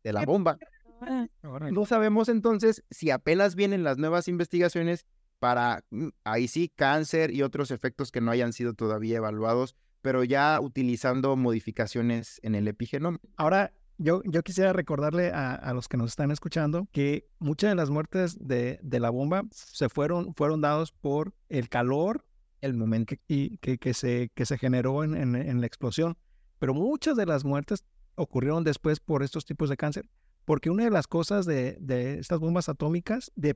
de 0.03 0.13
la 0.13 0.23
bomba. 0.25 0.57
No 1.71 1.85
sabemos 1.85 2.29
entonces 2.29 2.83
si 2.89 3.11
apenas 3.11 3.55
vienen 3.55 3.83
las 3.83 3.97
nuevas 3.97 4.27
investigaciones 4.27 5.05
para, 5.39 5.83
mm, 5.89 6.09
ahí 6.23 6.47
sí, 6.47 6.71
cáncer 6.75 7.31
y 7.31 7.41
otros 7.41 7.71
efectos 7.71 8.11
que 8.11 8.21
no 8.21 8.31
hayan 8.31 8.53
sido 8.53 8.73
todavía 8.73 9.17
evaluados, 9.17 9.75
pero 10.01 10.23
ya 10.23 10.59
utilizando 10.61 11.35
modificaciones 11.35 12.39
en 12.43 12.55
el 12.55 12.67
epigenoma. 12.67 13.19
Ahora, 13.37 13.73
yo, 13.97 14.21
yo 14.23 14.43
quisiera 14.43 14.71
recordarle 14.71 15.31
a, 15.33 15.73
los 15.73 15.89
que 15.89 15.97
nos 15.97 16.11
están 16.11 16.31
escuchando 16.31 16.87
que 16.93 17.27
muchas 17.37 17.71
de 17.71 17.75
las 17.75 17.89
muertes 17.89 18.37
de, 18.39 18.79
de 18.81 18.99
la 19.01 19.09
bomba 19.09 19.43
se 19.51 19.89
fueron, 19.89 20.33
fueron 20.35 20.61
dados 20.61 20.93
por 20.93 21.33
el 21.49 21.67
calor, 21.67 22.25
el 22.61 22.73
momento 22.75 23.15
y 23.27 23.57
que, 23.57 23.77
que, 23.77 23.93
se, 23.93 24.31
que 24.33 24.45
se 24.45 24.57
generó 24.57 25.03
en, 25.03 25.15
en, 25.35 25.59
la 25.59 25.67
explosión. 25.67 26.17
Pero 26.59 26.73
muchas 26.73 27.17
de 27.17 27.25
las 27.25 27.43
muertes 27.43 27.83
ocurrieron 28.15 28.63
después 28.63 29.01
por 29.01 29.21
estos 29.21 29.45
tipos 29.45 29.69
de 29.69 29.75
cáncer. 29.75 30.09
Porque 30.49 30.71
una 30.71 30.85
de 30.85 30.89
las 30.89 31.05
cosas 31.05 31.45
de, 31.45 31.77
estas 32.19 32.39
bombas 32.39 32.69
atómicas 32.69 33.31
de, 33.35 33.55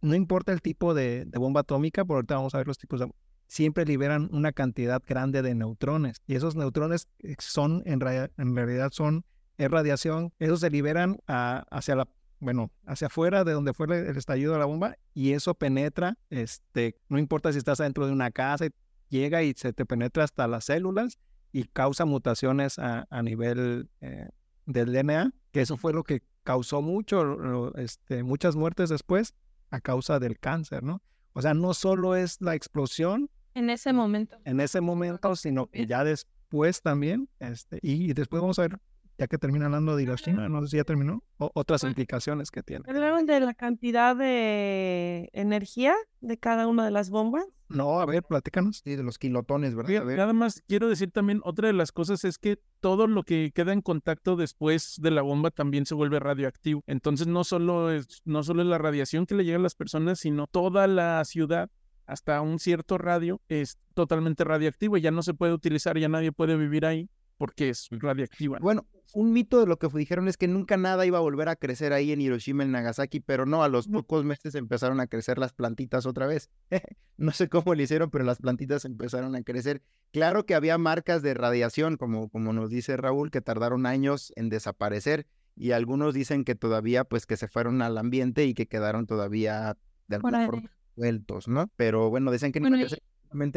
no 0.00 0.16
importa 0.16 0.50
el 0.50 0.60
tipo 0.60 0.94
de, 0.94 1.28
bomba 1.32 1.60
atómica, 1.60 2.04
por 2.04 2.16
ahorita 2.16 2.34
vamos 2.34 2.56
a 2.56 2.58
ver 2.58 2.66
los 2.66 2.76
tipos 2.76 2.98
de 2.98 3.08
siempre 3.46 3.84
liberan 3.84 4.28
una 4.32 4.50
cantidad 4.50 5.00
grande 5.06 5.42
de 5.42 5.54
neutrones 5.54 6.20
y 6.26 6.34
esos 6.34 6.56
neutrones 6.56 7.06
eh, 7.20 7.36
son 7.38 7.84
en, 7.86 8.00
realidad 8.00 8.90
son 8.90 9.24
radiación, 9.56 10.32
esos 10.40 10.58
se 10.58 10.70
liberan 10.70 11.18
hacia 11.28 11.94
la 11.94 12.08
bueno, 12.40 12.72
hacia 12.84 13.06
afuera 13.06 13.44
de 13.44 13.52
donde 13.52 13.72
fue 13.72 13.86
el 13.86 14.16
estallido 14.16 14.54
de 14.54 14.58
la 14.58 14.64
bomba 14.64 14.96
y 15.14 15.34
eso 15.34 15.54
penetra, 15.54 16.18
este, 16.30 16.96
no 17.10 17.20
importa 17.20 17.52
si 17.52 17.58
estás 17.58 17.78
dentro 17.78 18.06
de 18.08 18.12
una 18.12 18.32
casa, 18.32 18.66
llega 19.08 19.44
y 19.44 19.54
se 19.54 19.72
te 19.72 19.86
penetra 19.86 20.24
hasta 20.24 20.48
las 20.48 20.64
células 20.64 21.20
y 21.52 21.62
causa 21.62 22.06
mutaciones 22.06 22.80
a, 22.80 23.06
nivel 23.22 23.88
eh, 24.00 24.30
del 24.66 24.92
DNA, 24.92 25.32
que 25.52 25.60
eso 25.60 25.76
fue 25.76 25.92
lo 25.92 26.02
que 26.02 26.22
causó 26.42 26.82
mucho, 26.82 27.74
este, 27.76 28.22
muchas 28.22 28.56
muertes 28.56 28.88
después 28.88 29.34
a 29.70 29.80
causa 29.80 30.18
del 30.18 30.38
cáncer, 30.38 30.82
¿no? 30.82 31.02
O 31.34 31.42
sea, 31.42 31.54
no 31.54 31.72
solo 31.74 32.16
es 32.16 32.40
la 32.40 32.54
explosión. 32.54 33.30
En 33.54 33.70
ese 33.70 33.92
momento. 33.92 34.38
En 34.44 34.60
ese 34.60 34.80
momento, 34.80 35.36
sino 35.36 35.68
que 35.68 35.86
ya 35.86 36.04
después 36.04 36.82
también, 36.82 37.28
este, 37.38 37.78
y 37.82 38.12
después 38.12 38.40
vamos 38.42 38.58
a 38.58 38.62
ver 38.62 38.80
ya 39.18 39.26
que 39.26 39.38
termina 39.38 39.66
hablando 39.66 39.96
de 39.96 40.02
Hiroshima, 40.02 40.48
no 40.48 40.62
sé 40.62 40.68
si 40.68 40.76
ya 40.76 40.84
terminó, 40.84 41.22
otras 41.38 41.84
implicaciones 41.84 42.50
que 42.50 42.62
tiene. 42.62 42.84
¿Hablaron 42.88 43.26
de 43.26 43.40
la 43.40 43.54
cantidad 43.54 44.16
de 44.16 45.30
energía 45.32 45.94
de 46.20 46.38
cada 46.38 46.66
una 46.66 46.84
de 46.84 46.90
las 46.90 47.10
bombas? 47.10 47.44
No, 47.68 48.00
a 48.00 48.06
ver, 48.06 48.22
platícanos. 48.22 48.82
Sí, 48.84 48.96
de 48.96 49.02
los 49.02 49.18
kilotones, 49.18 49.74
¿verdad? 49.74 50.04
Nada 50.04 50.32
más 50.32 50.62
quiero 50.66 50.88
decir 50.88 51.10
también, 51.10 51.40
otra 51.44 51.68
de 51.68 51.72
las 51.72 51.92
cosas 51.92 52.24
es 52.24 52.38
que 52.38 52.58
todo 52.80 53.06
lo 53.06 53.22
que 53.22 53.50
queda 53.54 53.72
en 53.72 53.80
contacto 53.80 54.36
después 54.36 54.96
de 55.00 55.10
la 55.10 55.22
bomba 55.22 55.50
también 55.50 55.86
se 55.86 55.94
vuelve 55.94 56.20
radioactivo. 56.20 56.82
Entonces 56.86 57.26
no 57.26 57.44
solo 57.44 57.90
es, 57.90 58.22
no 58.24 58.42
solo 58.42 58.62
es 58.62 58.68
la 58.68 58.78
radiación 58.78 59.26
que 59.26 59.34
le 59.34 59.44
llega 59.44 59.58
a 59.58 59.62
las 59.62 59.74
personas, 59.74 60.20
sino 60.20 60.46
toda 60.46 60.86
la 60.86 61.24
ciudad 61.24 61.70
hasta 62.06 62.40
un 62.40 62.58
cierto 62.58 62.98
radio 62.98 63.40
es 63.48 63.78
totalmente 63.94 64.44
radioactivo 64.44 64.96
y 64.96 65.00
ya 65.00 65.10
no 65.10 65.22
se 65.22 65.34
puede 65.34 65.52
utilizar, 65.52 65.96
ya 65.98 66.08
nadie 66.08 66.32
puede 66.32 66.56
vivir 66.56 66.84
ahí 66.84 67.08
porque 67.42 67.70
es 67.70 67.88
radioactiva. 67.90 68.60
Bueno, 68.60 68.86
un 69.14 69.32
mito 69.32 69.58
de 69.58 69.66
lo 69.66 69.76
que 69.76 69.88
dijeron 69.88 70.28
es 70.28 70.36
que 70.36 70.46
nunca 70.46 70.76
nada 70.76 71.04
iba 71.06 71.18
a 71.18 71.20
volver 71.20 71.48
a 71.48 71.56
crecer 71.56 71.92
ahí 71.92 72.12
en 72.12 72.20
Hiroshima, 72.20 72.62
en 72.62 72.70
Nagasaki, 72.70 73.18
pero 73.18 73.46
no, 73.46 73.64
a 73.64 73.68
los 73.68 73.88
pocos 73.88 74.24
meses 74.24 74.54
empezaron 74.54 75.00
a 75.00 75.08
crecer 75.08 75.38
las 75.38 75.52
plantitas 75.52 76.06
otra 76.06 76.28
vez. 76.28 76.50
no 77.16 77.32
sé 77.32 77.48
cómo 77.48 77.74
lo 77.74 77.82
hicieron, 77.82 78.10
pero 78.10 78.22
las 78.22 78.38
plantitas 78.38 78.84
empezaron 78.84 79.34
a 79.34 79.42
crecer. 79.42 79.82
Claro 80.12 80.46
que 80.46 80.54
había 80.54 80.78
marcas 80.78 81.20
de 81.22 81.34
radiación, 81.34 81.96
como, 81.96 82.28
como 82.28 82.52
nos 82.52 82.70
dice 82.70 82.96
Raúl, 82.96 83.32
que 83.32 83.40
tardaron 83.40 83.86
años 83.86 84.32
en 84.36 84.48
desaparecer 84.48 85.26
y 85.56 85.72
algunos 85.72 86.14
dicen 86.14 86.44
que 86.44 86.54
todavía, 86.54 87.02
pues 87.02 87.26
que 87.26 87.36
se 87.36 87.48
fueron 87.48 87.82
al 87.82 87.98
ambiente 87.98 88.44
y 88.44 88.54
que 88.54 88.68
quedaron 88.68 89.08
todavía 89.08 89.76
de 90.06 90.14
alguna 90.14 90.46
forma 90.46 90.70
vueltos, 90.94 91.48
¿no? 91.48 91.72
Pero 91.74 92.08
bueno, 92.08 92.30
dicen 92.30 92.52
que 92.52 92.60
no 92.60 92.68
había 92.68 92.86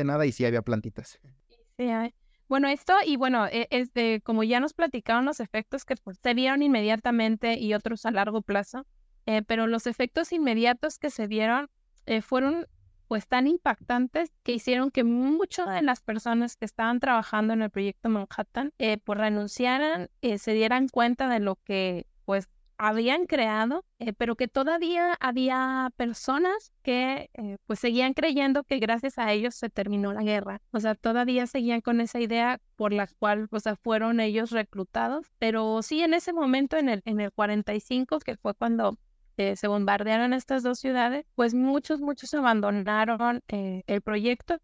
nada 0.04 0.26
y 0.26 0.32
sí 0.32 0.44
había 0.44 0.64
plantitas. 0.64 1.20
Sí, 1.78 1.84
hay. 1.84 2.16
Bueno, 2.48 2.68
esto 2.68 2.94
y 3.06 3.16
bueno, 3.16 3.48
este, 3.52 4.22
como 4.22 4.44
ya 4.44 4.60
nos 4.60 4.74
platicaron 4.74 5.26
los 5.26 5.40
efectos 5.40 5.84
que 5.84 5.96
pues, 5.96 6.20
se 6.22 6.34
vieron 6.36 6.62
inmediatamente 6.62 7.58
y 7.58 7.74
otros 7.74 8.06
a 8.06 8.12
largo 8.12 8.42
plazo, 8.44 8.86
eh, 9.26 9.42
pero 9.42 9.66
los 9.66 9.88
efectos 9.88 10.32
inmediatos 10.32 11.00
que 11.00 11.10
se 11.10 11.26
vieron 11.26 11.70
eh, 12.06 12.22
fueron 12.22 12.68
pues 13.08 13.28
tan 13.28 13.48
impactantes 13.48 14.32
que 14.44 14.52
hicieron 14.54 14.92
que 14.92 15.04
muchas 15.04 15.70
de 15.74 15.82
las 15.82 16.02
personas 16.02 16.56
que 16.56 16.66
estaban 16.66 17.00
trabajando 17.00 17.54
en 17.54 17.62
el 17.64 17.70
proyecto 17.70 18.10
Manhattan 18.10 18.74
eh, 18.78 18.98
pues 19.04 19.20
renunciaran, 19.20 20.10
se 20.22 20.54
dieran 20.54 20.88
cuenta 20.88 21.28
de 21.30 21.40
lo 21.40 21.56
que 21.56 22.08
pues 22.26 22.48
habían 22.78 23.26
creado, 23.26 23.86
eh, 24.00 24.14
pero 24.14 24.36
que 24.36 24.48
todavía 24.48 25.14
había 25.20 25.92
personas 25.96 26.72
que 26.82 27.30
eh, 27.34 27.58
pues 27.66 27.80
seguían 27.80 28.14
creyendo 28.14 28.64
que 28.64 28.80
gracias 28.80 29.18
a 29.18 29.32
ellos 29.32 29.56
se 29.56 29.70
terminó 29.70 30.14
la 30.14 30.24
guerra. 30.24 30.62
O 30.72 30.80
sea, 30.80 30.96
todavía 30.96 31.48
seguían 31.48 31.82
con 31.82 32.02
esa 32.02 32.20
idea 32.20 32.60
por 32.76 32.94
la 32.94 33.08
cual 33.20 33.48
o 33.52 33.60
sea, 33.60 33.76
fueron 33.76 34.20
ellos 34.20 34.52
reclutados. 34.52 35.28
Pero 35.40 35.82
sí, 35.82 36.02
en 36.02 36.14
ese 36.14 36.34
momento, 36.34 36.78
en 36.78 36.90
el, 36.90 37.02
en 37.06 37.20
el 37.20 37.32
45, 37.32 38.20
que 38.20 38.38
fue 38.38 38.54
cuando 38.54 38.98
eh, 39.38 39.56
se 39.56 39.68
bombardearon 39.68 40.34
estas 40.34 40.64
dos 40.64 40.80
ciudades, 40.80 41.26
pues 41.36 41.54
muchos, 41.54 42.02
muchos 42.02 42.34
abandonaron 42.34 43.42
el 43.48 44.02
proyecto 44.02 44.58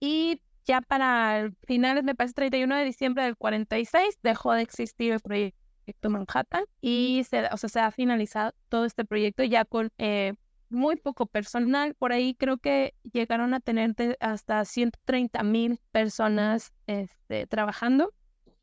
y 0.00 0.40
ya 0.64 0.80
para 0.80 1.50
finales, 1.66 2.04
me 2.04 2.14
parece 2.14 2.34
31 2.34 2.76
de 2.76 2.84
diciembre 2.84 3.24
del 3.24 3.36
46, 3.36 4.18
dejó 4.22 4.52
de 4.52 4.62
existir 4.62 5.12
el 5.12 5.20
proyecto 5.20 5.61
proyecto 5.84 6.10
Manhattan 6.10 6.64
y 6.80 7.24
se, 7.28 7.46
o 7.46 7.56
sea, 7.56 7.68
se 7.68 7.80
ha 7.80 7.90
finalizado 7.90 8.52
todo 8.68 8.84
este 8.84 9.04
proyecto 9.04 9.42
ya 9.44 9.64
con 9.64 9.90
eh, 9.98 10.34
muy 10.70 10.96
poco 10.96 11.26
personal. 11.26 11.94
Por 11.94 12.12
ahí 12.12 12.34
creo 12.34 12.58
que 12.58 12.94
llegaron 13.12 13.54
a 13.54 13.60
tener 13.60 13.94
hasta 14.20 14.64
130 14.64 15.42
mil 15.42 15.80
personas 15.92 16.72
este, 16.86 17.46
trabajando 17.46 18.12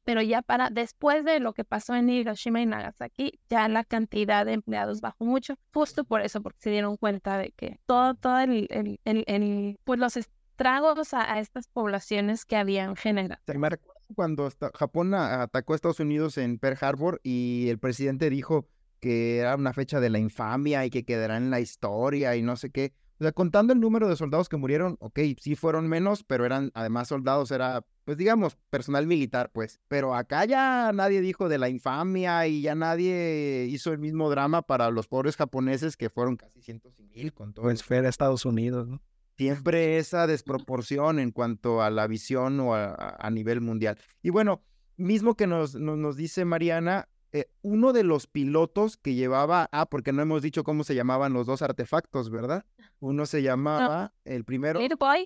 pero 0.09 0.24
ya 0.24 0.41
para 0.41 0.72
después 0.72 1.24
de 1.24 1.39
lo 1.39 1.53
que 1.53 1.63
pasó 1.63 1.93
en 1.93 2.09
Hiroshima 2.09 2.59
y 2.61 2.65
Nagasaki, 2.65 3.39
ya 3.47 3.67
la 3.67 3.84
cantidad 3.84 4.43
de 4.43 4.53
empleados 4.53 5.01
bajó 5.01 5.24
mucho, 5.24 5.53
justo 5.72 6.03
por 6.03 6.22
eso, 6.22 6.41
porque 6.41 6.61
se 6.61 6.72
dieron 6.72 6.97
cuenta 6.97 7.38
de 7.38 7.51
que 7.51 7.80
todo, 7.86 8.15
todo 8.15 8.39
el, 8.39 8.65
el, 8.72 9.24
el, 9.28 9.78
pues 9.84 9.99
los 9.99 10.17
estragos 10.17 11.13
a, 11.13 11.39
estas 11.39 11.67
poblaciones 11.67 12.43
que 12.45 12.55
habían 12.55 12.95
generado. 12.95 13.39
Me 13.45 13.70
recuerdo 13.70 13.99
cuando 14.16 14.49
Japón 14.74 15.14
atacó 15.14 15.74
a 15.74 15.76
Estados 15.76 15.99
Unidos 15.99 16.38
en 16.38 16.60
Pearl 16.60 16.78
Harbor 16.82 17.20
y 17.24 17.68
el 17.70 17.80
presidente 17.80 18.30
dijo 18.30 18.68
que 18.99 19.38
era 19.38 19.55
una 19.55 19.74
fecha 19.74 19.99
de 19.99 20.10
la 20.10 20.20
infamia 20.20 20.86
y 20.86 20.89
que 20.89 21.05
quedará 21.05 21.38
en 21.38 21.49
la 21.49 21.60
historia 21.60 22.36
y 22.36 22.41
no 22.41 22.55
sé 22.55 22.70
qué. 22.70 22.93
O 23.20 23.24
sea, 23.24 23.34
contando 23.34 23.74
el 23.74 23.82
número 23.82 24.07
de 24.07 24.16
soldados 24.16 24.47
que 24.47 24.55
murieron, 24.55 24.95
ok, 25.01 25.20
sí 25.41 25.55
fueron 25.55 25.89
menos, 25.89 26.24
pero 26.24 26.45
eran 26.45 26.72
además 26.74 27.10
soldados, 27.10 27.51
era, 27.51 27.86
pues 28.05 28.18
digamos, 28.18 28.55
personal 28.70 29.07
militar, 29.07 29.51
pues. 29.51 29.82
Pero 29.89 30.16
acá 30.16 30.45
ya 30.45 30.91
nadie 30.93 31.20
dijo 31.20 31.49
de 31.49 31.57
la 31.57 31.68
infamia 31.68 32.47
y 32.47 32.62
ya 32.62 32.76
nadie 32.76 33.68
hizo 33.70 33.91
el 33.91 33.99
mismo 33.99 34.30
drama 34.30 34.62
para 34.62 34.89
los 34.89 35.10
pobres 35.10 35.36
japoneses 35.36 35.97
que 35.97 36.10
fueron 36.10 36.38
casi 36.38 36.62
cientos 36.62 36.97
mil 36.97 37.34
con 37.34 37.53
todo. 37.53 37.64
Pues 37.64 37.84
fue 37.84 38.05
Estados 38.07 38.45
Unidos, 38.45 38.88
¿no? 38.88 39.01
Siempre 39.39 39.97
esa 39.97 40.27
desproporción 40.27 41.17
en 41.17 41.31
cuanto 41.31 41.81
a 41.81 41.89
la 41.89 42.07
visión 42.07 42.59
o 42.59 42.75
a, 42.75 43.29
nivel 43.31 43.61
mundial. 43.61 43.97
Y 44.21 44.31
bueno, 44.31 44.61
mismo 44.97 45.35
que 45.35 45.47
nos, 45.47 45.75
nos 45.75 46.17
dice 46.17 46.43
Mariana, 46.43 47.07
eh, 47.31 47.45
uno 47.61 47.93
de 47.93 48.03
los 48.03 48.27
pilotos 48.27 48.97
que 48.97 49.13
llevaba, 49.13 49.69
ah, 49.71 49.85
porque 49.85 50.11
no 50.11 50.21
hemos 50.21 50.41
dicho 50.41 50.65
cómo 50.65 50.83
se 50.83 50.93
llamaban 50.93 51.31
los 51.31 51.47
dos 51.47 51.61
artefactos, 51.61 52.29
¿verdad? 52.29 52.65
Uno 52.99 53.25
se 53.25 53.41
llamaba, 53.41 54.13
el 54.25 54.43
primero, 54.43 54.77
Little 54.81 54.97
Boy 54.99 55.25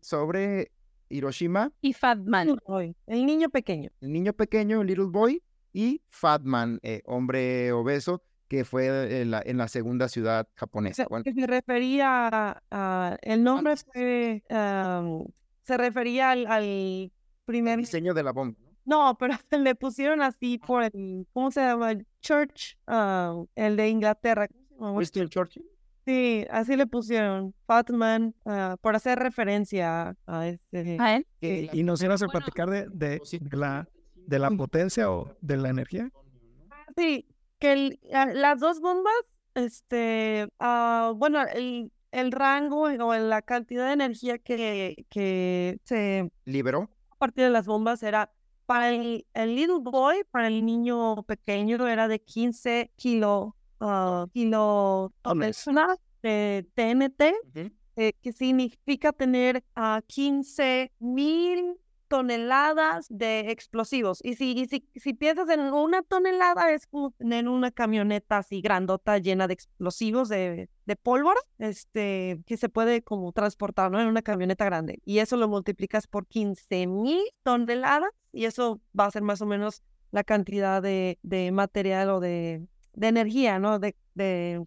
sobre 0.00 0.72
Hiroshima. 1.08 1.70
Y 1.82 1.92
Fatman. 1.92 2.56
El 3.06 3.26
niño 3.26 3.48
pequeño. 3.48 3.90
El 4.00 4.12
niño 4.12 4.32
pequeño, 4.32 4.82
Little 4.82 5.04
Boy, 5.04 5.40
y 5.72 6.02
Fatman, 6.08 6.80
eh, 6.82 7.02
hombre 7.04 7.70
obeso, 7.70 8.24
que 8.52 8.66
fue 8.66 9.22
en 9.22 9.30
la, 9.30 9.42
en 9.46 9.56
la 9.56 9.66
segunda 9.66 10.10
ciudad 10.10 10.46
japonesa. 10.56 11.06
Que 11.24 11.32
se 11.32 11.46
refería 11.46 12.60
a, 12.70 13.16
el 13.22 13.42
nombre 13.42 13.76
fue, 13.78 14.42
se 15.62 15.76
refería 15.78 16.32
al, 16.32 16.46
al 16.46 17.12
primer 17.46 17.78
diseño 17.78 18.12
de 18.12 18.22
la 18.22 18.32
bomba. 18.32 18.58
No, 18.84 19.16
pero 19.18 19.32
le 19.58 19.74
pusieron 19.74 20.20
así 20.20 20.58
por 20.58 20.82
el, 20.82 21.26
¿cómo 21.32 21.50
se 21.50 21.60
llama? 21.60 21.94
Church, 22.20 22.76
uh, 22.88 23.46
el 23.54 23.76
de 23.76 23.88
Inglaterra. 23.88 24.46
¿Winston 24.76 25.30
Churchill? 25.30 25.64
Sí, 26.04 26.44
así 26.50 26.76
le 26.76 26.86
pusieron, 26.86 27.54
Fatman, 27.66 28.34
uh, 28.44 28.76
por 28.82 28.96
hacer 28.96 29.18
referencia 29.18 30.14
a 30.26 30.46
este. 30.46 30.98
¿A 31.00 31.16
él? 31.16 31.26
¿Y, 31.40 31.82
nos 31.84 32.02
ibas 32.02 32.22
a 32.22 32.26
platicar 32.26 32.68
de, 32.68 32.86
de, 32.90 33.56
la, 33.56 33.88
de 34.14 34.38
la 34.38 34.50
potencia 34.50 35.10
o 35.10 35.34
de 35.40 35.56
la 35.56 35.70
energía? 35.70 36.10
Sí, 36.94 37.26
que 37.62 38.00
las 38.10 38.58
dos 38.58 38.80
bombas, 38.80 39.14
este, 39.54 40.48
uh, 40.58 41.14
bueno, 41.14 41.42
el, 41.54 41.92
el 42.10 42.32
rango 42.32 42.82
o 42.82 43.14
la 43.14 43.40
cantidad 43.40 43.86
de 43.86 43.92
energía 43.92 44.38
que, 44.38 45.06
que 45.08 45.78
se 45.84 46.28
liberó 46.44 46.90
a 47.10 47.16
partir 47.16 47.44
de 47.44 47.50
las 47.50 47.66
bombas 47.66 48.02
era 48.02 48.32
para 48.66 48.90
el, 48.90 49.24
little 49.34 49.78
boy, 49.80 50.24
para 50.32 50.48
el 50.48 50.66
niño 50.66 51.22
pequeño, 51.22 51.86
era 51.86 52.08
de 52.08 52.20
15 52.20 52.90
kilo, 52.96 53.54
uh, 53.80 54.26
kilo 54.32 55.12
de 56.20 56.66
TNT, 56.74 57.22
eh, 57.94 58.12
que 58.20 58.32
significa 58.32 59.12
tener 59.12 59.62
a 59.76 60.02
15 60.04 60.90
mil 60.98 61.76
toneladas 62.12 63.06
de 63.08 63.50
explosivos. 63.50 64.20
Y 64.22 64.34
si, 64.34 64.66
si, 64.66 64.86
si 64.94 65.14
piensas 65.14 65.48
en 65.48 65.60
una 65.72 66.02
tonelada, 66.02 66.70
es 66.70 66.86
tener 67.16 67.48
una 67.48 67.70
camioneta 67.70 68.36
así 68.36 68.60
grandota 68.60 69.16
llena 69.16 69.48
de 69.48 69.54
explosivos 69.54 70.28
de, 70.28 70.68
de 70.84 70.96
pólvora, 70.96 71.40
este, 71.56 72.42
que 72.44 72.58
se 72.58 72.68
puede 72.68 73.00
como 73.00 73.32
transportar, 73.32 73.90
¿no? 73.90 73.98
En 73.98 74.08
una 74.08 74.20
camioneta 74.20 74.66
grande. 74.66 75.00
Y 75.06 75.20
eso 75.20 75.38
lo 75.38 75.48
multiplicas 75.48 76.06
por 76.06 76.26
15 76.26 76.86
mil 76.86 77.22
toneladas 77.42 78.10
y 78.30 78.44
eso 78.44 78.82
va 78.98 79.06
a 79.06 79.10
ser 79.10 79.22
más 79.22 79.40
o 79.40 79.46
menos 79.46 79.82
la 80.10 80.22
cantidad 80.22 80.82
de, 80.82 81.18
de 81.22 81.50
material 81.50 82.10
o 82.10 82.20
de, 82.20 82.68
de, 82.92 83.08
energía, 83.08 83.58
¿no? 83.58 83.78
De, 83.78 83.96
de 84.12 84.62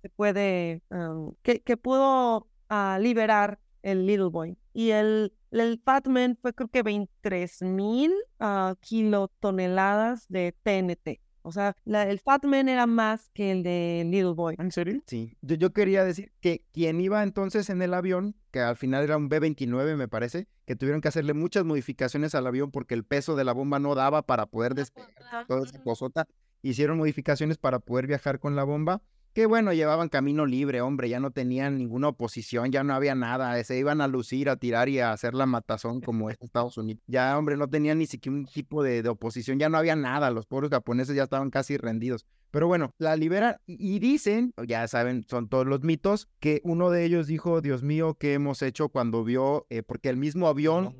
se 0.00 0.08
puede, 0.08 0.80
um, 0.88 1.34
que, 1.42 1.60
que 1.60 1.76
pudo 1.76 2.48
uh, 2.70 2.98
liberar 2.98 3.58
el 3.82 4.06
Little 4.06 4.28
Boy. 4.28 4.56
Y 4.72 4.90
el 4.90 5.32
el 5.50 5.80
Fatman 5.82 6.36
fue 6.40 6.52
creo 6.52 6.68
que 6.68 6.82
23 6.82 7.62
mil 7.62 8.12
uh, 8.40 8.74
kilotoneladas 8.80 10.26
de 10.28 10.54
TNT. 10.62 11.20
O 11.42 11.52
sea, 11.52 11.74
el 11.86 12.18
Fatman 12.18 12.68
era 12.68 12.86
más 12.86 13.30
que 13.32 13.52
el 13.52 13.62
de 13.62 14.02
Little 14.04 14.34
Boy. 14.34 14.56
¿En 14.58 14.70
serio? 14.70 15.02
Sí. 15.06 15.34
Yo, 15.40 15.56
yo, 15.56 15.72
quería 15.72 16.04
decir 16.04 16.30
que 16.40 16.62
quien 16.72 17.00
iba 17.00 17.22
entonces 17.22 17.70
en 17.70 17.80
el 17.80 17.94
avión, 17.94 18.34
que 18.50 18.60
al 18.60 18.76
final 18.76 19.04
era 19.04 19.16
un 19.16 19.30
B-29 19.30 19.96
me 19.96 20.08
parece, 20.08 20.46
que 20.66 20.76
tuvieron 20.76 21.00
que 21.00 21.08
hacerle 21.08 21.32
muchas 21.32 21.64
modificaciones 21.64 22.34
al 22.34 22.46
avión 22.46 22.70
porque 22.70 22.94
el 22.94 23.04
peso 23.04 23.34
de 23.34 23.44
la 23.44 23.52
bomba 23.52 23.78
no 23.78 23.94
daba 23.94 24.22
para 24.22 24.44
poder 24.44 24.74
despegar 24.74 25.46
toda 25.46 25.64
esa 25.64 25.82
cosota. 25.82 26.26
Hicieron 26.60 26.98
modificaciones 26.98 27.56
para 27.56 27.78
poder 27.78 28.06
viajar 28.06 28.40
con 28.40 28.54
la 28.54 28.64
bomba 28.64 29.00
que 29.38 29.46
bueno, 29.46 29.72
llevaban 29.72 30.08
camino 30.08 30.46
libre, 30.46 30.80
hombre, 30.80 31.08
ya 31.08 31.20
no 31.20 31.30
tenían 31.30 31.78
ninguna 31.78 32.08
oposición, 32.08 32.72
ya 32.72 32.82
no 32.82 32.92
había 32.92 33.14
nada, 33.14 33.62
se 33.62 33.78
iban 33.78 34.00
a 34.00 34.08
lucir, 34.08 34.48
a 34.48 34.56
tirar 34.56 34.88
y 34.88 34.98
a 34.98 35.12
hacer 35.12 35.32
la 35.32 35.46
matazón 35.46 36.00
como 36.00 36.28
es 36.28 36.36
Estados 36.40 36.76
Unidos. 36.76 37.04
Ya, 37.06 37.38
hombre, 37.38 37.56
no 37.56 37.68
tenían 37.68 37.98
ni 37.98 38.06
siquiera 38.06 38.36
un 38.36 38.46
tipo 38.46 38.82
de, 38.82 39.08
oposición, 39.08 39.60
ya 39.60 39.68
no 39.68 39.78
había 39.78 39.94
nada, 39.94 40.32
los 40.32 40.46
pobres 40.46 40.70
japoneses 40.70 41.14
ya 41.14 41.22
estaban 41.22 41.50
casi 41.50 41.76
rendidos. 41.76 42.26
Pero 42.50 42.66
bueno, 42.66 42.92
la 42.98 43.14
liberan 43.14 43.58
y 43.64 44.00
dicen, 44.00 44.54
ya 44.66 44.88
saben, 44.88 45.24
son 45.30 45.48
todos 45.48 45.68
los 45.68 45.84
mitos, 45.84 46.28
que 46.40 46.60
uno 46.64 46.90
de 46.90 47.04
ellos 47.04 47.28
dijo, 47.28 47.60
Dios 47.60 47.84
mío, 47.84 48.16
¿qué 48.18 48.34
hemos 48.34 48.60
hecho 48.62 48.88
cuando 48.88 49.22
vio, 49.22 49.68
eh, 49.70 49.84
porque 49.84 50.08
el 50.08 50.16
mismo 50.16 50.48
avión 50.48 50.96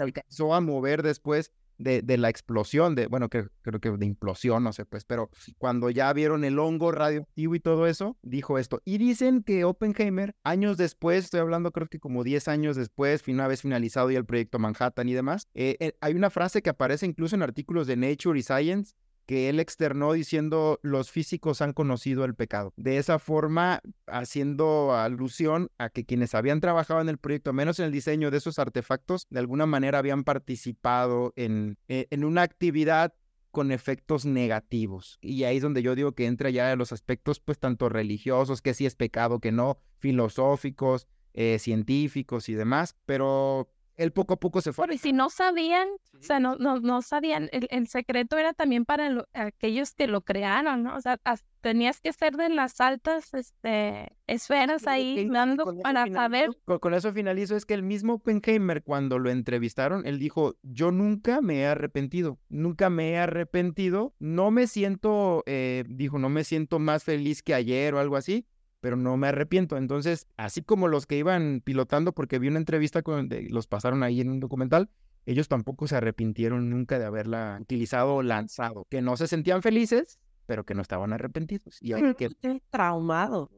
alcanzó 0.00 0.52
a 0.52 0.60
mover 0.60 1.04
después 1.04 1.52
de, 1.78 2.02
de, 2.02 2.18
la 2.18 2.28
explosión, 2.28 2.94
de, 2.94 3.06
bueno, 3.06 3.28
que, 3.28 3.46
creo 3.62 3.80
que 3.80 3.90
de 3.90 4.06
implosión, 4.06 4.64
no 4.64 4.72
sé, 4.72 4.84
pues, 4.84 5.04
pero 5.04 5.30
cuando 5.56 5.90
ya 5.90 6.12
vieron 6.12 6.44
el 6.44 6.58
hongo 6.58 6.92
radioactivo 6.92 7.54
y 7.54 7.60
todo 7.60 7.86
eso, 7.86 8.16
dijo 8.22 8.58
esto. 8.58 8.82
Y 8.84 8.98
dicen 8.98 9.42
que 9.42 9.64
Oppenheimer, 9.64 10.34
años 10.44 10.76
después, 10.76 11.24
estoy 11.24 11.40
hablando 11.40 11.72
creo 11.72 11.88
que 11.88 11.98
como 11.98 12.24
10 12.24 12.48
años 12.48 12.76
después, 12.76 13.22
una 13.28 13.48
vez 13.48 13.62
finalizado 13.62 14.10
ya 14.10 14.18
el 14.18 14.26
proyecto 14.26 14.58
Manhattan 14.58 15.08
y 15.08 15.14
demás, 15.14 15.48
eh, 15.54 15.76
eh, 15.80 15.92
hay 16.00 16.14
una 16.14 16.30
frase 16.30 16.62
que 16.62 16.70
aparece 16.70 17.06
incluso 17.06 17.36
en 17.36 17.42
artículos 17.42 17.86
de 17.86 17.96
Nature 17.96 18.38
y 18.38 18.42
Science, 18.42 18.94
que 19.28 19.50
él 19.50 19.60
externó 19.60 20.14
diciendo 20.14 20.80
los 20.82 21.10
físicos 21.10 21.60
han 21.60 21.74
conocido 21.74 22.24
el 22.24 22.34
pecado. 22.34 22.72
De 22.78 22.96
esa 22.96 23.18
forma, 23.18 23.82
haciendo 24.06 24.96
alusión 24.96 25.70
a 25.76 25.90
que 25.90 26.06
quienes 26.06 26.34
habían 26.34 26.60
trabajado 26.60 27.02
en 27.02 27.10
el 27.10 27.18
proyecto, 27.18 27.52
menos 27.52 27.78
en 27.78 27.84
el 27.84 27.92
diseño 27.92 28.30
de 28.30 28.38
esos 28.38 28.58
artefactos, 28.58 29.26
de 29.28 29.40
alguna 29.40 29.66
manera 29.66 29.98
habían 29.98 30.24
participado 30.24 31.34
en, 31.36 31.76
eh, 31.88 32.06
en 32.08 32.24
una 32.24 32.40
actividad 32.40 33.12
con 33.50 33.70
efectos 33.70 34.24
negativos. 34.24 35.18
Y 35.20 35.44
ahí 35.44 35.58
es 35.58 35.62
donde 35.62 35.82
yo 35.82 35.94
digo 35.94 36.12
que 36.12 36.24
entra 36.24 36.48
ya 36.48 36.74
los 36.74 36.92
aspectos, 36.92 37.38
pues, 37.38 37.58
tanto 37.58 37.90
religiosos, 37.90 38.62
que 38.62 38.72
sí 38.72 38.86
es 38.86 38.94
pecado, 38.94 39.40
que 39.40 39.52
no, 39.52 39.76
filosóficos, 39.98 41.06
eh, 41.34 41.58
científicos 41.58 42.48
y 42.48 42.54
demás, 42.54 42.96
pero 43.04 43.68
él 43.98 44.12
poco 44.12 44.34
a 44.34 44.36
poco 44.40 44.60
se 44.62 44.72
fue. 44.72 44.84
Pero 44.84 44.94
y 44.94 44.98
si 44.98 45.12
no 45.12 45.28
sabían, 45.28 45.88
o 46.16 46.22
sea, 46.22 46.40
no, 46.40 46.56
no, 46.56 46.80
no 46.80 47.02
sabían, 47.02 47.50
el, 47.52 47.88
secreto 47.88 48.38
era 48.38 48.54
también 48.54 48.84
para 48.84 49.26
aquellos 49.34 49.92
que 49.92 50.06
lo 50.06 50.22
crearon, 50.22 50.84
¿no? 50.84 50.96
O 50.96 51.00
sea, 51.00 51.18
tenías 51.60 52.00
que 52.00 52.12
ser 52.12 52.36
de 52.36 52.48
las 52.48 52.80
altas 52.80 53.34
este, 53.34 54.16
esferas 54.28 54.86
ahí, 54.86 55.28
dando 55.28 55.80
para 55.82 56.06
saber. 56.12 56.50
Con, 56.64 56.94
eso 56.94 57.12
finalizo, 57.12 57.56
es 57.56 57.66
que 57.66 57.74
el 57.74 57.82
mismo 57.82 58.14
Oppenheimer, 58.14 58.84
cuando 58.84 59.18
lo 59.18 59.30
entrevistaron, 59.30 60.06
él 60.06 60.20
dijo, 60.20 60.54
yo 60.62 60.92
nunca 60.92 61.40
me 61.40 61.60
he 61.60 61.66
arrepentido, 61.66 62.38
nunca 62.48 62.90
me 62.90 63.10
he 63.10 63.18
arrepentido, 63.18 64.14
no 64.20 64.52
me 64.52 64.68
siento, 64.68 65.42
eh, 65.46 65.84
dijo, 65.88 66.18
no 66.20 66.28
me 66.28 66.44
siento 66.44 66.78
más 66.78 67.02
feliz 67.02 67.42
que 67.42 67.54
ayer 67.54 67.94
o 67.94 67.98
algo 67.98 68.16
así, 68.16 68.46
pero 68.80 68.96
no 68.96 69.16
me 69.16 69.28
arrepiento. 69.28 69.76
Entonces, 69.76 70.26
así 70.36 70.62
como 70.62 70.88
los 70.88 71.06
que 71.06 71.18
iban 71.18 71.62
pilotando, 71.64 72.12
porque 72.12 72.38
vi 72.38 72.48
una 72.48 72.58
entrevista 72.58 73.02
con 73.02 73.28
los 73.48 73.66
pasaron 73.66 74.02
ahí 74.02 74.20
en 74.20 74.30
un 74.30 74.40
documental, 74.40 74.90
ellos 75.26 75.48
tampoco 75.48 75.86
se 75.86 75.96
arrepintieron 75.96 76.70
nunca 76.70 76.98
de 76.98 77.04
haberla 77.04 77.58
utilizado 77.60 78.16
o 78.16 78.22
lanzado, 78.22 78.86
que 78.88 79.02
no 79.02 79.16
se 79.16 79.26
sentían 79.26 79.62
felices, 79.62 80.18
pero 80.46 80.64
que 80.64 80.74
no 80.74 80.82
estaban 80.82 81.12
arrepentidos. 81.12 81.78
Y 81.82 81.92
que... 82.14 82.30
traumado. 82.70 83.50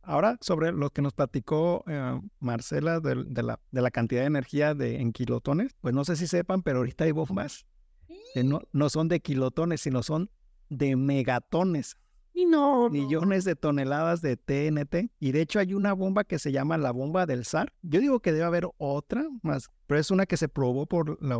Ahora, 0.00 0.38
sobre 0.40 0.72
lo 0.72 0.90
que 0.90 1.02
nos 1.02 1.14
platicó 1.14 1.84
eh, 1.86 2.20
Marcela 2.38 3.00
de, 3.00 3.16
la, 3.16 3.60
de, 3.70 3.82
la, 3.82 3.90
cantidad 3.90 4.20
de 4.22 4.26
energía 4.26 4.74
de, 4.74 4.96
en 4.96 5.12
kilotones, 5.12 5.74
pues 5.80 5.94
no 5.94 6.04
sé 6.04 6.16
si 6.16 6.26
sepan, 6.26 6.62
pero 6.62 6.78
ahorita 6.78 7.04
hay 7.04 7.12
bombas 7.12 7.66
que 8.34 8.44
no, 8.44 8.62
no 8.72 8.90
son 8.90 9.08
de 9.08 9.20
kilotones, 9.20 9.80
sino 9.80 10.02
son 10.02 10.30
de 10.68 10.96
megatones. 10.96 11.96
Y 12.36 12.46
no, 12.46 12.84
no. 12.84 12.90
millones 12.90 13.44
de 13.44 13.54
toneladas 13.54 14.20
de 14.20 14.36
TNT. 14.36 15.12
Y 15.20 15.30
de 15.30 15.40
hecho 15.40 15.60
hay 15.60 15.72
una 15.72 15.92
bomba 15.92 16.24
que 16.24 16.40
se 16.40 16.50
llama 16.50 16.76
la 16.76 16.90
bomba 16.90 17.26
del 17.26 17.44
zar. 17.44 17.72
Yo 17.82 18.00
digo 18.00 18.18
que 18.18 18.32
debe 18.32 18.44
haber 18.44 18.68
otra 18.76 19.24
más, 19.42 19.70
pero 19.86 20.00
es 20.00 20.10
una 20.10 20.26
que 20.26 20.36
se 20.36 20.48
probó 20.48 20.84
por, 20.86 21.22
la, 21.22 21.38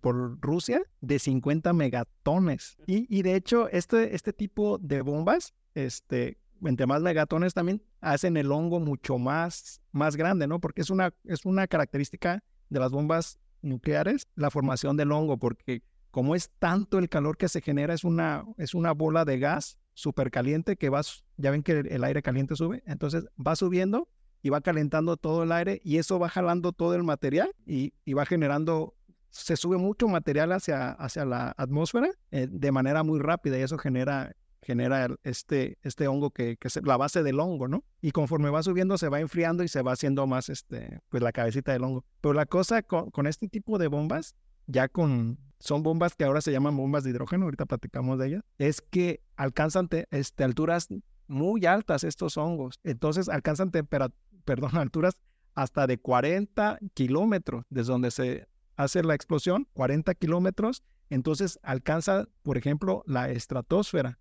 por 0.00 0.40
Rusia 0.40 0.82
de 1.00 1.20
50 1.20 1.72
megatones. 1.72 2.76
Y, 2.88 3.06
y 3.16 3.22
de 3.22 3.36
hecho 3.36 3.68
este, 3.68 4.16
este 4.16 4.32
tipo 4.32 4.78
de 4.78 5.02
bombas, 5.02 5.54
este, 5.74 6.36
entre 6.64 6.86
más 6.86 7.00
megatones 7.00 7.54
también 7.54 7.80
hacen 8.00 8.36
el 8.36 8.50
hongo 8.50 8.80
mucho 8.80 9.18
más, 9.18 9.80
más 9.92 10.16
grande, 10.16 10.48
¿no? 10.48 10.60
Porque 10.60 10.80
es 10.80 10.90
una, 10.90 11.14
es 11.24 11.44
una 11.44 11.68
característica 11.68 12.42
de 12.70 12.80
las 12.80 12.90
bombas 12.90 13.38
nucleares, 13.62 14.26
la 14.34 14.50
formación 14.50 14.96
del 14.96 15.12
hongo, 15.12 15.38
porque 15.38 15.82
como 16.10 16.34
es 16.34 16.50
tanto 16.58 16.98
el 16.98 17.08
calor 17.08 17.36
que 17.36 17.48
se 17.48 17.60
genera, 17.60 17.94
es 17.94 18.04
una, 18.04 18.44
es 18.56 18.74
una 18.74 18.92
bola 18.92 19.24
de 19.24 19.38
gas 19.38 19.78
súper 19.94 20.30
caliente 20.30 20.76
que 20.76 20.90
va, 20.90 21.00
ya 21.36 21.50
ven 21.50 21.62
que 21.62 21.72
el 21.78 22.04
aire 22.04 22.22
caliente 22.22 22.56
sube, 22.56 22.82
entonces 22.86 23.26
va 23.44 23.56
subiendo 23.56 24.08
y 24.42 24.50
va 24.50 24.60
calentando 24.60 25.16
todo 25.16 25.44
el 25.44 25.52
aire 25.52 25.80
y 25.84 25.96
eso 25.96 26.18
va 26.18 26.28
jalando 26.28 26.72
todo 26.72 26.94
el 26.94 27.04
material 27.04 27.54
y, 27.66 27.94
y 28.04 28.12
va 28.12 28.26
generando, 28.26 28.94
se 29.30 29.56
sube 29.56 29.78
mucho 29.78 30.06
material 30.08 30.52
hacia, 30.52 30.90
hacia 30.92 31.24
la 31.24 31.54
atmósfera 31.56 32.10
eh, 32.30 32.46
de 32.50 32.72
manera 32.72 33.02
muy 33.02 33.20
rápida 33.20 33.58
y 33.58 33.62
eso 33.62 33.78
genera 33.78 34.34
genera 34.64 35.08
este, 35.22 35.78
este 35.82 36.08
hongo 36.08 36.30
que, 36.30 36.56
que 36.56 36.68
es 36.68 36.80
la 36.82 36.96
base 36.96 37.22
del 37.22 37.38
hongo, 37.38 37.68
¿no? 37.68 37.84
Y 38.00 38.10
conforme 38.12 38.50
va 38.50 38.62
subiendo 38.62 38.98
se 38.98 39.08
va 39.08 39.20
enfriando 39.20 39.62
y 39.62 39.68
se 39.68 39.82
va 39.82 39.92
haciendo 39.92 40.26
más, 40.26 40.48
este, 40.48 41.00
pues 41.10 41.22
la 41.22 41.32
cabecita 41.32 41.72
del 41.72 41.84
hongo. 41.84 42.04
Pero 42.20 42.32
la 42.32 42.46
cosa 42.46 42.82
con, 42.82 43.10
con 43.10 43.26
este 43.26 43.48
tipo 43.48 43.78
de 43.78 43.88
bombas, 43.88 44.34
ya 44.66 44.88
con, 44.88 45.38
son 45.64 45.82
bombas 45.82 46.14
que 46.14 46.24
ahora 46.24 46.42
se 46.42 46.52
llaman 46.52 46.76
bombas 46.76 47.04
de 47.04 47.10
hidrógeno, 47.10 47.46
ahorita 47.46 47.64
platicamos 47.64 48.18
de 48.18 48.26
ellas, 48.26 48.42
es 48.58 48.82
que 48.82 49.22
alcanzan 49.36 49.88
este, 50.10 50.44
alturas 50.44 50.88
muy 51.26 51.64
altas 51.64 52.04
estos 52.04 52.36
hongos. 52.36 52.80
Entonces 52.84 53.30
alcanzan 53.30 53.70
perdón, 53.70 54.70
alturas 54.76 55.14
hasta 55.54 55.86
de 55.86 55.98
40 55.98 56.80
kilómetros 56.92 57.64
desde 57.70 57.92
donde 57.92 58.10
se 58.10 58.46
hace 58.76 59.02
la 59.02 59.14
explosión, 59.14 59.66
40 59.72 60.14
kilómetros, 60.14 60.82
entonces 61.08 61.58
alcanza, 61.62 62.26
por 62.42 62.58
ejemplo, 62.58 63.02
la 63.06 63.30
estratosfera. 63.30 64.18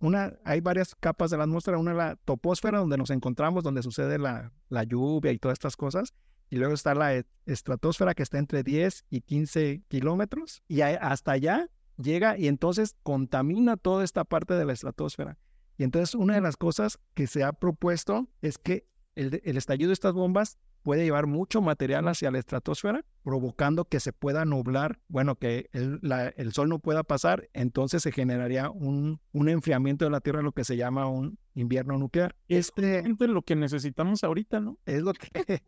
Una, 0.00 0.34
hay 0.44 0.60
varias 0.60 0.94
capas 0.94 1.30
de 1.30 1.38
la 1.38 1.44
atmósfera, 1.44 1.78
una 1.78 1.94
la 1.94 2.16
toposfera, 2.24 2.78
donde 2.78 2.98
nos 2.98 3.10
encontramos, 3.10 3.64
donde 3.64 3.82
sucede 3.82 4.18
la, 4.18 4.52
la 4.68 4.84
lluvia 4.84 5.32
y 5.32 5.38
todas 5.38 5.56
estas 5.56 5.76
cosas, 5.76 6.12
y 6.54 6.56
luego 6.56 6.72
está 6.72 6.94
la 6.94 7.16
e, 7.16 7.26
estratosfera 7.46 8.14
que 8.14 8.22
está 8.22 8.38
entre 8.38 8.62
10 8.62 9.06
y 9.10 9.22
15 9.22 9.82
kilómetros, 9.88 10.62
y 10.68 10.82
hasta 10.82 11.32
allá 11.32 11.68
llega 11.96 12.38
y 12.38 12.46
entonces 12.46 12.94
contamina 13.02 13.76
toda 13.76 14.04
esta 14.04 14.22
parte 14.22 14.54
de 14.54 14.64
la 14.64 14.72
estratosfera. 14.72 15.36
Y 15.78 15.82
entonces 15.82 16.14
una 16.14 16.34
de 16.36 16.40
las 16.40 16.56
cosas 16.56 17.00
que 17.14 17.26
se 17.26 17.42
ha 17.42 17.52
propuesto 17.54 18.28
es 18.40 18.58
que 18.58 18.86
el, 19.16 19.40
el 19.44 19.56
estallido 19.56 19.88
de 19.88 19.94
estas 19.94 20.12
bombas 20.12 20.58
puede 20.84 21.02
llevar 21.02 21.26
mucho 21.26 21.60
material 21.60 22.06
hacia 22.06 22.30
la 22.30 22.38
estratosfera, 22.38 23.04
provocando 23.24 23.86
que 23.86 23.98
se 23.98 24.12
pueda 24.12 24.44
nublar, 24.44 25.00
bueno, 25.08 25.34
que 25.34 25.70
el, 25.72 25.98
el 26.36 26.52
sol 26.52 26.68
no 26.68 26.78
pueda 26.78 27.02
pasar, 27.02 27.48
entonces 27.52 28.04
se 28.04 28.12
generaría 28.12 28.70
un, 28.70 29.20
un, 29.32 29.48
enfriamiento 29.48 30.04
de 30.04 30.12
la 30.12 30.20
Tierra, 30.20 30.42
lo 30.42 30.52
que 30.52 30.62
se 30.62 30.76
llama 30.76 31.08
un 31.08 31.36
invierno 31.54 31.98
nuclear. 31.98 32.36
Este 32.46 33.00
es 33.00 33.18
lo 33.18 33.42
que 33.42 33.56
necesitamos 33.56 34.22
ahorita, 34.22 34.60
¿no? 34.60 34.78
Es 34.86 35.02
lo 35.02 35.14
que... 35.14 35.62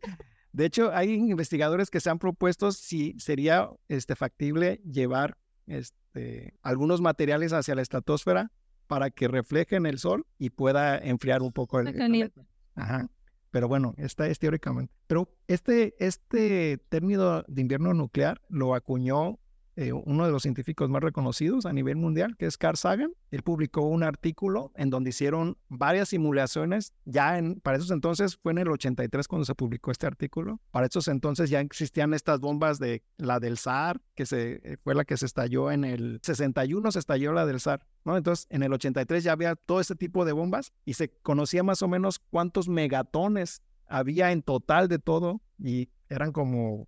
De 0.57 0.65
hecho, 0.65 0.91
hay 0.91 1.13
investigadores 1.13 1.91
que 1.91 1.99
se 1.99 2.09
han 2.09 2.17
propuesto 2.17 2.71
si 2.71 3.13
sería 3.19 3.69
este, 3.89 4.15
factible 4.15 4.81
llevar 4.91 5.37
este, 5.67 6.55
algunos 6.63 6.99
materiales 6.99 7.53
hacia 7.53 7.75
la 7.75 7.83
estratosfera 7.83 8.51
para 8.87 9.11
que 9.11 9.27
reflejen 9.27 9.85
el 9.85 9.99
sol 9.99 10.25
y 10.39 10.49
pueda 10.49 10.97
enfriar 10.97 11.43
un 11.43 11.51
poco 11.51 11.79
el... 11.79 11.89
el 11.89 12.33
Ajá. 12.73 13.07
Pero 13.51 13.67
bueno, 13.67 13.93
esta 13.97 14.25
es 14.25 14.39
teóricamente. 14.39 14.91
Pero 15.05 15.31
este, 15.47 15.93
este 15.99 16.79
término 16.89 17.43
de 17.43 17.61
invierno 17.61 17.93
nuclear 17.93 18.41
lo 18.49 18.73
acuñó 18.73 19.37
eh, 19.77 19.93
uno 19.93 20.25
de 20.25 20.31
los 20.31 20.41
científicos 20.41 20.89
más 20.89 21.03
reconocidos 21.03 21.67
a 21.67 21.71
nivel 21.71 21.97
mundial, 21.97 22.35
que 22.35 22.47
es 22.47 22.57
Carl 22.57 22.75
Sagan. 22.75 23.13
Él 23.29 23.43
publicó 23.43 23.81
un 23.81 24.01
artículo 24.01 24.71
en 24.75 24.89
donde 24.89 25.11
hicieron 25.11 25.55
varias 25.69 26.09
simulaciones. 26.09 26.93
Ya 27.05 27.37
en, 27.37 27.59
para 27.61 27.77
esos 27.77 27.91
entonces 27.91 28.37
fue 28.37 28.53
en 28.53 28.57
el 28.57 28.69
83 28.69 29.27
cuando 29.27 29.45
se 29.45 29.53
publicó 29.53 29.91
este 29.91 30.07
artículo. 30.07 30.59
Para 30.71 30.87
esos 30.87 31.07
entonces 31.07 31.51
ya 31.51 31.59
existían 31.59 32.15
estas 32.15 32.39
bombas 32.39 32.79
de 32.79 33.03
la 33.17 33.39
del 33.39 33.59
SAR, 33.59 34.01
que 34.15 34.25
se, 34.25 34.61
eh, 34.63 34.77
fue 34.83 34.95
la 34.95 35.05
que 35.05 35.15
se 35.15 35.27
estalló 35.27 35.69
en 35.69 35.83
el 35.83 36.19
61, 36.23 36.91
se 36.91 36.97
estalló 36.97 37.31
la 37.31 37.45
del 37.45 37.59
SAR. 37.59 37.85
Entonces 38.03 38.47
en 38.49 38.63
el 38.63 38.73
83 38.73 39.23
ya 39.23 39.33
había 39.33 39.55
todo 39.55 39.79
este 39.79 39.95
tipo 39.95 40.25
de 40.25 40.31
bombas 40.31 40.73
y 40.85 40.95
se 40.95 41.09
conocía 41.21 41.61
más 41.61 41.83
o 41.83 41.87
menos 41.87 42.17
cuántos 42.17 42.67
megatones 42.67 43.61
había 43.85 44.31
en 44.31 44.41
total 44.41 44.87
de 44.87 44.97
todo 44.97 45.39
y 45.59 45.89
eran 46.09 46.31
como 46.31 46.87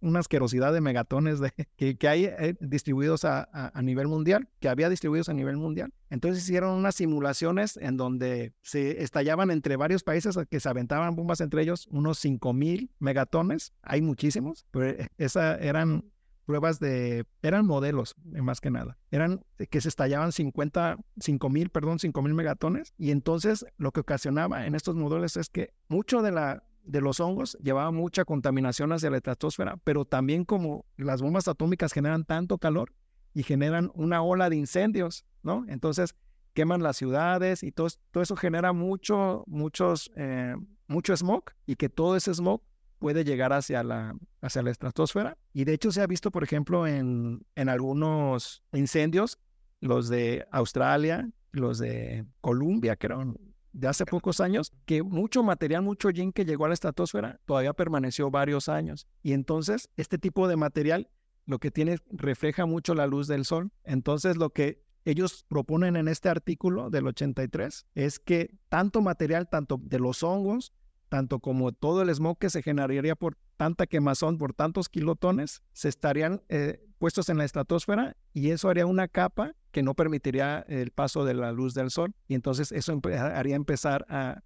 una 0.00 0.18
asquerosidad 0.20 0.72
de 0.72 0.80
megatones 0.80 1.40
de, 1.40 1.52
que, 1.98 2.08
hay 2.08 2.24
eh, 2.24 2.56
distribuidos 2.60 3.24
a, 3.24 3.48
a, 3.52 3.82
nivel 3.82 4.08
mundial, 4.08 4.48
que 4.60 4.68
había 4.68 4.88
distribuidos 4.88 5.28
a 5.28 5.32
nivel 5.32 5.56
mundial. 5.56 5.92
Entonces 6.08 6.42
hicieron 6.42 6.76
unas 6.76 6.96
simulaciones 6.96 7.76
en 7.76 7.96
donde 7.96 8.52
se 8.62 9.02
estallaban 9.02 9.50
entre 9.50 9.76
varios 9.76 10.02
países 10.02 10.36
que 10.48 10.60
se 10.60 10.68
aventaban 10.68 11.16
bombas 11.16 11.40
entre 11.40 11.62
ellos, 11.62 11.88
unos 11.90 12.18
5000 12.18 12.90
megatones. 12.98 13.72
Hay 13.82 14.02
muchísimos, 14.02 14.66
pero 14.70 14.88
eh, 14.88 15.08
esas 15.18 15.60
eran 15.60 16.04
pruebas 16.50 16.80
de, 16.80 17.26
eran 17.42 17.64
modelos 17.64 18.16
eh, 18.34 18.42
más 18.42 18.60
que 18.60 18.70
nada, 18.70 18.98
eran 19.12 19.44
que 19.70 19.80
se 19.80 19.88
estallaban 19.88 20.32
50, 20.32 20.98
5000, 21.20 21.70
perdón, 21.70 22.00
5000 22.00 22.34
megatones 22.34 22.92
y 22.98 23.12
entonces 23.12 23.64
lo 23.76 23.92
que 23.92 24.00
ocasionaba 24.00 24.66
en 24.66 24.74
estos 24.74 24.96
modelos 24.96 25.36
es 25.36 25.48
que 25.48 25.72
mucho 25.86 26.22
de 26.22 26.32
la 26.32 26.64
de 26.84 27.00
los 27.00 27.20
hongos 27.20 27.56
llevaba 27.62 27.90
mucha 27.90 28.24
contaminación 28.24 28.92
hacia 28.92 29.10
la 29.10 29.16
estratosfera, 29.16 29.76
pero 29.84 30.04
también 30.04 30.44
como 30.44 30.84
las 30.96 31.22
bombas 31.22 31.48
atómicas 31.48 31.92
generan 31.92 32.24
tanto 32.24 32.58
calor 32.58 32.92
y 33.34 33.42
generan 33.42 33.90
una 33.94 34.22
ola 34.22 34.50
de 34.50 34.56
incendios, 34.56 35.24
¿no? 35.42 35.64
Entonces 35.68 36.14
queman 36.52 36.82
las 36.82 36.96
ciudades 36.96 37.62
y 37.62 37.72
todo, 37.72 37.88
todo 38.10 38.22
eso 38.22 38.36
genera 38.36 38.72
mucho, 38.72 39.44
muchos, 39.46 40.10
eh, 40.16 40.56
mucho 40.88 41.16
smog 41.16 41.44
y 41.66 41.76
que 41.76 41.88
todo 41.88 42.16
ese 42.16 42.34
smog 42.34 42.62
puede 42.98 43.24
llegar 43.24 43.52
hacia 43.52 43.82
la, 43.82 44.16
hacia 44.42 44.62
la 44.62 44.70
estratosfera. 44.70 45.38
Y 45.52 45.64
de 45.64 45.74
hecho 45.74 45.92
se 45.92 46.02
ha 46.02 46.06
visto, 46.06 46.30
por 46.30 46.44
ejemplo, 46.44 46.86
en, 46.86 47.44
en 47.54 47.68
algunos 47.68 48.62
incendios, 48.72 49.38
los 49.80 50.08
de 50.08 50.46
Australia, 50.50 51.30
los 51.52 51.78
de 51.78 52.26
Colombia, 52.40 52.96
eran 53.00 53.36
de 53.72 53.88
hace 53.88 54.04
pocos 54.04 54.40
años, 54.40 54.72
que 54.86 55.02
mucho 55.02 55.42
material, 55.42 55.82
mucho 55.82 56.10
yin 56.10 56.32
que 56.32 56.44
llegó 56.44 56.64
a 56.64 56.68
la 56.68 56.74
estratosfera 56.74 57.40
todavía 57.44 57.72
permaneció 57.72 58.30
varios 58.30 58.68
años. 58.68 59.06
Y 59.22 59.32
entonces, 59.32 59.88
este 59.96 60.18
tipo 60.18 60.48
de 60.48 60.56
material 60.56 61.10
lo 61.46 61.58
que 61.58 61.70
tiene 61.70 61.98
refleja 62.10 62.64
mucho 62.66 62.94
la 62.94 63.06
luz 63.06 63.26
del 63.26 63.44
sol. 63.44 63.72
Entonces, 63.84 64.36
lo 64.36 64.50
que 64.50 64.82
ellos 65.04 65.44
proponen 65.48 65.96
en 65.96 66.08
este 66.08 66.28
artículo 66.28 66.90
del 66.90 67.06
83 67.06 67.86
es 67.94 68.18
que 68.18 68.54
tanto 68.68 69.00
material, 69.00 69.48
tanto 69.48 69.80
de 69.82 69.98
los 69.98 70.22
hongos, 70.22 70.72
tanto 71.08 71.40
como 71.40 71.72
todo 71.72 72.02
el 72.02 72.14
smog 72.14 72.38
que 72.38 72.50
se 72.50 72.62
generaría 72.62 73.16
por 73.16 73.36
tanta 73.56 73.86
quemazón, 73.86 74.38
por 74.38 74.54
tantos 74.54 74.88
kilotones, 74.88 75.62
se 75.72 75.88
estarían 75.88 76.42
eh, 76.48 76.86
puestos 76.98 77.28
en 77.28 77.38
la 77.38 77.44
estratosfera 77.44 78.16
y 78.32 78.50
eso 78.50 78.68
haría 78.68 78.86
una 78.86 79.08
capa 79.08 79.54
que 79.70 79.82
no 79.82 79.94
permitiría 79.94 80.64
el 80.68 80.90
paso 80.90 81.24
de 81.24 81.34
la 81.34 81.52
luz 81.52 81.74
del 81.74 81.90
sol 81.90 82.14
y 82.26 82.34
entonces 82.34 82.72
eso 82.72 83.00
haría 83.04 83.56
empezar 83.56 84.04
a, 84.08 84.42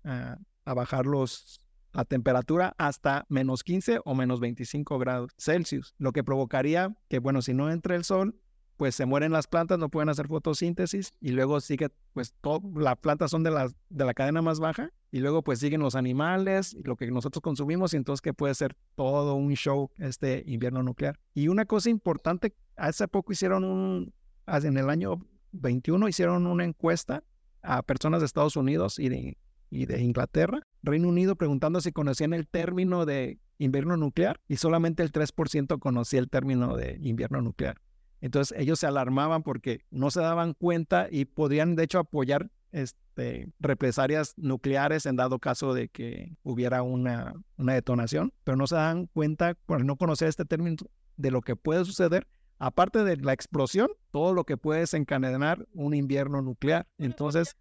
a, 0.64 0.74
bajar 0.74 1.06
los, 1.06 1.60
la 1.92 2.04
temperatura 2.04 2.74
hasta 2.78 3.26
menos 3.28 3.62
15 3.62 4.00
o 4.04 4.14
menos 4.14 4.40
25 4.40 4.98
grados 4.98 5.32
Celsius, 5.38 5.94
lo 5.98 6.12
que 6.12 6.24
provocaría 6.24 6.96
que, 7.08 7.18
bueno, 7.18 7.42
si 7.42 7.54
no 7.54 7.70
entra 7.70 7.96
el 7.96 8.04
sol, 8.04 8.38
pues 8.76 8.94
se 8.94 9.06
mueren 9.06 9.32
las 9.32 9.46
plantas, 9.46 9.78
no 9.78 9.88
pueden 9.88 10.08
hacer 10.08 10.26
fotosíntesis 10.26 11.12
y 11.20 11.30
luego 11.30 11.60
sigue, 11.60 11.90
pues 12.12 12.34
las 12.74 12.96
plantas 12.96 13.30
son 13.30 13.42
de 13.42 13.50
la, 13.50 13.70
de 13.88 14.04
la 14.04 14.14
cadena 14.14 14.42
más 14.42 14.58
baja 14.58 14.90
y 15.12 15.20
luego 15.20 15.42
pues 15.42 15.60
siguen 15.60 15.80
los 15.80 15.94
animales, 15.94 16.76
lo 16.82 16.96
que 16.96 17.08
nosotros 17.10 17.40
consumimos 17.40 17.94
y 17.94 17.98
entonces 17.98 18.20
que 18.20 18.34
puede 18.34 18.54
ser 18.54 18.76
todo 18.96 19.36
un 19.36 19.54
show 19.54 19.90
este 19.98 20.42
invierno 20.46 20.82
nuclear. 20.82 21.20
Y 21.34 21.48
una 21.48 21.66
cosa 21.66 21.88
importante, 21.88 22.54
hace 22.76 23.06
poco 23.06 23.32
hicieron 23.32 23.62
un, 23.62 24.12
en 24.46 24.76
el 24.76 24.90
año 24.90 25.20
21 25.52 26.08
hicieron 26.08 26.46
una 26.46 26.64
encuesta 26.64 27.22
a 27.62 27.82
personas 27.82 28.20
de 28.20 28.26
Estados 28.26 28.56
Unidos 28.56 28.98
y 28.98 29.08
de, 29.08 29.38
y 29.70 29.86
de 29.86 30.02
Inglaterra, 30.02 30.60
Reino 30.82 31.08
Unido, 31.08 31.36
preguntando 31.36 31.80
si 31.80 31.92
conocían 31.92 32.34
el 32.34 32.46
término 32.46 33.06
de 33.06 33.38
invierno 33.58 33.96
nuclear 33.96 34.40
y 34.48 34.56
solamente 34.56 35.02
el 35.02 35.12
3% 35.12 35.78
conocía 35.78 36.20
el 36.20 36.28
término 36.28 36.76
de 36.76 36.98
invierno 37.00 37.40
nuclear. 37.40 37.80
Entonces 38.20 38.58
ellos 38.58 38.80
se 38.80 38.86
alarmaban 38.86 39.42
porque 39.42 39.84
no 39.90 40.10
se 40.10 40.20
daban 40.20 40.54
cuenta 40.54 41.08
y 41.10 41.26
podían 41.26 41.76
de 41.76 41.84
hecho 41.84 41.98
apoyar 41.98 42.50
este, 42.72 43.48
represalias 43.60 44.34
nucleares 44.36 45.06
en 45.06 45.16
dado 45.16 45.38
caso 45.38 45.74
de 45.74 45.88
que 45.88 46.36
hubiera 46.42 46.82
una, 46.82 47.34
una 47.56 47.74
detonación, 47.74 48.32
pero 48.42 48.56
no 48.56 48.66
se 48.66 48.76
dan 48.76 49.06
cuenta 49.06 49.54
por 49.66 49.84
no 49.84 49.96
conocer 49.96 50.28
este 50.28 50.44
término 50.44 50.76
de 51.16 51.30
lo 51.30 51.42
que 51.42 51.54
puede 51.54 51.84
suceder 51.84 52.26
aparte 52.58 53.04
de 53.04 53.16
la 53.16 53.32
explosión, 53.32 53.88
todo 54.10 54.32
lo 54.34 54.44
que 54.44 54.56
puede 54.56 54.80
desencadenar 54.80 55.66
un 55.74 55.94
invierno 55.94 56.40
nuclear. 56.42 56.86
Entonces, 56.98 57.56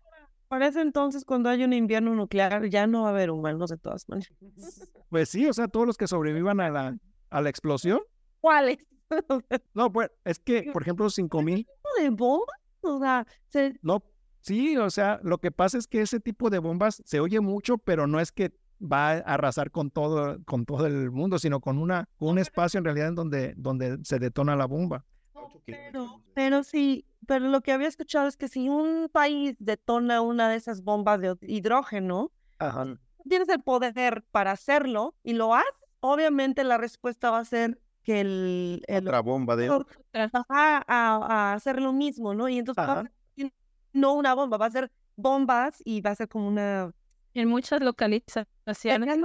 Para 0.47 0.67
ese 0.67 0.81
entonces, 0.81 1.25
cuando 1.25 1.49
hay 1.49 1.63
un 1.63 1.73
invierno 1.73 2.13
nuclear, 2.15 2.67
ya 2.69 2.85
no 2.87 3.03
va 3.03 3.07
a 3.09 3.11
haber 3.11 3.31
humanos 3.31 3.69
de 3.71 3.77
todas 3.77 4.07
maneras. 4.07 4.31
pues 5.09 5.29
sí, 5.29 5.47
o 5.47 5.53
sea, 5.53 5.67
todos 5.67 5.85
los 5.87 5.97
que 5.97 6.07
sobrevivan 6.07 6.59
a 6.59 6.69
la, 6.69 6.97
a 7.29 7.41
la 7.41 7.49
explosión. 7.49 7.99
¿Cuáles? 8.39 8.77
No, 9.73 9.91
pues 9.91 10.09
es 10.25 10.39
que, 10.39 10.63
por 10.73 10.81
ejemplo, 10.83 11.09
5000, 11.09 11.67
de 11.99 12.09
bombas? 12.09 12.57
O 12.81 12.99
sea, 12.99 13.25
se- 13.49 13.79
no, 13.81 14.03
sí, 14.41 14.75
o 14.77 14.89
sea, 14.89 15.19
lo 15.23 15.37
que 15.37 15.51
pasa 15.51 15.77
es 15.77 15.87
que 15.87 16.01
ese 16.01 16.19
tipo 16.19 16.49
de 16.49 16.59
bombas 16.59 17.01
se 17.05 17.19
oye 17.19 17.39
mucho, 17.39 17.77
pero 17.77 18.07
no 18.07 18.19
es 18.19 18.31
que 18.31 18.51
va 18.81 19.11
a 19.11 19.17
arrasar 19.19 19.71
con 19.71 19.89
todo, 19.91 20.37
con 20.45 20.65
todo 20.65 20.85
el 20.87 21.11
mundo, 21.11 21.39
sino 21.39 21.59
con 21.59 21.77
una, 21.77 22.07
con 22.17 22.29
un 22.29 22.39
espacio 22.39 22.77
en 22.77 22.85
realidad 22.85 23.09
en 23.09 23.15
donde, 23.15 23.53
donde 23.57 23.99
se 24.03 24.19
detona 24.19 24.55
la 24.55 24.65
bomba. 24.65 25.05
pero, 25.65 26.21
pero 26.33 26.63
sí, 26.63 27.05
pero 27.27 27.47
lo 27.47 27.61
que 27.61 27.71
había 27.71 27.87
escuchado 27.87 28.27
es 28.27 28.37
que 28.37 28.47
si 28.47 28.69
un 28.69 29.09
país 29.11 29.55
detona 29.59 30.21
una 30.21 30.49
de 30.49 30.55
esas 30.55 30.83
bombas 30.83 31.21
de 31.21 31.37
hidrógeno, 31.41 32.31
Ajá. 32.59 32.97
tienes 33.27 33.49
el 33.49 33.61
poder 33.61 34.23
para 34.31 34.51
hacerlo 34.51 35.15
y 35.23 35.33
lo 35.33 35.55
haces, 35.55 35.71
obviamente 35.99 36.63
la 36.63 36.77
respuesta 36.77 37.31
va 37.31 37.39
a 37.39 37.45
ser 37.45 37.79
que 38.03 38.19
el, 38.19 38.83
el 38.87 39.07
Otra 39.07 39.21
bomba 39.21 39.55
de... 39.55 39.69
va 39.69 39.85
a, 40.13 40.83
a 40.87 41.53
hacer 41.53 41.81
lo 41.81 41.93
mismo, 41.93 42.33
¿no? 42.33 42.49
Y 42.49 42.57
entonces 42.57 42.83
va 42.85 42.99
a 42.99 43.01
ser 43.03 43.11
no 43.93 44.13
una 44.13 44.33
bomba, 44.33 44.57
va 44.57 44.65
a 44.65 44.71
ser 44.71 44.91
bombas 45.15 45.81
y 45.85 46.01
va 46.01 46.11
a 46.11 46.15
ser 46.15 46.27
como 46.27 46.47
una 46.47 46.91
En 47.33 47.49
muchas 47.49 47.81
localizaciones. 47.81 49.17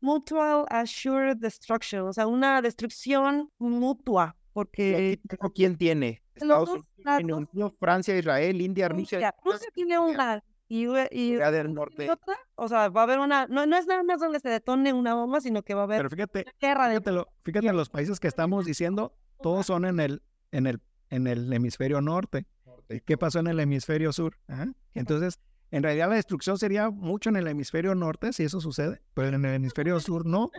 mutual 0.00 0.64
assured 0.68 1.36
destruction, 1.36 2.02
o 2.08 2.12
sea, 2.12 2.26
una 2.26 2.60
destrucción 2.62 3.50
mutua, 3.58 4.36
porque 4.52 5.20
¿Quién 5.54 5.76
tiene? 5.76 6.22
Estados 6.34 6.68
dos 6.68 6.78
Unidos, 6.78 6.88
Reino 7.04 7.34
lados. 7.36 7.48
Unido, 7.52 7.76
Francia, 7.78 8.18
Israel, 8.18 8.60
India, 8.60 8.88
Rusia. 8.88 9.18
Rusia, 9.18 9.34
Rusia 9.44 9.68
tiene 9.74 9.98
una 9.98 10.42
y, 10.68 10.86
y, 11.10 11.34
del 11.34 11.68
y 11.68 11.72
Norte. 11.72 12.10
otra, 12.10 12.34
o 12.54 12.66
sea, 12.68 12.88
va 12.88 13.02
a 13.02 13.04
haber 13.04 13.18
una, 13.18 13.46
no, 13.46 13.66
no 13.66 13.76
es 13.76 13.86
nada 13.86 14.02
más 14.02 14.18
donde 14.20 14.40
se 14.40 14.48
detone 14.48 14.92
una 14.92 15.14
bomba, 15.14 15.40
sino 15.40 15.62
que 15.62 15.74
va 15.74 15.82
a 15.82 15.84
haber 15.84 15.98
Pero 15.98 16.10
fíjate, 16.10 16.46
guerra 16.58 16.88
de 16.88 16.94
fíjate, 16.96 17.12
lo- 17.12 17.28
fíjate 17.44 17.66
en 17.68 17.76
los 17.76 17.90
países 17.90 18.18
que 18.18 18.28
estamos 18.28 18.64
diciendo, 18.64 19.14
todos 19.42 19.66
son 19.66 19.84
en 19.84 20.00
el, 20.00 20.22
en 20.50 20.66
el, 20.66 20.80
en 21.10 21.26
el 21.26 21.52
hemisferio 21.52 22.00
norte. 22.00 22.46
¿Y 22.88 23.00
qué 23.00 23.16
pasó 23.18 23.38
en 23.40 23.46
el 23.48 23.60
hemisferio 23.60 24.12
sur? 24.12 24.38
Ajá. 24.48 24.66
Entonces, 24.94 25.38
en 25.72 25.82
realidad 25.82 26.10
la 26.10 26.16
destrucción 26.16 26.58
sería 26.58 26.90
mucho 26.90 27.30
en 27.30 27.36
el 27.36 27.48
hemisferio 27.48 27.94
norte, 27.94 28.32
si 28.32 28.44
eso 28.44 28.60
sucede, 28.60 29.02
pero 29.14 29.28
en 29.28 29.44
el 29.44 29.54
hemisferio 29.54 29.98
sur 29.98 30.26
no. 30.26 30.50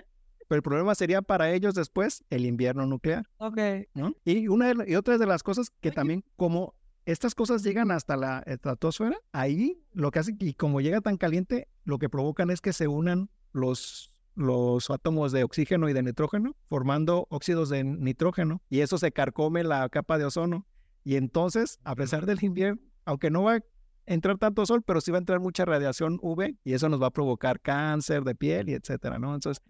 Pero 0.49 0.57
el 0.57 0.64
problema 0.64 0.93
sería 0.95 1.22
para 1.22 1.51
ellos 1.51 1.76
después 1.76 2.26
el 2.30 2.45
invierno 2.45 2.86
nuclear, 2.86 3.30
Ok. 3.38 3.59
¿no? 3.93 4.14
Y 4.26 4.47
una 4.49 4.74
de 4.74 4.91
y 4.91 4.95
otra 4.95 5.18
de 5.18 5.26
las 5.26 5.41
cosas 5.43 5.70
que 5.80 5.91
también 5.91 6.26
como 6.36 6.76
estas 7.05 7.36
cosas 7.36 7.64
llegan 7.64 7.91
hasta 7.91 8.18
la 8.18 8.43
estratosfera, 8.45 9.18
ahí 9.32 9.82
lo 9.93 10.11
que 10.11 10.20
hace 10.20 10.36
y 10.39 10.53
como 10.55 10.82
llega 10.82 10.99
tan 10.99 11.18
caliente, 11.18 11.70
lo 11.86 11.99
que 11.99 12.09
provocan 12.09 12.49
es 12.49 12.59
que 12.59 12.74
se 12.74 12.88
unan 12.88 13.30
los 13.53 14.09
los 14.36 14.89
átomos 14.89 15.32
de 15.32 15.43
oxígeno 15.43 15.89
y 15.89 15.93
de 15.93 16.01
nitrógeno, 16.01 16.55
formando 16.68 17.28
óxidos 17.30 17.70
de 17.70 17.84
nitrógeno, 17.84 18.64
y 18.68 18.80
eso 18.80 18.97
se 18.97 19.11
carcome 19.11 19.64
la 19.64 19.88
capa 19.89 20.18
de 20.18 20.26
ozono. 20.26 20.66
Y 21.03 21.18
entonces, 21.18 21.80
a 21.84 21.93
pesar 21.95 22.26
del 22.26 22.43
invierno, 22.43 22.82
aunque 23.05 23.30
no 23.30 23.43
va 23.43 23.55
a 23.55 23.61
entrar 24.06 24.38
tanto 24.38 24.66
sol, 24.66 24.82
pero 24.84 25.01
sí 25.01 25.12
va 25.12 25.18
a 25.18 25.20
entrar 25.20 25.39
mucha 25.39 25.66
radiación 25.66 26.20
UV, 26.22 26.56
y 26.64 26.74
eso 26.74 26.89
nos 26.89 27.01
va 27.01 27.08
a 27.08 27.12
provocar 27.12 27.60
cáncer 27.60 28.24
de 28.24 28.36
piel 28.36 28.70
y 28.70 28.74
etcétera, 28.74 29.20
¿no? 29.20 29.34
Entonces, 29.34 29.64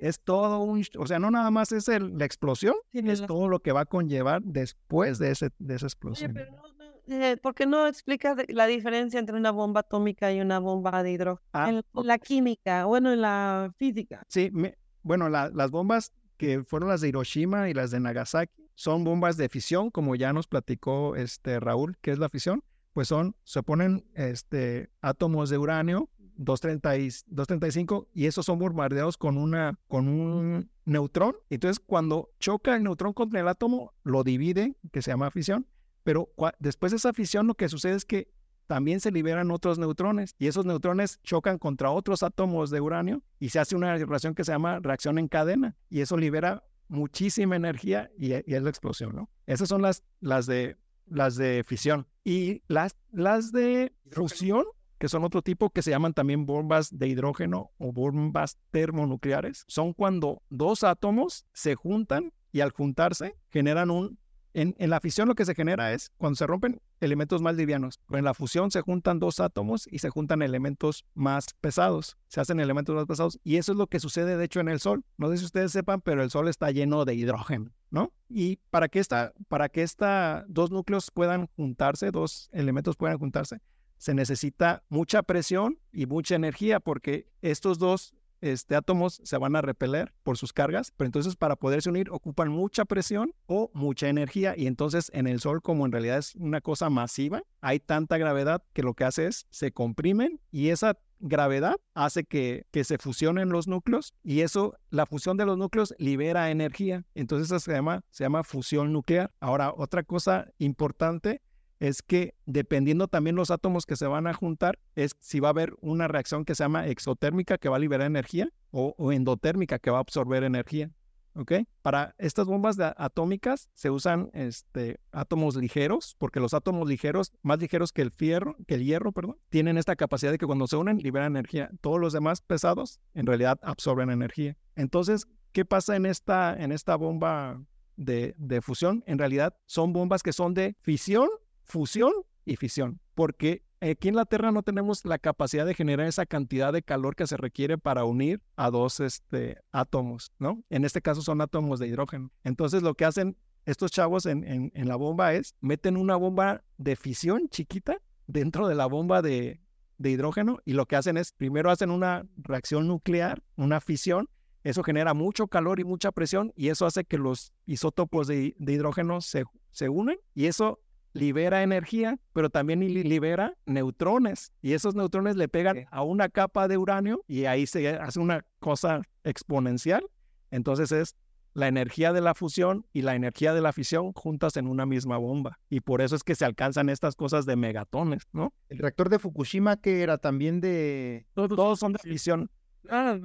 es 0.00 0.18
todo 0.20 0.60
un, 0.60 0.82
o 0.98 1.06
sea, 1.06 1.18
no 1.18 1.30
nada 1.30 1.50
más 1.50 1.72
es 1.72 1.88
el- 1.88 2.16
la 2.16 2.24
explosión, 2.24 2.74
es 2.92 3.20
la- 3.20 3.26
todo 3.26 3.48
lo 3.48 3.60
que 3.60 3.72
va 3.72 3.80
a 3.82 3.84
conllevar 3.86 4.42
después 4.42 5.18
de, 5.18 5.30
ese, 5.30 5.50
de 5.58 5.74
esa 5.74 5.86
Oye, 5.86 5.90
explosión. 5.92 6.32
pero 6.34 6.52
no, 6.52 6.62
no, 7.08 7.22
eh, 7.22 7.36
¿por 7.36 7.54
qué 7.54 7.66
no 7.66 7.86
explicas 7.86 8.36
la 8.48 8.66
diferencia 8.66 9.20
entre 9.20 9.36
una 9.36 9.50
bomba 9.50 9.80
atómica 9.80 10.32
y 10.32 10.40
una 10.40 10.58
bomba 10.58 11.02
de 11.02 11.12
hidrógeno? 11.12 11.46
Ah, 11.52 11.68
en 11.70 11.82
la 12.06 12.18
química, 12.18 12.86
bueno, 12.86 13.12
en 13.12 13.20
la 13.20 13.72
física. 13.76 14.22
Sí, 14.28 14.48
me- 14.52 14.78
bueno, 15.02 15.28
la- 15.28 15.50
las 15.50 15.70
bombas 15.70 16.12
que 16.38 16.64
fueron 16.64 16.88
las 16.88 17.02
de 17.02 17.08
Hiroshima 17.08 17.68
y 17.68 17.74
las 17.74 17.90
de 17.90 18.00
Nagasaki 18.00 18.70
son 18.74 19.04
bombas 19.04 19.36
de 19.36 19.50
fisión, 19.50 19.90
como 19.90 20.14
ya 20.14 20.32
nos 20.32 20.46
platicó 20.46 21.14
este 21.16 21.60
Raúl, 21.60 21.98
¿qué 22.00 22.12
es 22.12 22.18
la 22.18 22.30
fisión? 22.30 22.62
Pues 22.92 23.08
son, 23.08 23.36
se 23.44 23.62
ponen 23.62 24.04
este, 24.14 24.90
átomos 25.00 25.50
de 25.50 25.58
uranio 25.58 26.08
230 26.36 26.96
y- 26.96 27.08
235 27.26 28.08
y 28.14 28.26
esos 28.26 28.46
son 28.46 28.58
bombardeados 28.58 29.16
con, 29.18 29.36
una, 29.36 29.78
con 29.88 30.08
un 30.08 30.70
neutrón. 30.86 31.36
Entonces, 31.50 31.80
cuando 31.84 32.30
choca 32.38 32.74
el 32.76 32.82
neutrón 32.82 33.12
contra 33.12 33.40
el 33.40 33.48
átomo, 33.48 33.92
lo 34.02 34.24
divide, 34.24 34.76
que 34.90 35.02
se 35.02 35.10
llama 35.10 35.30
fisión, 35.30 35.66
pero 36.02 36.30
después 36.58 36.92
de 36.92 36.96
esa 36.96 37.12
fisión 37.12 37.46
lo 37.46 37.54
que 37.54 37.68
sucede 37.68 37.94
es 37.94 38.04
que 38.06 38.32
también 38.66 39.00
se 39.00 39.10
liberan 39.10 39.50
otros 39.50 39.78
neutrones 39.78 40.34
y 40.38 40.46
esos 40.46 40.64
neutrones 40.64 41.20
chocan 41.22 41.58
contra 41.58 41.90
otros 41.90 42.22
átomos 42.22 42.70
de 42.70 42.80
uranio 42.80 43.22
y 43.38 43.48
se 43.50 43.58
hace 43.58 43.76
una 43.76 43.96
reacción 43.96 44.34
que 44.34 44.44
se 44.44 44.52
llama 44.52 44.78
reacción 44.80 45.18
en 45.18 45.28
cadena 45.28 45.76
y 45.88 46.00
eso 46.00 46.16
libera 46.16 46.64
muchísima 46.88 47.56
energía 47.56 48.10
y, 48.16 48.28
y 48.32 48.54
es 48.54 48.62
la 48.62 48.70
explosión, 48.70 49.14
¿no? 49.14 49.28
Esas 49.46 49.68
son 49.68 49.82
las, 49.82 50.04
las, 50.20 50.46
de, 50.46 50.76
las 51.10 51.36
de 51.36 51.64
fisión. 51.66 52.06
Y 52.24 52.62
las, 52.68 52.96
las 53.12 53.52
de 53.52 53.92
fusión, 54.10 54.64
que 54.98 55.08
son 55.08 55.24
otro 55.24 55.42
tipo 55.42 55.70
que 55.70 55.82
se 55.82 55.90
llaman 55.90 56.14
también 56.14 56.46
bombas 56.46 56.96
de 56.96 57.08
hidrógeno 57.08 57.70
o 57.78 57.92
bombas 57.92 58.58
termonucleares, 58.70 59.64
son 59.66 59.92
cuando 59.92 60.42
dos 60.48 60.84
átomos 60.84 61.46
se 61.52 61.74
juntan 61.74 62.32
y 62.52 62.60
al 62.60 62.70
juntarse 62.70 63.36
generan 63.48 63.90
un... 63.90 64.18
En, 64.52 64.74
en 64.78 64.90
la 64.90 64.98
fisión 65.00 65.28
lo 65.28 65.36
que 65.36 65.44
se 65.44 65.54
genera 65.54 65.92
es 65.92 66.10
cuando 66.16 66.34
se 66.34 66.46
rompen 66.46 66.80
elementos 67.00 67.40
más 67.40 67.54
livianos, 67.54 68.00
pero 68.06 68.18
en 68.18 68.24
la 68.24 68.34
fusión 68.34 68.72
se 68.72 68.80
juntan 68.80 69.20
dos 69.20 69.38
átomos 69.38 69.86
y 69.88 70.00
se 70.00 70.10
juntan 70.10 70.42
elementos 70.42 71.04
más 71.14 71.54
pesados, 71.60 72.16
se 72.26 72.40
hacen 72.40 72.58
elementos 72.58 72.96
más 72.96 73.06
pesados 73.06 73.38
y 73.44 73.56
eso 73.56 73.70
es 73.70 73.78
lo 73.78 73.86
que 73.86 74.00
sucede 74.00 74.36
de 74.36 74.44
hecho 74.44 74.58
en 74.58 74.68
el 74.68 74.80
Sol. 74.80 75.04
No 75.18 75.30
sé 75.30 75.38
si 75.38 75.44
ustedes 75.44 75.70
sepan, 75.70 76.00
pero 76.00 76.24
el 76.24 76.30
Sol 76.30 76.48
está 76.48 76.72
lleno 76.72 77.04
de 77.04 77.14
hidrógeno, 77.14 77.70
¿no? 77.90 78.12
Y 78.28 78.56
para 78.70 78.88
que 78.88 79.00
esta, 79.00 79.32
para 79.48 79.68
que 79.68 79.82
esta 79.82 80.44
dos 80.48 80.70
núcleos 80.70 81.10
puedan 81.10 81.48
juntarse, 81.56 82.10
dos 82.10 82.48
elementos 82.52 82.96
puedan 82.96 83.18
juntarse, 83.18 83.60
se 83.98 84.14
necesita 84.14 84.82
mucha 84.88 85.22
presión 85.22 85.78
y 85.92 86.06
mucha 86.06 86.34
energía 86.34 86.80
porque 86.80 87.26
estos 87.42 87.78
dos 87.78 88.14
este, 88.40 88.74
átomos 88.76 89.20
se 89.24 89.38
van 89.38 89.56
a 89.56 89.62
repeler 89.62 90.12
por 90.22 90.36
sus 90.36 90.52
cargas, 90.52 90.92
pero 90.96 91.06
entonces 91.06 91.36
para 91.36 91.56
poderse 91.56 91.90
unir 91.90 92.10
ocupan 92.10 92.48
mucha 92.48 92.84
presión 92.84 93.34
o 93.46 93.70
mucha 93.74 94.08
energía 94.08 94.54
y 94.56 94.66
entonces 94.66 95.10
en 95.14 95.26
el 95.26 95.40
Sol 95.40 95.62
como 95.62 95.86
en 95.86 95.92
realidad 95.92 96.18
es 96.18 96.34
una 96.36 96.60
cosa 96.60 96.90
masiva, 96.90 97.42
hay 97.60 97.80
tanta 97.80 98.18
gravedad 98.18 98.62
que 98.72 98.82
lo 98.82 98.94
que 98.94 99.04
hace 99.04 99.26
es 99.26 99.46
se 99.50 99.72
comprimen 99.72 100.40
y 100.50 100.68
esa 100.68 100.98
gravedad 101.20 101.76
hace 101.94 102.24
que, 102.24 102.66
que 102.70 102.82
se 102.84 102.98
fusionen 102.98 103.50
los 103.50 103.68
núcleos 103.68 104.14
y 104.22 104.40
eso, 104.40 104.74
la 104.90 105.06
fusión 105.06 105.36
de 105.36 105.46
los 105.46 105.58
núcleos 105.58 105.94
libera 105.98 106.50
energía, 106.50 107.04
entonces 107.14 107.48
eso 107.48 107.60
se 107.60 107.72
llama, 107.72 108.02
se 108.10 108.24
llama 108.24 108.42
fusión 108.42 108.92
nuclear. 108.92 109.30
Ahora, 109.40 109.72
otra 109.76 110.02
cosa 110.02 110.50
importante 110.58 111.42
es 111.80 112.02
que 112.02 112.34
dependiendo 112.44 113.08
también 113.08 113.36
los 113.36 113.50
átomos 113.50 113.86
que 113.86 113.96
se 113.96 114.06
van 114.06 114.26
a 114.26 114.34
juntar, 114.34 114.78
es 114.94 115.16
si 115.18 115.40
va 115.40 115.48
a 115.48 115.50
haber 115.50 115.74
una 115.80 116.06
reacción 116.06 116.44
que 116.44 116.54
se 116.54 116.62
llama 116.62 116.86
exotérmica 116.86 117.58
que 117.58 117.70
va 117.70 117.76
a 117.76 117.80
liberar 117.80 118.06
energía 118.06 118.50
o, 118.70 119.12
endotérmica 119.12 119.78
que 119.78 119.90
va 119.90 119.96
a 119.96 120.02
absorber 120.02 120.44
energía. 120.44 120.90
¿Ok? 121.34 121.52
Para 121.80 122.14
estas 122.18 122.46
bombas 122.46 122.76
atómicas 122.96 123.70
se 123.72 123.88
usan 123.88 124.30
este, 124.34 124.98
átomos 125.12 125.54
ligeros, 125.54 126.16
porque 126.18 126.40
los 126.40 126.54
átomos 126.54 126.88
ligeros, 126.88 127.32
más 127.42 127.60
ligeros 127.60 127.92
que 127.92 128.02
el 128.02 128.10
fierro, 128.10 128.56
que 128.66 128.74
el 128.74 128.84
hierro, 128.84 129.12
perdón, 129.12 129.38
tienen 129.48 129.78
esta 129.78 129.94
capacidad 129.94 130.32
de 130.32 130.38
que 130.38 130.46
cuando 130.46 130.66
se 130.66 130.76
unen 130.76 130.98
liberan 130.98 131.32
energía. 131.36 131.70
Todos 131.80 132.00
los 132.00 132.12
demás 132.12 132.42
pesados 132.42 133.00
en 133.14 133.26
realidad 133.26 133.58
absorben 133.62 134.10
energía. 134.10 134.56
Entonces, 134.74 135.28
¿qué 135.52 135.64
pasa 135.64 135.94
en 135.94 136.04
esta, 136.04 136.52
en 136.58 136.72
esta 136.72 136.96
bomba 136.96 137.62
de, 137.96 138.34
de 138.36 138.60
fusión? 138.60 139.04
En 139.06 139.18
realidad 139.18 139.56
son 139.66 139.92
bombas 139.92 140.24
que 140.24 140.32
son 140.32 140.52
de 140.52 140.76
fisión 140.82 141.28
fusión 141.70 142.12
y 142.44 142.56
fisión, 142.56 143.00
porque 143.14 143.62
aquí 143.80 144.08
en 144.08 144.16
la 144.16 144.26
Tierra 144.26 144.50
no 144.52 144.62
tenemos 144.62 145.04
la 145.04 145.18
capacidad 145.18 145.64
de 145.64 145.74
generar 145.74 146.06
esa 146.06 146.26
cantidad 146.26 146.72
de 146.72 146.82
calor 146.82 147.16
que 147.16 147.26
se 147.26 147.36
requiere 147.36 147.78
para 147.78 148.04
unir 148.04 148.42
a 148.56 148.70
dos 148.70 149.00
este, 149.00 149.56
átomos, 149.72 150.32
¿no? 150.38 150.62
En 150.68 150.84
este 150.84 151.00
caso 151.00 151.22
son 151.22 151.40
átomos 151.40 151.78
de 151.78 151.86
hidrógeno. 151.88 152.30
Entonces 152.44 152.82
lo 152.82 152.94
que 152.94 153.04
hacen 153.04 153.36
estos 153.66 153.90
chavos 153.90 154.26
en, 154.26 154.44
en- 154.74 154.88
la 154.88 154.96
bomba 154.96 155.34
es, 155.34 155.54
meten 155.60 155.96
una 155.96 156.16
bomba 156.16 156.62
de 156.78 156.96
fisión 156.96 157.48
chiquita 157.48 157.98
dentro 158.26 158.66
de 158.68 158.74
la 158.74 158.86
bomba 158.86 159.22
de, 159.22 159.60
de 159.98 160.10
hidrógeno 160.10 160.58
y 160.64 160.72
lo 160.72 160.86
que 160.86 160.96
hacen 160.96 161.16
es, 161.16 161.32
primero 161.32 161.70
hacen 161.70 161.90
una 161.90 162.26
reacción 162.36 162.88
nuclear, 162.88 163.42
una 163.56 163.80
fisión, 163.80 164.28
eso 164.64 164.82
genera 164.82 165.14
mucho 165.14 165.46
calor 165.46 165.78
y 165.78 165.84
mucha 165.84 166.10
presión 166.10 166.52
y 166.56 166.68
eso 166.68 166.84
hace 166.86 167.04
que 167.04 167.18
los 167.18 167.52
isótopos 167.66 168.26
de, 168.26 168.54
de 168.58 168.72
hidrógeno 168.72 169.20
se, 169.20 169.44
se 169.70 169.88
unen 169.88 170.18
y 170.34 170.46
eso 170.46 170.80
libera 171.12 171.62
energía, 171.62 172.18
pero 172.32 172.50
también 172.50 172.80
li- 172.80 173.02
libera 173.02 173.54
neutrones 173.66 174.52
y 174.62 174.72
esos 174.74 174.94
neutrones 174.94 175.36
le 175.36 175.48
pegan 175.48 175.86
a 175.90 176.02
una 176.02 176.28
capa 176.28 176.68
de 176.68 176.78
uranio 176.78 177.22
y 177.26 177.44
ahí 177.46 177.66
se 177.66 177.88
hace 177.88 178.20
una 178.20 178.44
cosa 178.58 179.02
exponencial. 179.24 180.04
Entonces 180.50 180.92
es 180.92 181.16
la 181.52 181.66
energía 181.66 182.12
de 182.12 182.20
la 182.20 182.34
fusión 182.34 182.86
y 182.92 183.02
la 183.02 183.16
energía 183.16 183.52
de 183.52 183.60
la 183.60 183.72
fisión 183.72 184.12
juntas 184.12 184.56
en 184.56 184.68
una 184.68 184.86
misma 184.86 185.16
bomba. 185.16 185.58
Y 185.68 185.80
por 185.80 186.00
eso 186.00 186.14
es 186.14 186.22
que 186.22 186.36
se 186.36 186.44
alcanzan 186.44 186.88
estas 186.88 187.16
cosas 187.16 187.44
de 187.44 187.56
megatones, 187.56 188.28
¿no? 188.32 188.52
El 188.68 188.78
reactor 188.78 189.08
de 189.08 189.18
Fukushima, 189.18 189.76
que 189.76 190.02
era 190.02 190.18
también 190.18 190.60
de... 190.60 191.26
Todos, 191.34 191.80
son 191.80 191.92
de 191.92 191.98
fisión. 191.98 192.50
Ah, 192.88 193.18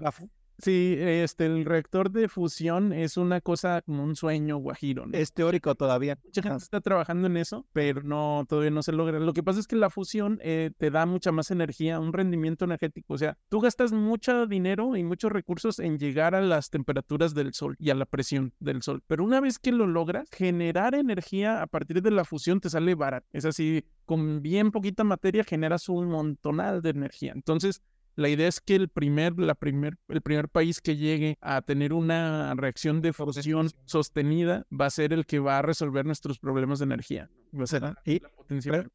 Sí, 0.58 0.96
este, 0.98 1.46
el 1.46 1.66
reactor 1.66 2.12
de 2.12 2.30
fusión 2.30 2.94
es 2.94 3.18
una 3.18 3.42
cosa 3.42 3.82
como 3.82 4.04
un 4.04 4.16
sueño 4.16 4.58
guajiro. 4.58 5.06
¿no? 5.06 5.18
Es 5.18 5.34
teórico 5.34 5.76
todavía. 5.76 6.18
Mucha 6.24 6.42
gente 6.42 6.64
está 6.64 6.82
trabajando 6.82 7.28
en 7.28 7.38
eso, 7.38 7.66
pero 7.74 8.04
no, 8.04 8.46
todavía 8.48 8.72
no 8.72 8.82
se 8.82 8.94
logra. 8.94 9.20
Lo 9.20 9.34
que 9.34 9.44
pasa 9.44 9.60
es 9.60 9.68
que 9.68 9.76
la 9.76 9.90
fusión 9.90 10.40
eh, 10.42 10.72
te 10.78 10.92
da 10.92 11.06
mucha 11.06 11.32
más 11.32 11.52
energía, 11.52 12.00
un 12.00 12.14
rendimiento 12.14 12.66
energético. 12.66 13.14
O 13.14 13.18
sea, 13.18 13.38
tú 13.50 13.60
gastas 13.60 13.92
mucho 13.92 14.48
dinero 14.48 14.96
y 14.96 15.04
muchos 15.04 15.32
recursos 15.32 15.80
en 15.80 16.00
llegar 16.00 16.36
a 16.36 16.42
las 16.42 16.70
temperaturas 16.70 17.34
del 17.34 17.54
sol 17.54 17.76
y 17.80 17.90
a 17.90 17.96
la 17.96 18.06
presión 18.06 18.54
del 18.60 18.82
sol. 18.82 19.04
Pero 19.08 19.24
una 19.24 19.42
vez 19.42 19.60
que 19.60 19.72
lo 19.72 19.88
logras, 19.88 20.30
generar 20.32 20.96
energía 20.96 21.62
a 21.62 21.68
partir 21.68 22.02
de 22.02 22.12
la 22.12 22.24
fusión 22.24 22.62
te 22.62 22.70
sale 22.70 22.96
barato. 22.96 23.28
Es 23.34 23.46
así, 23.46 23.86
con 24.06 24.42
bien 24.42 24.72
poquita 24.72 25.04
materia 25.04 25.44
generas 25.44 25.90
un 25.90 26.08
montonal 26.08 26.82
de 26.82 26.92
energía. 26.92 27.34
Entonces, 27.36 27.82
la 28.16 28.30
idea 28.30 28.48
es 28.48 28.62
que 28.62 28.76
el 28.76 28.88
primer, 28.90 29.38
la 29.38 29.56
primer, 29.56 29.98
el 30.08 30.22
primer 30.22 30.48
país 30.50 30.80
que 30.82 30.96
llegue 30.96 31.38
a 31.42 31.62
tener 31.62 31.92
una 31.94 32.54
reacción 32.56 33.02
de 33.02 33.12
fusión 33.12 33.70
sostenida 33.86 34.66
va 34.72 34.86
a 34.86 34.90
ser 34.90 35.12
el 35.12 35.26
que 35.26 35.40
va 35.40 35.60
a 35.60 35.62
resolver 35.62 36.06
nuestros 36.06 36.40
problemas 36.40 36.80
de 36.80 36.86
energía. 36.86 37.30
Va 37.58 37.64
a 37.64 37.68
ser 37.68 37.96
y, 38.06 38.22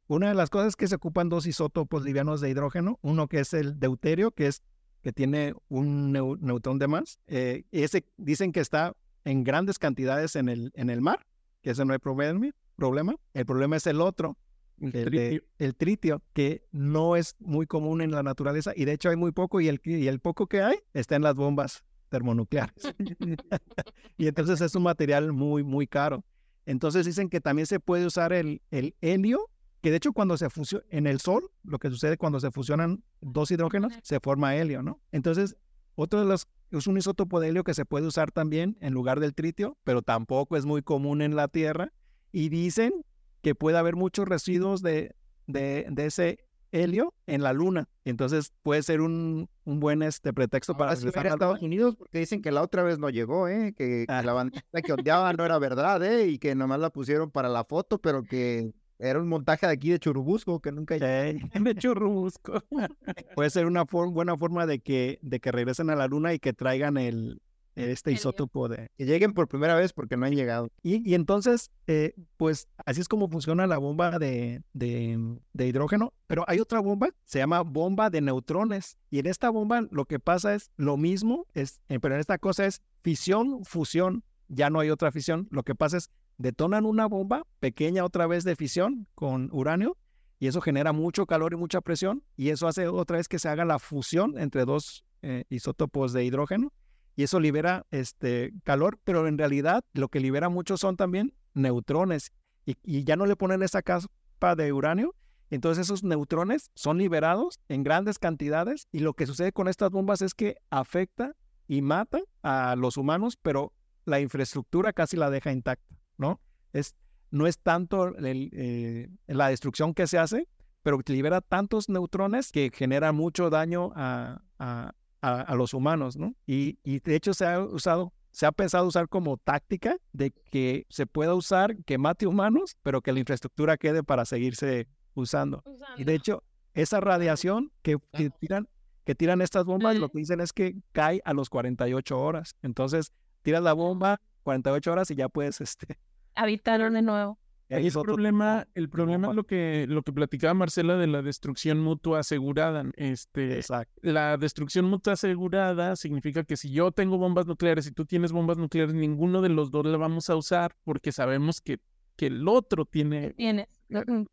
una 0.06 0.28
de 0.28 0.34
las 0.34 0.48
cosas 0.48 0.68
es 0.68 0.76
que 0.76 0.88
se 0.88 0.94
ocupan 0.94 1.28
dos 1.28 1.46
isótopos 1.46 2.04
livianos 2.04 2.40
de 2.40 2.50
hidrógeno, 2.50 2.98
uno 3.02 3.28
que 3.28 3.40
es 3.40 3.52
el 3.52 3.78
deuterio, 3.78 4.30
que 4.30 4.46
es 4.46 4.62
que 5.02 5.12
tiene 5.12 5.54
un 5.68 6.12
neutrón 6.12 6.78
de 6.78 6.88
más. 6.88 7.18
Eh, 7.26 7.64
ese 7.72 8.06
dicen 8.16 8.52
que 8.52 8.60
está 8.60 8.94
en 9.24 9.44
grandes 9.44 9.78
cantidades 9.78 10.36
en 10.36 10.48
el, 10.48 10.72
en 10.74 10.90
el 10.90 11.00
mar, 11.00 11.26
que 11.62 11.70
ese 11.70 11.84
no 11.84 11.92
hay 11.92 11.98
problema. 11.98 13.16
El 13.34 13.46
problema 13.46 13.76
es 13.76 13.86
el 13.86 14.00
otro, 14.00 14.36
el, 14.80 15.74
tritio. 15.76 16.22
que 16.32 16.64
no 16.72 17.16
es 17.16 17.36
muy 17.38 17.66
común 17.66 18.00
en 18.00 18.10
la 18.10 18.22
naturaleza 18.22 18.72
y 18.74 18.84
de 18.84 18.92
hecho 18.92 19.10
hay 19.10 19.16
muy 19.16 19.32
poco 19.32 19.60
y 19.60 19.68
el, 19.68 19.80
y 19.84 20.06
el 20.08 20.20
poco 20.20 20.46
que 20.46 20.62
hay 20.62 20.78
está 20.94 21.16
en 21.16 21.22
las 21.22 21.34
bombas 21.34 21.84
termonucleares. 22.08 22.94
y 24.18 24.26
entonces 24.26 24.60
es 24.60 24.74
un 24.74 24.82
material 24.82 25.32
muy, 25.32 25.62
muy 25.62 25.86
caro. 25.86 26.24
Entonces 26.66 27.06
dicen 27.06 27.28
que 27.28 27.40
también 27.40 27.66
se 27.66 27.80
puede 27.80 28.06
usar 28.06 28.32
el, 28.32 28.62
el 28.70 28.94
helio, 29.00 29.48
que 29.80 29.90
de 29.90 29.96
hecho 29.96 30.12
cuando 30.12 30.36
se 30.36 30.50
fusiona 30.50 30.84
en 30.90 31.06
el 31.06 31.20
sol, 31.20 31.50
lo 31.62 31.78
que 31.78 31.88
sucede 31.88 32.16
cuando 32.16 32.40
se 32.40 32.50
fusionan 32.50 33.02
dos 33.20 33.50
hidrógenos, 33.50 33.92
se 34.02 34.20
forma 34.20 34.56
helio, 34.56 34.82
¿no? 34.82 35.00
Entonces, 35.12 35.56
otro 35.94 36.20
de 36.20 36.26
los 36.26 36.48
es 36.70 36.86
un 36.86 36.96
isótopo 36.96 37.40
de 37.40 37.48
helio 37.48 37.64
que 37.64 37.74
se 37.74 37.84
puede 37.84 38.06
usar 38.06 38.30
también 38.30 38.76
en 38.80 38.94
lugar 38.94 39.20
del 39.20 39.34
tritio, 39.34 39.76
pero 39.84 40.02
tampoco 40.02 40.56
es 40.56 40.64
muy 40.64 40.82
común 40.82 41.20
en 41.22 41.34
la 41.34 41.48
Tierra. 41.48 41.92
Y 42.32 42.48
dicen 42.48 43.04
que 43.42 43.54
puede 43.54 43.78
haber 43.78 43.96
muchos 43.96 44.28
residuos 44.28 44.82
de, 44.82 45.14
de, 45.46 45.86
ese 45.96 46.38
helio 46.72 47.14
en 47.26 47.42
la 47.42 47.52
luna. 47.52 47.88
Entonces 48.04 48.52
puede 48.62 48.82
ser 48.82 49.00
un, 49.00 49.48
un 49.64 49.80
buen 49.80 50.02
este 50.02 50.32
pretexto 50.32 50.76
para 50.76 50.94
regresar 50.94 51.26
a 51.26 51.30
Estados 51.30 51.62
Unidos 51.62 51.96
porque 51.96 52.18
dicen 52.18 52.42
que 52.42 52.52
la 52.52 52.62
otra 52.62 52.82
vez 52.82 52.98
no 52.98 53.10
llegó, 53.10 53.48
¿eh? 53.48 53.74
que, 53.76 54.04
ah. 54.08 54.22
la 54.22 54.32
bandera 54.32 54.62
que 54.84 54.92
ondeaba 54.92 55.32
no 55.32 55.44
era 55.44 55.58
verdad 55.58 56.02
¿eh? 56.02 56.28
y 56.28 56.38
que 56.38 56.54
nomás 56.54 56.80
la 56.80 56.90
pusieron 56.90 57.30
para 57.30 57.48
la 57.48 57.64
foto, 57.64 57.98
pero 57.98 58.22
que 58.22 58.72
era 58.98 59.18
un 59.18 59.28
montaje 59.28 59.66
de 59.66 59.72
aquí 59.72 59.90
de 59.90 59.98
Churubusco 59.98 60.60
que 60.60 60.72
nunca 60.72 60.96
llegó. 60.96 61.48
de 61.64 61.74
Churubusco. 61.74 62.62
puede 63.34 63.50
ser 63.50 63.66
una 63.66 63.84
buena 63.84 64.36
forma 64.36 64.66
de 64.66 64.80
que, 64.80 65.18
de 65.22 65.40
que 65.40 65.50
regresen 65.50 65.90
a 65.90 65.96
la 65.96 66.06
luna 66.06 66.34
y 66.34 66.38
que 66.38 66.52
traigan 66.52 66.98
el, 66.98 67.40
este 67.84 68.12
isótopo 68.12 68.68
de... 68.68 68.90
Que 68.96 69.06
lleguen 69.06 69.32
por 69.32 69.48
primera 69.48 69.74
vez 69.74 69.92
porque 69.92 70.16
no 70.16 70.26
han 70.26 70.34
llegado. 70.34 70.70
Y, 70.82 71.14
entonces, 71.14 71.70
eh, 71.86 72.14
pues 72.36 72.68
así 72.84 73.00
es 73.00 73.08
como 73.08 73.28
funciona 73.28 73.66
la 73.66 73.78
bomba 73.78 74.18
de, 74.18 74.62
de, 74.72 75.66
hidrógeno. 75.66 76.12
Pero 76.26 76.44
hay 76.46 76.60
otra 76.60 76.80
bomba, 76.80 77.08
se 77.24 77.38
llama 77.38 77.62
bomba 77.62 78.10
de 78.10 78.20
neutrones. 78.20 78.96
Y 79.10 79.18
en 79.18 79.26
esta 79.26 79.50
bomba 79.50 79.82
lo 79.90 80.04
que 80.04 80.18
pasa 80.18 80.54
es 80.54 80.70
lo 80.76 80.96
mismo, 80.96 81.46
es, 81.54 81.80
eh, 81.88 81.98
pero 82.00 82.14
en 82.14 82.20
esta 82.20 82.38
cosa 82.38 82.66
es 82.66 82.82
fisión, 83.02 83.64
fusión. 83.64 84.24
Ya 84.48 84.68
no 84.68 84.80
hay 84.80 84.90
otra 84.90 85.12
fisión. 85.12 85.48
Lo 85.50 85.62
que 85.62 85.74
pasa 85.74 85.96
es, 85.96 86.10
detonan 86.40 86.86
una 86.86 87.06
bomba 87.06 87.46
pequeña 87.60 88.04
otra 88.04 88.26
vez 88.26 88.44
de 88.44 88.56
fisión 88.56 89.06
con 89.14 89.50
uranio 89.52 89.96
y 90.38 90.46
eso 90.46 90.62
genera 90.62 90.92
mucho 90.92 91.26
calor 91.26 91.52
y 91.52 91.56
mucha 91.56 91.82
presión 91.82 92.24
y 92.34 92.48
eso 92.48 92.66
hace 92.66 92.88
otra 92.88 93.18
vez 93.18 93.28
que 93.28 93.38
se 93.38 93.48
haga 93.48 93.66
la 93.66 93.78
fusión 93.78 94.38
entre 94.38 94.64
dos 94.64 95.04
eh, 95.22 95.44
isótopos 95.50 96.14
de 96.14 96.24
hidrógeno 96.24 96.72
y 97.20 97.22
eso 97.22 97.38
libera 97.38 97.84
este 97.90 98.54
calor, 98.64 98.98
pero 99.04 99.28
en 99.28 99.36
realidad 99.36 99.84
lo 99.92 100.08
que 100.08 100.20
libera 100.20 100.48
mucho 100.48 100.78
son 100.78 100.96
también 100.96 101.34
neutrones 101.52 102.32
y, 102.64 103.04
ya 103.04 103.14
no 103.14 103.26
le 103.26 103.36
ponen 103.36 103.62
esa 103.62 103.82
capa 103.82 104.56
de 104.56 104.72
uranio. 104.72 105.14
Entonces 105.50 105.84
esos 105.84 106.02
neutrones 106.02 106.70
son 106.74 106.96
liberados 106.96 107.60
en 107.68 107.82
grandes 107.82 108.18
cantidades 108.18 108.88
y 108.90 109.00
lo 109.00 109.12
que 109.12 109.26
sucede 109.26 109.52
con 109.52 109.68
estas 109.68 109.90
bombas 109.90 110.22
es 110.22 110.32
que 110.32 110.56
afecta 110.70 111.36
y 111.68 111.82
mata 111.82 112.20
a 112.42 112.74
los 112.74 112.96
humanos, 112.96 113.36
pero 113.36 113.74
la 114.06 114.18
infraestructura 114.20 114.94
casi 114.94 115.18
la 115.18 115.28
deja 115.28 115.52
intacta, 115.52 115.94
¿no? 116.16 116.40
Es, 116.72 116.94
no 117.30 117.46
es 117.46 117.58
tanto 117.58 118.14
eh, 118.18 119.10
la 119.26 119.48
destrucción 119.48 119.92
que 119.92 120.06
se 120.06 120.16
hace, 120.16 120.48
pero 120.82 120.98
libera 121.06 121.42
tantos 121.42 121.90
neutrones 121.90 122.50
que 122.50 122.70
genera 122.72 123.12
mucho 123.12 123.50
daño 123.50 123.92
a, 123.94 124.40
a, 124.58 124.94
los 125.22 125.74
humanos, 125.74 126.16
¿no? 126.16 126.34
Y, 126.46 126.78
de 126.84 127.16
hecho 127.16 127.34
se 127.34 127.46
ha 127.46 127.60
usado, 127.60 128.12
se 128.30 128.46
ha 128.46 128.52
pensado 128.52 128.86
usar 128.86 129.08
como 129.08 129.36
táctica 129.36 129.96
de 130.12 130.30
que 130.30 130.86
se 130.88 131.06
pueda 131.06 131.34
usar 131.34 131.76
que 131.84 131.98
mate 131.98 132.26
humanos, 132.26 132.76
pero 132.82 133.00
que 133.02 133.12
la 133.12 133.20
infraestructura 133.20 133.76
quede 133.76 134.02
para 134.02 134.24
seguirse 134.24 134.88
usando. 135.14 135.62
Y 135.96 136.04
de 136.04 136.14
hecho, 136.14 136.42
esa 136.74 137.00
radiación 137.00 137.72
que, 137.82 137.98
tiran, 138.38 138.68
que 139.04 139.14
tiran 139.14 139.40
estas 139.42 139.64
bombas, 139.64 139.96
lo 139.96 140.08
que 140.08 140.18
dicen 140.18 140.40
es 140.40 140.52
que 140.52 140.76
cae 140.92 141.20
a 141.24 141.34
los 141.34 141.50
48 141.50 142.18
horas. 142.18 142.54
Entonces, 142.62 143.12
tiras 143.42 143.62
la 143.62 143.72
bomba 143.72 144.20
48 144.42 144.92
horas 144.92 145.10
y 145.10 145.14
ya 145.16 145.28
puedes, 145.28 145.60
este... 145.60 145.98
Habitar 146.34 146.80
de 146.90 147.02
nuevo. 147.02 147.38
El 147.70 147.92
problema, 147.92 148.66
el 148.74 148.88
problema 148.88 149.28
es 149.28 149.34
lo 149.36 149.44
que, 149.44 149.86
lo 149.88 150.02
que 150.02 150.12
platicaba 150.12 150.54
Marcela 150.54 150.96
de 150.96 151.06
la 151.06 151.22
destrucción 151.22 151.80
mutua 151.80 152.20
asegurada. 152.20 152.84
Este, 152.96 153.60
La 154.02 154.36
destrucción 154.36 154.86
mutua 154.86 155.12
asegurada 155.12 155.94
significa 155.94 156.42
que 156.42 156.56
si 156.56 156.70
yo 156.70 156.90
tengo 156.90 157.16
bombas 157.16 157.46
nucleares 157.46 157.86
y 157.86 157.92
tú 157.92 158.04
tienes 158.06 158.32
bombas 158.32 158.58
nucleares, 158.58 158.92
ninguno 158.92 159.40
de 159.40 159.50
los 159.50 159.70
dos 159.70 159.86
la 159.86 159.96
vamos 159.96 160.28
a 160.30 160.36
usar 160.36 160.74
porque 160.82 161.12
sabemos 161.12 161.60
que, 161.60 161.78
que 162.16 162.26
el 162.26 162.48
otro 162.48 162.86
tiene. 162.86 163.34
Tienes. 163.34 163.68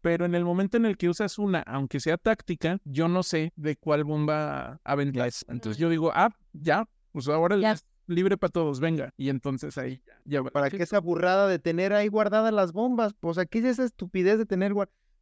Pero 0.01 0.25
en 0.25 0.33
el 0.33 0.43
momento 0.43 0.77
en 0.77 0.85
el 0.85 0.97
que 0.97 1.07
usas 1.07 1.37
una, 1.37 1.61
aunque 1.61 1.99
sea 1.99 2.17
táctica, 2.17 2.79
yo 2.85 3.07
no 3.07 3.21
sé 3.21 3.53
de 3.55 3.75
cuál 3.75 4.03
bomba 4.03 4.79
aventar. 4.83 5.29
Entonces 5.47 5.77
yo 5.77 5.89
digo, 5.89 6.11
ah, 6.15 6.35
ya, 6.53 6.89
pues 7.11 7.27
ahora 7.27 7.57
ya 7.57 7.75
libre 8.07 8.37
para 8.37 8.51
todos, 8.51 8.79
venga. 8.79 9.13
Y 9.17 9.29
entonces 9.29 9.77
ahí 9.77 10.01
ya. 10.25 10.43
¿Para 10.43 10.69
qué 10.69 10.81
esa 10.81 10.99
burrada 10.99 11.47
de 11.47 11.59
tener 11.59 11.93
ahí 11.93 12.07
guardadas 12.07 12.53
las 12.53 12.71
bombas? 12.71 13.13
Pues 13.19 13.37
aquí 13.37 13.59
es 13.59 13.65
esa 13.65 13.83
estupidez 13.83 14.37
de 14.37 14.45
tener 14.45 14.73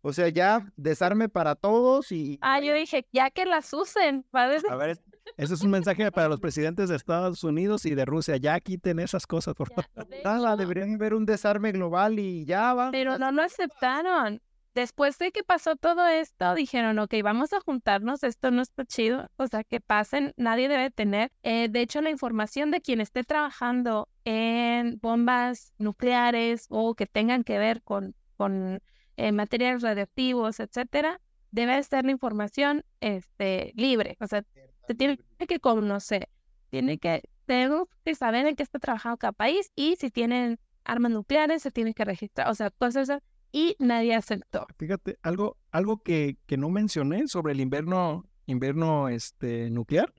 O 0.02 0.14
sea, 0.14 0.30
ya 0.30 0.72
desarme 0.76 1.30
para 1.30 1.56
todos 1.56 2.12
y. 2.12 2.38
Ah, 2.42 2.60
yo 2.62 2.74
dije, 2.74 3.06
ya 3.12 3.30
que 3.30 3.46
las 3.46 3.74
usen. 3.74 4.26
A 4.32 4.46
ver, 4.48 5.00
ese 5.38 5.54
es 5.54 5.62
un 5.62 5.72
mensaje 5.72 6.12
para 6.12 6.30
los 6.30 6.40
presidentes 6.40 6.90
de 6.90 6.96
Estados 6.96 7.44
Unidos 7.44 7.86
y 7.86 7.96
de 7.96 8.06
Rusia. 8.06 8.38
Ya 8.38 8.60
quiten 8.60 9.00
esas 9.00 9.28
cosas, 9.28 9.56
por 9.56 9.70
favor. 9.70 10.08
Nada, 10.24 10.56
deberían 10.56 10.96
haber 10.96 11.14
un 11.14 11.26
desarme 11.26 11.72
global 11.72 12.20
y 12.20 12.46
ya 12.46 12.74
va. 12.74 12.92
Pero 12.92 13.18
no 13.18 13.32
lo 13.32 13.42
aceptaron 13.42 14.42
después 14.76 15.17
de 15.17 15.32
que 15.32 15.43
pasó 15.43 15.78
todo 15.78 16.05
esto, 16.05 16.53
dijeron, 16.53 16.99
ok, 16.99 17.15
vamos 17.23 17.53
a 17.53 17.61
juntarnos, 17.61 18.23
esto 18.23 18.51
no 18.51 18.61
está 18.61 18.86
chido, 18.86 19.30
o 19.38 19.47
sea, 19.47 19.63
que 19.63 19.80
pasen, 19.80 20.34
nadie 20.38 20.67
debe 20.67 20.91
tener. 20.91 21.32
Eh, 21.43 21.69
de 21.69 21.82
hecho, 21.82 22.01
la 22.01 22.11
información 22.11 22.71
de 22.71 22.82
quien 22.82 22.99
esté 23.01 23.23
trabajando 23.23 24.09
en 24.26 24.99
bombas 25.01 25.73
nucleares 25.78 26.67
o 26.69 26.93
que 26.93 27.07
tengan 27.07 27.43
que 27.43 27.57
ver 27.57 27.82
con, 27.84 28.15
con 28.36 28.82
eh, 29.15 29.32
materiales 29.32 29.82
radioactivos, 29.82 30.59
etcétera, 30.59 31.21
debe 31.51 31.78
estar 31.78 32.03
la 32.03 32.11
información 32.11 32.84
este, 32.99 33.71
libre, 33.76 34.17
o 34.19 34.28
sea, 34.28 34.43
se 34.88 34.93
tiene 34.93 35.17
que 35.47 35.59
conocer, 35.59 36.28
tiene 36.69 36.97
que, 36.97 37.23
tenemos 37.45 37.88
que 38.03 38.13
saber 38.13 38.45
en 38.45 38.55
qué 38.57 38.63
está 38.63 38.78
trabajando 38.78 39.17
cada 39.17 39.32
país 39.32 39.71
y 39.73 39.95
si 39.95 40.11
tienen 40.11 40.59
armas 40.84 41.11
nucleares, 41.13 41.61
se 41.61 41.71
tiene 41.71 41.93
que 41.93 42.03
registrar, 42.03 42.49
o 42.49 42.55
sea, 42.55 42.71
cosas 42.71 43.09
y 43.52 43.76
nadie 43.80 44.16
aceptó. 44.16 44.68
Fíjate, 44.78 45.18
algo, 45.22 45.58
algo 45.72 46.02
que, 46.04 46.38
que 46.46 46.58
no 46.58 46.70
mencioné 46.70 47.28
sobre 47.28 47.54
el 47.54 47.60
invierno, 47.60 48.26
invierno 48.46 49.10
este, 49.10 49.70
nuclear. 49.70 50.14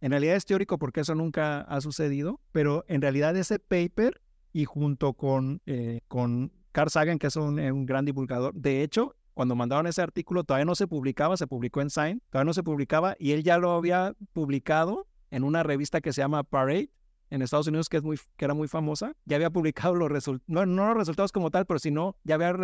En 0.00 0.10
realidad 0.10 0.36
es 0.36 0.44
teórico 0.44 0.78
porque 0.78 1.00
eso 1.00 1.14
nunca 1.14 1.60
ha 1.60 1.80
sucedido, 1.80 2.40
pero 2.50 2.84
en 2.88 3.00
realidad 3.00 3.36
ese 3.36 3.58
paper 3.58 4.20
y 4.52 4.64
junto 4.64 5.14
con, 5.14 5.62
eh, 5.66 6.00
con 6.08 6.52
Carl 6.72 6.90
Sagan, 6.90 7.18
que 7.18 7.28
es 7.28 7.36
un, 7.36 7.58
un, 7.60 7.86
gran 7.86 8.04
divulgador, 8.04 8.52
de 8.54 8.82
hecho, 8.82 9.14
cuando 9.34 9.54
mandaron 9.54 9.86
ese 9.86 10.02
artículo 10.02 10.44
todavía 10.44 10.64
no 10.64 10.74
se 10.74 10.86
publicaba, 10.86 11.36
se 11.36 11.46
publicó 11.46 11.80
en 11.80 11.90
Science, 11.90 12.24
todavía 12.30 12.46
no 12.46 12.54
se 12.54 12.62
publicaba 12.62 13.16
y 13.18 13.32
él 13.32 13.44
ya 13.44 13.58
lo 13.58 13.72
había 13.72 14.14
publicado 14.32 15.06
en 15.30 15.44
una 15.44 15.62
revista 15.62 16.00
que 16.00 16.12
se 16.12 16.20
llama 16.20 16.42
Parade, 16.42 16.90
en 17.32 17.40
Estados 17.40 17.66
Unidos 17.66 17.88
que, 17.88 17.96
es 17.96 18.02
muy, 18.02 18.18
que 18.36 18.44
era 18.44 18.52
muy 18.52 18.68
famosa, 18.68 19.16
ya 19.24 19.36
había 19.36 19.48
publicado 19.48 19.94
los 19.94 20.12
resultados, 20.12 20.46
no, 20.46 20.66
no, 20.66 20.88
los 20.88 20.98
resultados 20.98 21.32
como 21.32 21.50
tal, 21.50 21.64
pero 21.64 21.78
sino 21.78 22.14
ya 22.24 22.34
había 22.34 22.54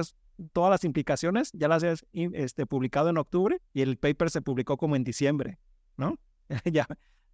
todas 0.53 0.71
las 0.71 0.85
implicaciones, 0.85 1.51
ya 1.55 1.69
las 1.69 1.83
había 1.83 1.97
este, 2.12 2.66
publicado 2.66 3.09
en 3.09 3.16
octubre 3.16 3.62
y 3.73 3.81
el 3.81 3.97
paper 3.97 4.29
se 4.29 4.43
publicó 4.43 4.77
como 4.77 4.95
en 4.95 5.05
diciembre, 5.05 5.59
¿no? 5.97 6.19
ya, 6.71 6.87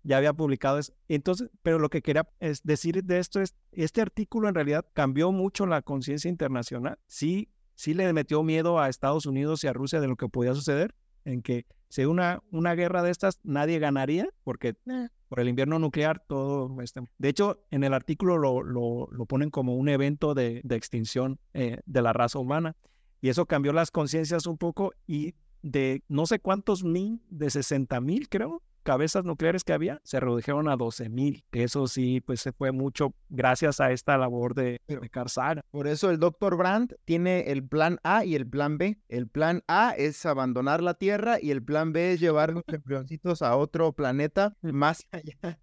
ya 0.04 0.16
había 0.16 0.32
publicado 0.32 0.78
eso. 0.78 0.94
Entonces, 1.08 1.50
pero 1.62 1.80
lo 1.80 1.88
que 1.88 2.02
quería 2.02 2.28
es 2.38 2.62
decir 2.62 3.02
de 3.02 3.18
esto 3.18 3.40
es, 3.40 3.56
este 3.72 4.00
artículo 4.00 4.48
en 4.48 4.54
realidad 4.54 4.86
cambió 4.92 5.32
mucho 5.32 5.66
la 5.66 5.82
conciencia 5.82 6.28
internacional. 6.28 7.00
Sí, 7.08 7.48
sí 7.74 7.94
le 7.94 8.12
metió 8.12 8.44
miedo 8.44 8.78
a 8.78 8.88
Estados 8.88 9.26
Unidos 9.26 9.64
y 9.64 9.66
a 9.66 9.72
Rusia 9.72 10.00
de 10.00 10.06
lo 10.06 10.14
que 10.14 10.28
podía 10.28 10.54
suceder, 10.54 10.94
en 11.24 11.42
que 11.42 11.66
si 11.88 12.04
una, 12.04 12.44
una 12.52 12.76
guerra 12.76 13.02
de 13.02 13.10
estas 13.10 13.40
nadie 13.42 13.80
ganaría, 13.80 14.28
porque 14.44 14.76
ah. 14.88 15.08
Por 15.34 15.40
el 15.40 15.48
invierno 15.48 15.80
nuclear 15.80 16.20
todo... 16.20 16.80
Este, 16.80 17.00
de 17.18 17.28
hecho, 17.28 17.58
en 17.72 17.82
el 17.82 17.92
artículo 17.92 18.38
lo, 18.38 18.62
lo, 18.62 19.08
lo 19.10 19.26
ponen 19.26 19.50
como 19.50 19.74
un 19.74 19.88
evento 19.88 20.32
de, 20.32 20.60
de 20.62 20.76
extinción 20.76 21.40
eh, 21.54 21.80
de 21.86 22.02
la 22.02 22.12
raza 22.12 22.38
humana. 22.38 22.76
Y 23.20 23.30
eso 23.30 23.44
cambió 23.44 23.72
las 23.72 23.90
conciencias 23.90 24.46
un 24.46 24.58
poco 24.58 24.92
y 25.08 25.34
de 25.60 26.04
no 26.06 26.26
sé 26.26 26.38
cuántos 26.38 26.84
mil, 26.84 27.20
de 27.30 27.50
60 27.50 28.00
mil 28.00 28.28
creo, 28.28 28.62
cabezas 28.84 29.24
nucleares 29.24 29.64
que 29.64 29.72
había 29.72 30.00
se 30.04 30.20
redujeron 30.20 30.68
a 30.68 30.76
12 30.76 31.08
mil. 31.08 31.44
Eso 31.50 31.88
sí, 31.88 32.20
pues 32.20 32.40
se 32.40 32.52
fue 32.52 32.70
mucho 32.70 33.14
gracias 33.28 33.80
a 33.80 33.90
esta 33.90 34.16
labor 34.16 34.54
de, 34.54 34.80
de 34.86 35.62
Por 35.70 35.88
eso 35.88 36.10
el 36.10 36.20
doctor 36.20 36.56
Brandt 36.56 36.94
tiene 37.04 37.50
el 37.50 37.66
plan 37.66 37.98
A 38.04 38.24
y 38.24 38.36
el 38.36 38.46
plan 38.46 38.78
B. 38.78 39.00
El 39.08 39.26
plan 39.26 39.62
A 39.66 39.94
es 39.96 40.24
abandonar 40.24 40.82
la 40.82 40.94
Tierra 40.94 41.38
y 41.40 41.50
el 41.50 41.64
plan 41.64 41.92
B 41.92 42.12
es 42.12 42.20
llevar 42.20 42.52
los 42.52 42.62
embrioncitos 42.68 43.42
a 43.42 43.56
otro 43.56 43.92
planeta 43.92 44.56
más 44.62 45.04
allá 45.10 45.58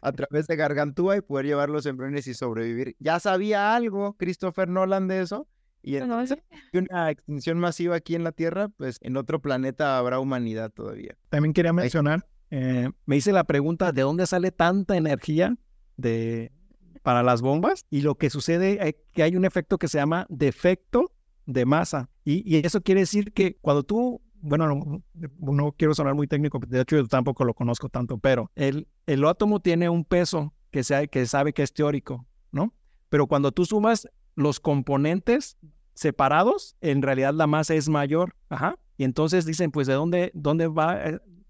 a 0.00 0.12
través 0.12 0.46
de 0.46 0.54
Gargantúa 0.54 1.16
y 1.16 1.20
poder 1.20 1.46
llevar 1.46 1.68
los 1.68 1.84
embriones 1.86 2.28
y 2.28 2.34
sobrevivir. 2.34 2.94
Ya 3.00 3.18
sabía 3.18 3.74
algo 3.74 4.14
Christopher 4.16 4.68
Nolan 4.68 5.08
de 5.08 5.22
eso. 5.22 5.48
Y 5.82 5.96
entonces, 5.96 6.38
una 6.74 7.10
extinción 7.10 7.58
masiva 7.58 7.96
aquí 7.96 8.14
en 8.14 8.22
la 8.22 8.32
Tierra, 8.32 8.68
pues 8.68 8.98
en 9.00 9.16
otro 9.16 9.40
planeta 9.40 9.96
habrá 9.96 10.20
humanidad 10.20 10.70
todavía. 10.70 11.16
También 11.30 11.54
quería 11.54 11.72
mencionar 11.72 12.26
eh, 12.50 12.90
me 13.06 13.16
hice 13.16 13.32
la 13.32 13.44
pregunta 13.44 13.92
de 13.92 14.02
dónde 14.02 14.26
sale 14.26 14.50
tanta 14.50 14.96
energía 14.96 15.56
de, 15.96 16.52
para 17.02 17.22
las 17.22 17.42
bombas 17.42 17.86
y 17.90 18.02
lo 18.02 18.16
que 18.16 18.30
sucede 18.30 18.86
es 18.86 18.94
que 19.12 19.22
hay 19.22 19.36
un 19.36 19.44
efecto 19.44 19.78
que 19.78 19.88
se 19.88 19.98
llama 19.98 20.26
defecto 20.28 21.12
de 21.46 21.64
masa 21.64 22.10
y, 22.24 22.64
eso 22.64 22.80
quiere 22.80 23.00
decir 23.00 23.32
que 23.32 23.56
cuando 23.60 23.82
tú, 23.82 24.20
bueno, 24.40 25.02
no, 25.38 25.72
quiero 25.72 25.94
sonar 25.94 26.14
muy 26.14 26.26
técnico, 26.26 26.60
de 26.66 26.80
hecho 26.80 26.96
yo 26.96 27.06
tampoco 27.06 27.44
lo 27.44 27.54
conozco 27.54 27.88
tanto, 27.88 28.18
pero 28.18 28.50
el, 28.54 28.86
el 29.06 29.24
átomo 29.24 29.60
tiene 29.60 29.88
un 29.88 30.04
peso 30.04 30.52
que, 30.70 30.84
se, 30.84 31.08
que 31.08 31.26
sabe 31.26 31.52
que 31.52 31.62
es 31.62 31.72
teórico, 31.72 32.26
¿no? 32.52 32.72
Pero 33.08 33.26
cuando 33.26 33.50
tú 33.52 33.64
sumas 33.64 34.08
los 34.36 34.60
componentes 34.60 35.56
separados, 35.94 36.76
en 36.80 37.02
realidad 37.02 37.34
la 37.34 37.46
masa 37.46 37.74
es 37.74 37.88
mayor, 37.88 38.36
ajá. 38.48 38.76
Y 38.96 39.04
entonces 39.04 39.46
dicen, 39.46 39.70
pues, 39.70 39.86
¿de 39.86 39.94
dónde, 39.94 40.30
dónde 40.34 40.68
va? 40.68 40.98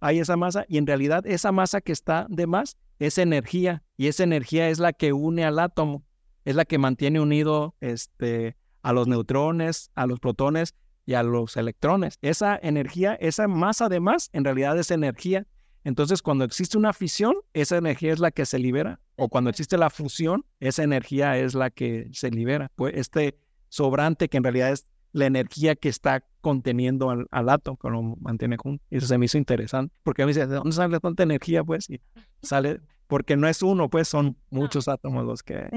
Hay 0.01 0.19
esa 0.19 0.37
masa 0.37 0.65
y 0.69 0.79
en 0.79 0.87
realidad 0.87 1.27
esa 1.27 1.53
masa 1.53 1.81
que 1.81 1.93
está 1.93 2.27
de 2.29 2.47
más 2.47 2.77
es 2.99 3.19
energía 3.19 3.83
y 3.97 4.09
esa 4.09 4.25
energía 4.25 4.69
es 4.69 4.79
la 4.79 4.93
que 4.93 5.13
une 5.13 5.45
al 5.45 5.59
átomo, 5.59 6.05
es 6.45 6.57
la 6.57 6.65
que 6.65 6.79
mantiene 6.79 7.21
unido 7.21 7.75
este, 7.81 8.57
a 8.83 8.93
los 8.93 9.07
neutrones, 9.09 9.91
a 9.95 10.07
los 10.07 10.21
protones 10.21 10.75
y 11.07 11.15
a 11.15 11.23
los 11.23 11.57
electrones. 11.57 12.19
Esa 12.23 12.59
energía, 12.63 13.15
esa 13.15 13.49
masa 13.49 13.89
de 13.89 14.01
más, 14.01 14.31
en 14.33 14.45
realidad 14.45 14.79
es 14.79 14.91
energía. 14.91 15.47
Entonces, 15.85 16.23
cuando 16.23 16.45
existe 16.45 16.77
una 16.77 16.93
fisión, 16.93 17.35
esa 17.55 17.79
energía 17.79 18.13
es 18.13 18.21
la 18.21 18.31
que 18.31 18.45
se 18.45 18.59
libera, 18.59 19.01
o 19.17 19.29
cuando 19.29 19.51
existe 19.51 19.79
la 19.79 19.91
fusión, 19.91 20.45
esa 20.61 20.83
energía 20.83 21.39
es 21.39 21.55
la 21.55 21.71
que 21.71 22.09
se 22.13 22.31
libera. 22.31 22.71
Pues 22.75 22.95
este 22.97 23.39
sobrante 23.69 24.29
que 24.29 24.37
en 24.37 24.45
realidad 24.45 24.73
es 24.73 24.87
la 25.13 25.27
energía 25.27 25.75
que 25.75 25.89
está 25.89 26.25
conteniendo 26.41 27.11
al, 27.11 27.27
al 27.31 27.49
átomo, 27.49 27.77
que 27.77 27.91
lo 27.91 28.03
mantiene 28.21 28.57
junto. 28.57 28.85
Y 28.91 28.97
eso 28.97 29.07
se 29.07 29.19
me 29.19 29.27
hizo 29.27 29.39
interesante, 29.39 29.95
porque 30.03 30.23
a 30.23 30.27
mí 30.27 30.33
me 30.33 30.35
dice, 30.35 30.47
¿de 30.47 30.57
dónde 30.57 30.73
sale 30.73 31.01
tanta 31.01 31.23
energía? 31.23 31.63
Pues, 31.65 31.91
y 31.91 32.01
sale, 32.43 32.81
porque 33.07 33.37
no 33.37 33.49
es 33.49 33.63
uno, 33.63 33.89
pues 33.89 34.09
son 34.09 34.37
muchos 34.51 34.89
átomos 34.89 35.25
los 35.25 35.43
que... 35.43 35.69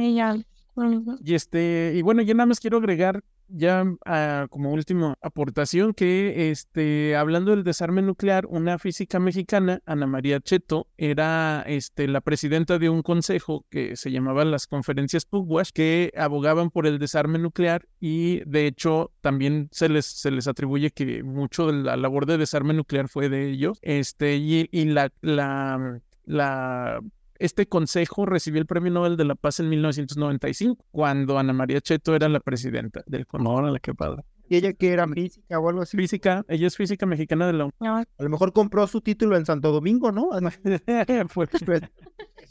Y 1.24 1.34
este, 1.34 1.94
y 1.96 2.02
bueno, 2.02 2.22
yo 2.22 2.34
nada 2.34 2.48
más 2.48 2.60
quiero 2.60 2.78
agregar 2.78 3.24
ya 3.48 3.86
ah, 4.06 4.48
como 4.50 4.72
última 4.72 5.18
aportación 5.22 5.94
que 5.94 6.52
este 6.52 7.16
hablando 7.16 7.52
del 7.52 7.64
desarme 7.64 8.02
nuclear, 8.02 8.46
una 8.48 8.80
física 8.80 9.20
mexicana, 9.20 9.82
Ana 9.86 10.08
María 10.08 10.40
Cheto, 10.40 10.88
era 10.98 11.64
este 11.68 12.08
la 12.08 12.22
presidenta 12.22 12.80
de 12.80 12.90
un 12.90 13.02
consejo 13.02 13.66
que 13.70 13.96
se 13.96 14.12
llamaba 14.12 14.46
las 14.46 14.68
conferencias 14.68 15.26
Pugwash 15.26 15.70
que 15.74 16.12
abogaban 16.18 16.70
por 16.70 16.88
el 16.88 17.00
desarme 17.00 17.40
nuclear 17.40 17.88
y 18.00 18.42
de 18.46 18.68
hecho 18.68 19.12
también 19.22 19.70
se 19.72 19.90
les 19.90 20.06
se 20.06 20.32
les 20.32 20.48
atribuye 20.48 20.92
que 20.92 21.24
mucho 21.24 21.68
de 21.68 21.84
la 21.84 21.98
labor 21.98 22.26
de 22.26 22.38
desarme 22.38 22.74
nuclear 22.74 23.08
fue 23.10 23.30
de 23.30 23.50
ellos. 23.50 23.80
Este 23.82 24.36
y, 24.38 24.70
y 24.72 24.86
la 24.86 25.12
la 25.22 26.02
la 26.26 27.02
este 27.40 27.68
consejo 27.68 28.26
recibió 28.26 28.62
el 28.62 28.68
Premio 28.68 28.92
Nobel 28.92 29.18
de 29.18 29.26
la 29.26 29.36
Paz 29.36 29.60
en 29.60 29.70
1995, 29.70 30.86
cuando 30.92 31.38
Ana 31.38 31.54
María 31.54 31.82
Cheto 31.82 32.16
era 32.16 32.30
la 32.30 32.40
presidenta 32.40 33.04
del 33.06 33.26
consejo. 33.26 33.62
la 33.62 33.80
qué 33.80 33.94
padre. 33.94 34.24
¿Y 34.50 34.58
ella 34.58 34.74
que 34.74 34.90
era 34.92 35.08
física 35.08 35.60
o 35.60 35.70
algo 35.70 35.82
así? 35.82 35.98
Física, 35.98 36.46
ella 36.48 36.68
es 36.68 36.76
física 36.76 37.06
mexicana 37.06 37.48
de 37.48 37.54
la 37.54 37.70
A 37.82 38.06
lo 38.20 38.30
mejor 38.30 38.54
compró 38.54 38.86
su 38.88 39.02
título 39.02 39.38
en 39.38 39.46
Santo 39.46 39.72
Domingo, 39.72 40.12
¿no? 40.12 40.30
pues, 41.34 41.50
pues 41.66 41.82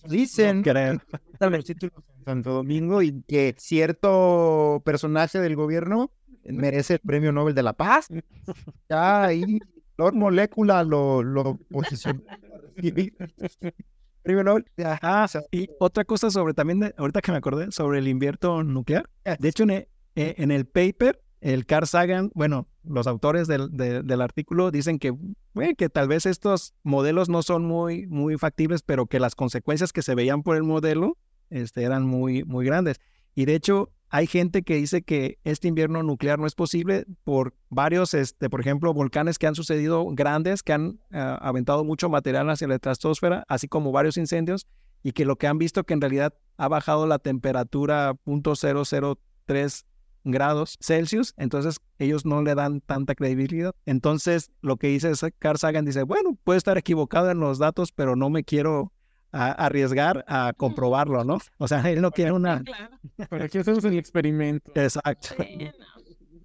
dicen. 0.08 0.64
el 0.66 1.64
título 1.64 1.92
en 2.18 2.24
Santo 2.24 2.52
Domingo 2.52 3.02
y 3.02 3.22
que 3.22 3.54
cierto 3.58 4.82
personaje 4.84 5.38
del 5.38 5.54
gobierno 5.54 6.10
merece 6.44 6.94
el 6.94 7.00
Premio 7.00 7.30
Nobel 7.30 7.54
de 7.54 7.62
la 7.62 7.74
Paz. 7.74 8.08
Ya 8.88 9.24
ahí 9.24 9.60
Lord 9.96 10.14
Molécula 10.14 10.82
lo, 10.82 11.22
lo 11.22 11.56
posicionó. 11.70 12.22
y 15.50 15.68
otra 15.78 16.04
cosa 16.04 16.30
sobre 16.30 16.54
también, 16.54 16.94
ahorita 16.96 17.20
que 17.20 17.32
me 17.32 17.38
acordé, 17.38 17.72
sobre 17.72 17.98
el 17.98 18.08
invierno 18.08 18.62
nuclear. 18.62 19.08
De 19.38 19.48
hecho, 19.48 19.64
en 19.64 19.70
el, 19.70 19.88
e, 20.14 20.34
en 20.38 20.50
el 20.50 20.66
paper, 20.66 21.22
el 21.40 21.66
Carl 21.66 21.86
Sagan, 21.86 22.30
bueno, 22.34 22.68
los 22.84 23.06
autores 23.06 23.48
del, 23.48 23.68
del 23.72 24.20
artículo 24.20 24.70
dicen 24.70 24.98
que, 24.98 25.12
que 25.76 25.88
tal 25.88 26.08
vez 26.08 26.26
estos 26.26 26.74
modelos 26.82 27.28
no 27.28 27.42
son 27.42 27.64
muy, 27.64 28.06
muy 28.06 28.38
factibles, 28.38 28.82
pero 28.82 29.06
que 29.06 29.18
las 29.18 29.34
consecuencias 29.34 29.92
que 29.92 30.02
se 30.02 30.14
veían 30.14 30.42
por 30.42 30.56
el 30.56 30.62
modelo 30.62 31.16
este, 31.50 31.82
eran 31.82 32.06
muy, 32.06 32.44
muy 32.44 32.64
grandes. 32.64 33.00
Y 33.34 33.44
de 33.44 33.54
hecho, 33.54 33.90
hay 34.12 34.26
gente 34.26 34.62
que 34.62 34.76
dice 34.76 35.00
que 35.00 35.38
este 35.42 35.68
invierno 35.68 36.02
nuclear 36.02 36.38
no 36.38 36.46
es 36.46 36.54
posible 36.54 37.06
por 37.24 37.54
varios, 37.70 38.12
este, 38.12 38.50
por 38.50 38.60
ejemplo, 38.60 38.92
volcanes 38.92 39.38
que 39.38 39.46
han 39.46 39.54
sucedido 39.54 40.06
grandes, 40.10 40.62
que 40.62 40.74
han 40.74 41.00
ah, 41.12 41.38
aventado 41.40 41.82
mucho 41.82 42.10
material 42.10 42.50
hacia 42.50 42.68
la 42.68 42.74
estratosfera, 42.74 43.42
así 43.48 43.68
como 43.68 43.90
varios 43.90 44.18
incendios, 44.18 44.66
y 45.02 45.12
que 45.12 45.24
lo 45.24 45.36
que 45.36 45.46
han 45.46 45.56
visto 45.56 45.84
que 45.84 45.94
en 45.94 46.02
realidad 46.02 46.34
ha 46.58 46.68
bajado 46.68 47.06
la 47.06 47.18
temperatura 47.18 48.10
a 48.10 48.14
0.003 48.26 49.84
grados 50.24 50.76
Celsius, 50.82 51.32
entonces 51.38 51.78
ellos 51.98 52.26
no 52.26 52.42
le 52.42 52.54
dan 52.54 52.82
tanta 52.82 53.14
credibilidad. 53.14 53.72
Entonces, 53.86 54.50
lo 54.60 54.76
que 54.76 54.88
dice 54.88 55.10
Carl 55.38 55.56
Sagan 55.56 55.86
dice, 55.86 56.02
bueno, 56.02 56.36
puede 56.44 56.58
estar 56.58 56.76
equivocado 56.76 57.30
en 57.30 57.40
los 57.40 57.58
datos, 57.58 57.92
pero 57.92 58.14
no 58.14 58.28
me 58.28 58.44
quiero 58.44 58.92
a 59.32 59.50
arriesgar 59.52 60.24
a 60.28 60.52
comprobarlo, 60.56 61.24
¿no? 61.24 61.38
O 61.58 61.66
sea, 61.66 61.90
él 61.90 62.00
no 62.00 62.10
quiere 62.10 62.32
una... 62.32 62.62
Pero 63.30 63.44
aquí 63.44 63.58
hacemos 63.58 63.84
el 63.84 63.98
experimento. 63.98 64.72
Exacto. 64.74 65.34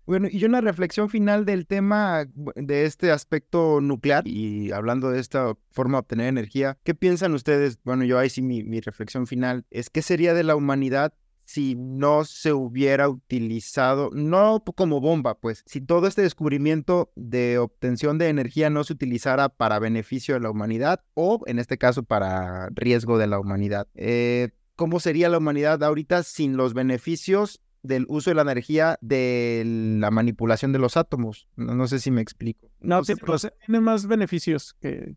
Bueno, 0.06 0.30
y 0.32 0.46
una 0.46 0.62
reflexión 0.62 1.10
final 1.10 1.44
del 1.44 1.68
tema 1.68 2.26
de 2.56 2.86
este 2.86 3.12
aspecto 3.12 3.82
nuclear 3.82 4.26
y 4.26 4.72
hablando 4.72 5.12
de 5.12 5.20
esta 5.20 5.54
forma 5.72 5.98
de 5.98 6.00
obtener 6.00 6.28
energía, 6.28 6.78
¿qué 6.86 6.96
piensan 6.96 7.34
ustedes? 7.34 7.78
Bueno, 7.84 8.06
yo 8.06 8.18
ahí 8.18 8.30
sí 8.30 8.42
mi, 8.42 8.64
mi 8.64 8.80
reflexión 8.80 9.28
final 9.28 9.66
es 9.70 9.90
qué 9.90 10.02
sería 10.02 10.34
de 10.34 10.44
la 10.44 10.56
humanidad 10.56 11.14
si 11.48 11.76
no 11.76 12.26
se 12.26 12.52
hubiera 12.52 13.08
utilizado, 13.08 14.10
no 14.14 14.62
como 14.76 15.00
bomba, 15.00 15.40
pues, 15.40 15.64
si 15.66 15.80
todo 15.80 16.06
este 16.06 16.22
descubrimiento 16.22 17.10
de 17.16 17.58
obtención 17.58 18.18
de 18.18 18.28
energía 18.28 18.70
no 18.70 18.84
se 18.84 18.92
utilizara 18.92 19.48
para 19.48 19.80
beneficio 19.80 20.34
de 20.34 20.42
la 20.42 20.52
humanidad 20.52 21.06
o, 21.14 21.42
en 21.46 21.60
este 21.60 21.78
caso, 21.78 22.04
para 22.04 22.68
riesgo 22.72 23.18
de 23.18 23.28
la 23.28 23.40
humanidad. 23.40 23.88
Eh, 23.96 24.50
¿Cómo 24.76 25.00
sería 25.00 25.30
la 25.30 25.38
humanidad 25.38 25.82
ahorita 25.84 26.24
sin 26.24 26.58
los 26.58 26.74
beneficios 26.74 27.62
del 27.82 28.06
uso 28.10 28.30
de 28.30 28.36
la 28.36 28.42
energía 28.42 29.00
de 29.00 29.64
la 29.66 30.12
manipulación 30.12 30.74
de 30.74 30.80
los 30.80 30.98
átomos? 30.98 31.48
No, 31.56 31.88
sé 31.88 32.00
si 32.00 32.12
me 32.12 32.22
explico. 32.22 32.70
No, 32.82 33.06
sí, 33.06 33.14
pero 33.16 33.38
tiene 33.66 33.80
más 33.80 34.06
beneficios 34.06 34.74
que, 34.82 35.16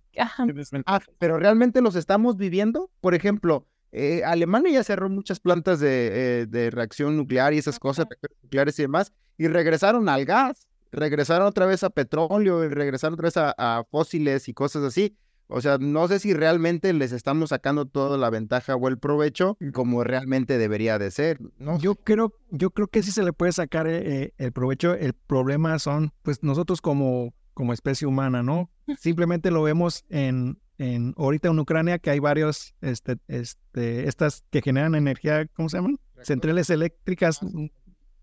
Ah, 0.86 1.00
pero 1.18 1.40
realmente 1.40 1.80
los 1.82 1.96
estamos 1.96 2.36
viviendo. 2.36 2.88
Por 3.00 3.14
ejemplo, 3.14 3.66
eh, 3.92 4.22
Alemania 4.24 4.72
ya 4.72 4.84
cerró 4.84 5.08
muchas 5.08 5.40
plantas 5.40 5.80
de, 5.80 6.46
eh, 6.52 6.70
reacción 6.70 7.16
nuclear 7.16 7.52
y 7.54 7.58
esas 7.58 7.78
cosas, 7.78 8.06
nucleares 8.42 8.78
y 8.78 8.82
demás, 8.82 9.12
y 9.36 9.48
regresaron 9.48 10.08
al 10.08 10.24
gas, 10.24 10.68
regresaron 10.92 11.46
otra 11.46 11.66
vez 11.66 11.82
a 11.82 11.90
petróleo, 11.90 12.64
y 12.64 12.68
regresaron 12.68 13.14
otra 13.14 13.26
vez 13.26 13.36
a, 13.36 13.84
fósiles 13.90 14.48
y 14.48 14.54
cosas 14.54 14.84
así. 14.84 15.16
O 15.52 15.60
sea, 15.60 15.78
no 15.78 16.06
sé 16.06 16.20
si 16.20 16.32
realmente 16.32 16.92
les 16.92 17.10
estamos 17.10 17.48
sacando 17.48 17.84
toda 17.84 18.16
la 18.16 18.30
ventaja 18.30 18.76
o 18.76 18.86
el 18.86 18.98
provecho 18.98 19.58
como 19.72 20.04
realmente 20.04 20.58
debería 20.58 20.96
de 20.96 21.10
ser, 21.10 21.40
¿no? 21.58 21.76
Yo 21.80 21.96
creo, 21.96 22.32
yo 22.50 22.70
creo 22.70 22.86
que 22.86 23.02
sí 23.02 23.10
se 23.10 23.24
le 23.24 23.32
puede 23.32 23.50
sacar 23.50 23.88
eh, 23.88 24.32
el 24.38 24.52
provecho. 24.52 24.94
El 24.94 25.12
problema 25.12 25.76
son, 25.80 26.12
pues 26.22 26.44
nosotros 26.44 26.80
como, 26.80 27.34
como 27.52 27.72
especie 27.72 28.06
humana, 28.06 28.44
¿no? 28.44 28.70
Simplemente 28.96 29.50
lo 29.50 29.64
vemos 29.64 30.04
en, 30.08 30.56
en 30.80 31.14
ahorita 31.18 31.48
en 31.48 31.58
Ucrania 31.58 31.98
que 31.98 32.10
hay 32.10 32.18
varios, 32.20 32.74
este, 32.80 33.16
este, 33.28 34.08
estas 34.08 34.44
que 34.50 34.62
generan 34.62 34.94
energía, 34.94 35.46
¿cómo 35.54 35.68
se 35.68 35.76
llaman? 35.76 35.98
Centrales 36.22 36.70
eléctricas 36.70 37.40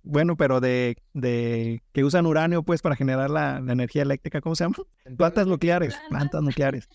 bueno, 0.02 0.38
pero 0.38 0.60
de, 0.60 0.98
de 1.14 1.84
que 1.94 2.04
usan 2.04 2.26
uranio 2.26 2.64
pues 2.64 2.82
para 2.82 2.96
generar 2.96 3.30
la, 3.30 3.60
la 3.60 3.74
energía 3.74 4.02
eléctrica, 4.02 4.42
¿cómo 4.42 4.56
se 4.56 4.64
llama? 4.64 4.78
Plantas 5.18 5.48
nucleares, 5.48 6.00
plantas 6.10 6.42
nucleares. 6.42 6.90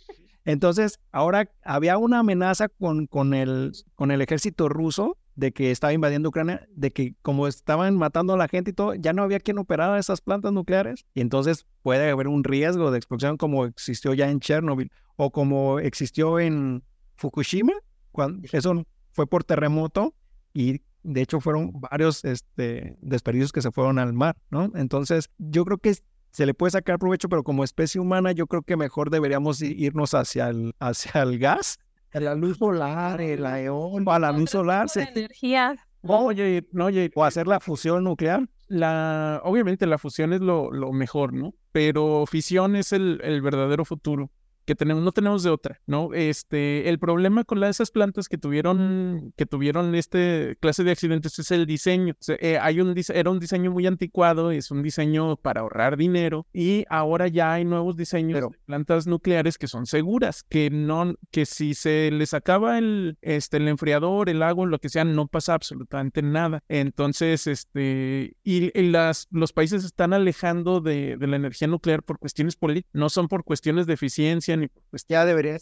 Entonces, 0.44 0.98
ahora 1.12 1.48
había 1.62 1.98
una 1.98 2.20
amenaza 2.20 2.68
con, 2.68 3.06
con, 3.06 3.32
el, 3.34 3.72
con 3.94 4.10
el 4.10 4.20
ejército 4.20 4.68
ruso 4.68 5.16
de 5.35 5.53
que 5.53 5.70
estaba 5.70 5.93
invadiendo 5.93 6.28
Ucrania, 6.28 6.66
de 6.74 6.93
que 6.93 7.14
como 7.22 7.47
estaban 7.49 7.97
matando 7.97 8.35
a 8.35 8.37
la 8.37 8.49
gente 8.49 8.70
y 8.70 8.74
todo, 8.74 8.95
ya 8.95 9.12
no 9.12 9.22
había 9.22 9.41
quien 9.41 9.59
operara 9.59 9.99
esas 9.99 10.20
plantas 10.20 10.53
nucleares 10.53 11.07
y 11.14 11.20
entonces 11.20 11.66
puede 11.83 12.11
haber 12.11 12.28
un 12.28 12.45
riesgo 12.45 12.91
de 12.91 12.99
explosión 12.99 13.37
como 13.37 13.64
existió 13.64 14.14
ya 14.14 14.30
en 14.30 14.41
Chernobyl 14.41 14.91
o 15.16 15.30
como 15.30 15.78
existió 15.78 16.39
en 16.39 16.83
Fukushima, 17.16 17.72
cuando 18.11 18.47
eso 18.53 18.85
fue 19.12 19.26
por 19.26 19.45
terremoto 19.45 20.14
y 20.53 20.80
de 21.03 21.22
hecho 21.22 21.41
fueron 21.41 21.72
varios 21.80 22.24
este, 22.24 22.97
desperdicios 23.01 23.53
que 23.53 23.62
se 23.62 23.70
fueron 23.70 23.99
al 23.99 24.12
mar, 24.12 24.37
¿no? 24.51 24.70
Entonces, 24.74 25.30
yo 25.39 25.64
creo 25.64 25.78
que 25.78 25.97
se 26.30 26.47
le 26.47 26.55
puede 26.55 26.70
sacar 26.70 26.99
provecho, 26.99 27.28
pero 27.28 27.43
como 27.43 27.64
especie 27.64 28.01
humana 28.01 28.33
yo 28.33 28.47
creo 28.47 28.62
que 28.62 28.76
mejor 28.76 29.11
deberíamos 29.11 29.61
irnos 29.61 30.14
hacia 30.14 30.49
el, 30.49 30.74
hacia 30.78 31.22
el 31.22 31.39
gas, 31.39 31.78
la 32.20 32.34
luz 32.34 32.58
solar, 32.58 33.20
el 33.20 33.44
eón, 33.44 34.04
a 34.08 34.18
la 34.18 34.32
luz 34.32 34.50
solar. 34.50 34.88
Se... 34.88 35.02
energía. 35.02 35.76
Oye, 36.02 36.66
no, 36.72 36.86
oye, 36.86 37.10
o 37.14 37.24
hacer 37.24 37.46
la 37.46 37.60
fusión 37.60 38.04
nuclear. 38.04 38.48
La, 38.68 39.40
obviamente 39.44 39.86
la 39.86 39.98
fusión 39.98 40.32
es 40.32 40.40
lo, 40.40 40.72
lo 40.72 40.92
mejor, 40.92 41.32
¿no? 41.32 41.54
Pero 41.72 42.24
fisión 42.26 42.74
es 42.74 42.92
el, 42.92 43.20
el 43.22 43.40
verdadero 43.42 43.84
futuro 43.84 44.30
que 44.64 44.74
tenemos, 44.74 45.02
no 45.02 45.12
tenemos 45.12 45.42
de 45.42 45.50
otra, 45.50 45.80
¿no? 45.86 46.14
Este, 46.14 46.88
el 46.88 46.98
problema 46.98 47.44
con 47.44 47.62
esas 47.64 47.90
plantas 47.90 48.28
que 48.28 48.38
tuvieron, 48.38 49.32
que 49.36 49.46
tuvieron 49.46 49.94
este 49.94 50.56
clase 50.60 50.84
de 50.84 50.92
accidentes 50.92 51.38
es 51.38 51.50
el 51.50 51.66
diseño. 51.66 52.14
Eh, 52.28 52.58
hay 52.60 52.80
un, 52.80 52.94
era 53.14 53.30
un 53.30 53.40
diseño 53.40 53.70
muy 53.70 53.86
anticuado, 53.86 54.50
es 54.50 54.70
un 54.70 54.82
diseño 54.82 55.36
para 55.36 55.60
ahorrar 55.62 55.96
dinero 55.96 56.46
y 56.52 56.84
ahora 56.88 57.28
ya 57.28 57.54
hay 57.54 57.64
nuevos 57.64 57.96
diseños 57.96 58.40
de 58.40 58.58
plantas 58.66 59.06
nucleares 59.06 59.58
que 59.58 59.68
son 59.68 59.86
seguras, 59.86 60.44
que 60.48 60.70
no, 60.70 61.14
que 61.30 61.46
si 61.46 61.74
se 61.74 62.10
les 62.10 62.34
acaba 62.34 62.78
el, 62.78 63.18
este, 63.22 63.56
el 63.56 63.68
enfriador, 63.68 64.28
el 64.28 64.42
agua, 64.42 64.66
lo 64.66 64.78
que 64.78 64.88
sea, 64.88 65.04
no 65.04 65.26
pasa 65.26 65.54
absolutamente 65.54 66.22
nada. 66.22 66.62
Entonces, 66.68 67.46
este, 67.46 68.36
y, 68.42 68.70
las, 68.82 69.28
los 69.30 69.52
países 69.52 69.84
están 69.84 70.12
alejando 70.12 70.80
de, 70.80 71.16
de 71.16 71.26
la 71.26 71.36
energía 71.36 71.68
nuclear 71.68 72.02
por 72.02 72.18
cuestiones 72.18 72.56
políticas, 72.56 72.90
no 72.92 73.08
son 73.08 73.28
por 73.28 73.44
cuestiones 73.44 73.86
de 73.86 73.94
eficiencia 73.94 74.51
pues 74.90 75.05
ya 75.09 75.24
debería 75.24 75.59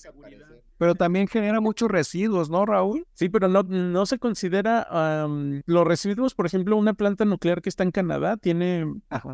Pero 0.79 0.95
también 0.95 1.29
genera 1.29 1.61
muchos 1.61 1.91
residuos, 1.91 2.51
¿no, 2.51 2.67
Raúl? 2.67 3.07
Sí, 3.15 3.29
pero 3.29 3.49
no, 3.49 3.63
no 3.63 4.07
se 4.07 4.19
considera 4.19 4.87
los 5.67 5.87
residuos, 5.87 6.35
por 6.35 6.47
ejemplo, 6.47 6.77
una 6.77 6.95
planta 6.95 7.25
nuclear 7.25 7.63
que 7.63 7.69
está 7.69 7.83
en 7.83 7.91
Canadá 7.91 8.37
tiene 8.37 8.87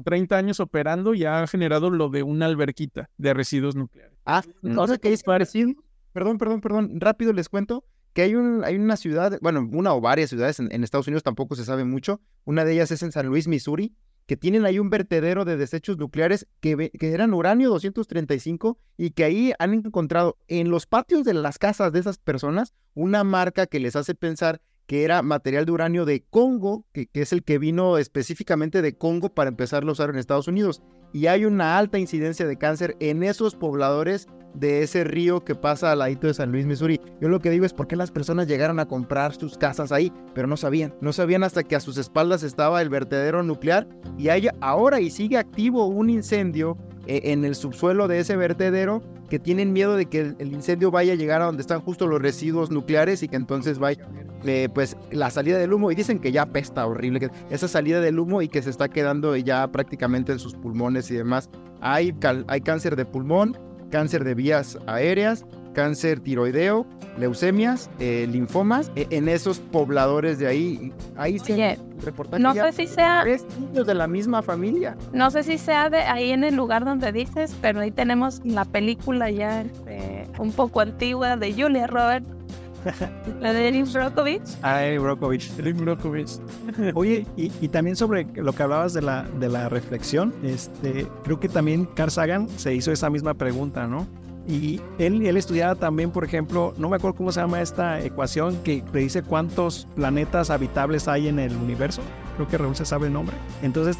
30 0.05 0.37
años 0.37 0.61
operando 0.61 1.15
y 1.15 1.25
ha 1.25 1.47
generado 1.47 1.91
lo 1.91 2.09
de 2.09 2.23
una 2.23 2.47
alberquita 2.47 3.11
de 3.17 3.35
residuos 3.35 3.77
nucleares. 3.77 4.19
Ah, 4.25 4.43
no 4.63 4.87
sé 4.87 4.99
qué 4.99 5.13
es 5.13 5.23
parecido. 5.23 5.73
Perdón, 6.13 6.39
perdón, 6.39 6.61
perdón. 6.61 7.01
Rápido 7.01 7.33
les 7.33 7.49
cuento 7.49 7.85
que 8.15 8.23
hay, 8.23 8.35
un, 8.35 8.65
hay 8.65 8.77
una 8.77 8.97
ciudad, 8.97 9.39
bueno, 9.43 9.69
una 9.71 9.93
o 9.93 10.01
varias 10.01 10.31
ciudades 10.31 10.59
en, 10.59 10.73
en 10.73 10.83
Estados 10.83 11.07
Unidos, 11.07 11.23
tampoco 11.23 11.55
se 11.55 11.67
sabe 11.67 11.85
mucho. 11.85 12.23
Una 12.45 12.65
de 12.65 12.73
ellas 12.73 12.91
es 12.91 13.03
en 13.03 13.13
San 13.13 13.27
Luis, 13.27 13.47
Missouri, 13.47 13.95
que 14.27 14.37
tienen 14.37 14.67
ahí 14.67 14.79
un 14.79 14.91
vertedero 14.91 15.45
de 15.45 15.57
desechos 15.57 15.99
nucleares 15.99 16.47
que, 16.61 16.91
que, 16.91 17.13
eran 17.13 17.33
uranio 17.33 17.71
235 17.71 18.79
y 18.97 19.11
que 19.11 19.25
ahí 19.25 19.53
han 19.59 19.73
encontrado 19.75 20.37
en 20.49 20.71
los 20.71 20.87
patios 20.87 21.25
de 21.25 21.35
las 21.35 21.59
casas 21.59 21.93
de 21.93 22.01
esas 22.01 22.19
personas 22.19 22.75
una 22.95 23.25
marca 23.25 23.67
que 23.67 23.81
les 23.81 23.97
hace 23.97 24.15
pensar 24.15 24.61
que 24.87 25.05
era 25.05 25.23
material 25.23 25.67
de 25.67 25.73
uranio 25.73 26.05
de 26.05 26.25
Congo, 26.31 26.85
que, 26.93 27.07
que 27.07 27.23
es 27.23 27.33
el 27.33 27.43
que 27.43 27.59
vino 27.59 27.99
específicamente 27.99 28.83
de 28.83 28.97
Congo 28.97 29.35
para 29.35 29.51
empezarlo 29.51 29.91
a 29.91 29.93
usar 29.93 30.11
en 30.11 30.17
Estados 30.17 30.49
Unidos. 30.49 30.83
Y 31.17 31.29
hay 31.29 31.47
una 31.47 31.79
alta 31.79 31.99
incidencia 31.99 32.47
de 32.47 32.59
cáncer 32.59 32.95
en 33.01 33.23
esos 33.23 33.55
pobladores 33.55 34.27
de 34.53 34.83
ese 34.83 35.03
río 35.03 35.43
que 35.43 35.55
pasa 35.55 35.91
al 35.91 36.01
ladito 36.01 36.27
de 36.27 36.35
San 36.35 36.53
Luis, 36.53 36.67
Missouri. 36.67 37.01
Yo 37.23 37.31
lo 37.31 37.41
que 37.41 37.49
digo 37.49 37.65
es 37.65 37.73
por 37.73 37.87
qué 37.87 37.97
las 37.97 38.11
personas 38.11 38.47
llegaron 38.47 38.79
a 38.81 38.85
comprar 38.85 39.35
sus 39.35 39.57
casas 39.57 39.93
ahí, 39.93 40.13
pero 40.35 40.47
no 40.47 40.59
sabían. 40.59 40.95
No 41.01 41.15
sabían 41.15 41.43
hasta 41.43 41.63
que 41.63 41.75
a 41.75 41.81
sus 41.81 41.97
espaldas 41.97 42.43
estaba 42.43 42.83
el 42.83 42.91
vertedero 42.91 43.43
nuclear 43.43 43.89
y 44.19 44.29
hay 44.29 44.49
ahora 44.61 45.01
y 45.01 45.09
sigue 45.09 45.39
activo 45.39 45.87
un 45.87 46.11
incendio 46.11 46.77
en 47.07 47.45
el 47.45 47.55
subsuelo 47.55 48.09
de 48.09 48.21
ese 48.21 48.37
vertedero 48.37 49.03
que 49.29 49.39
tienen 49.39 49.73
miedo 49.73 49.97
de 49.97 50.07
que 50.07 50.35
el, 50.39 50.53
incendio 50.53 50.91
vaya 50.91 51.13
a 51.13 51.17
llegar 51.17 51.43
a 51.43 51.47
donde 51.47 51.61
están 51.61 51.81
justo 51.81 52.07
los 52.07 52.21
residuos 52.21 52.71
nucleares 52.71 53.23
y 53.23 53.29
que 53.29 53.37
entonces 53.37 53.79
vaya 53.79 54.07
eh, 54.45 54.69
pues 54.73 54.97
la 55.11 55.31
salida 55.31 55.59
del 55.59 55.73
humo. 55.73 55.91
Y 55.91 55.95
dicen 55.95 56.19
que 56.19 56.33
ya 56.33 56.47
pesta 56.47 56.87
horrible 56.87 57.21
que 57.21 57.31
esa 57.51 57.69
salida 57.69 58.01
del 58.01 58.19
humo 58.19 58.43
y 58.43 58.49
que 58.49 58.63
se 58.63 58.71
está 58.71 58.89
quedando 58.89 59.37
ya 59.37 59.67
prácticamente 59.69 60.33
en 60.33 60.39
sus 60.39 60.55
pulmones 60.55 61.11
y 61.11 61.15
demás. 61.15 61.51
Hay, 61.81 62.15
hay 62.47 62.61
cáncer 62.61 62.97
de 62.97 63.05
pulmón 63.05 63.57
cáncer 63.91 64.25
de 64.25 64.35
vías 64.35 64.79
aéreas, 64.87 65.45
cáncer 65.77 66.21
tiroideo, 66.21 66.87
leucemias, 67.19 67.91
eh, 68.01 68.27
linfomas, 68.31 68.91
e, 68.97 69.07
en 69.11 69.29
esos 69.29 69.59
pobladores 69.59 70.39
de 70.39 70.47
ahí. 70.47 70.93
Ahí 71.17 71.39
sí 71.39 71.55
no 72.39 72.55
sé 72.55 72.73
si 72.73 72.87
sea 72.87 73.21
tres 73.23 73.45
niños 73.61 73.87
de 73.87 73.95
la 73.95 74.07
misma 74.07 74.43
familia. 74.43 74.97
No 75.13 75.31
sé 75.31 75.43
si 75.43 75.59
sea 75.59 75.91
de 75.91 75.99
ahí 75.99 76.31
en 76.31 76.45
el 76.45 76.57
lugar 76.57 76.87
donde 76.87 77.13
dices, 77.13 77.55
pero 77.61 77.81
ahí 77.81 77.91
tenemos 77.91 78.41
la 78.43 78.65
película 78.65 79.31
ya 79.31 79.61
este, 79.61 80.27
un 80.39 80.51
poco 80.51 80.81
antigua 80.81 81.37
de 81.37 81.53
Julia 81.53 81.87
Roberts. 81.87 82.27
La 83.41 83.53
de 83.53 83.69
Erin 83.69 83.93
Brockovich. 83.93 84.49
Ah, 84.63 84.85
Erin 84.85 85.03
Brockovich. 85.03 85.51
Erin 85.59 85.77
Brockovich. 85.77 86.39
Oye, 86.95 87.27
y, 87.37 87.51
y, 87.61 87.69
también 87.69 87.97
sobre 87.97 88.25
lo 88.35 88.53
que 88.53 88.63
hablabas 88.63 88.95
de 88.95 89.03
la, 89.03 89.25
de 89.41 89.49
la 89.49 89.69
reflexión, 89.69 90.33
este, 90.45 91.07
creo 91.25 91.41
que 91.41 91.49
también 91.49 91.87
Carl 91.97 92.13
Sagan 92.13 92.49
se 92.49 92.75
hizo 92.75 92.93
esa 92.93 93.11
misma 93.11 93.35
pregunta, 93.35 93.89
¿no? 93.89 94.07
Y 94.49 94.81
él, 94.99 95.27
él 95.27 95.37
estudiaba 95.37 95.75
también, 95.75 96.11
por 96.11 96.25
ejemplo, 96.25 96.73
no 96.79 96.89
me 96.89 96.97
acuerdo 96.97 97.17
cómo 97.17 97.33
se 97.33 97.41
llama 97.41 97.61
esta 97.61 98.01
ecuación 98.01 98.57
que 98.63 98.83
dice 98.93 99.23
cuántos 99.23 99.89
planetas 99.97 100.51
habitables 100.51 101.09
hay 101.09 101.29
en 101.29 101.39
el 101.39 101.57
universo. 101.57 102.01
Creo 102.37 102.47
que 102.47 102.59
Raúl 102.59 102.77
se 102.77 102.85
sabe 102.85 103.09
el 103.09 103.13
nombre. 103.13 103.37
Entonces, 103.63 103.97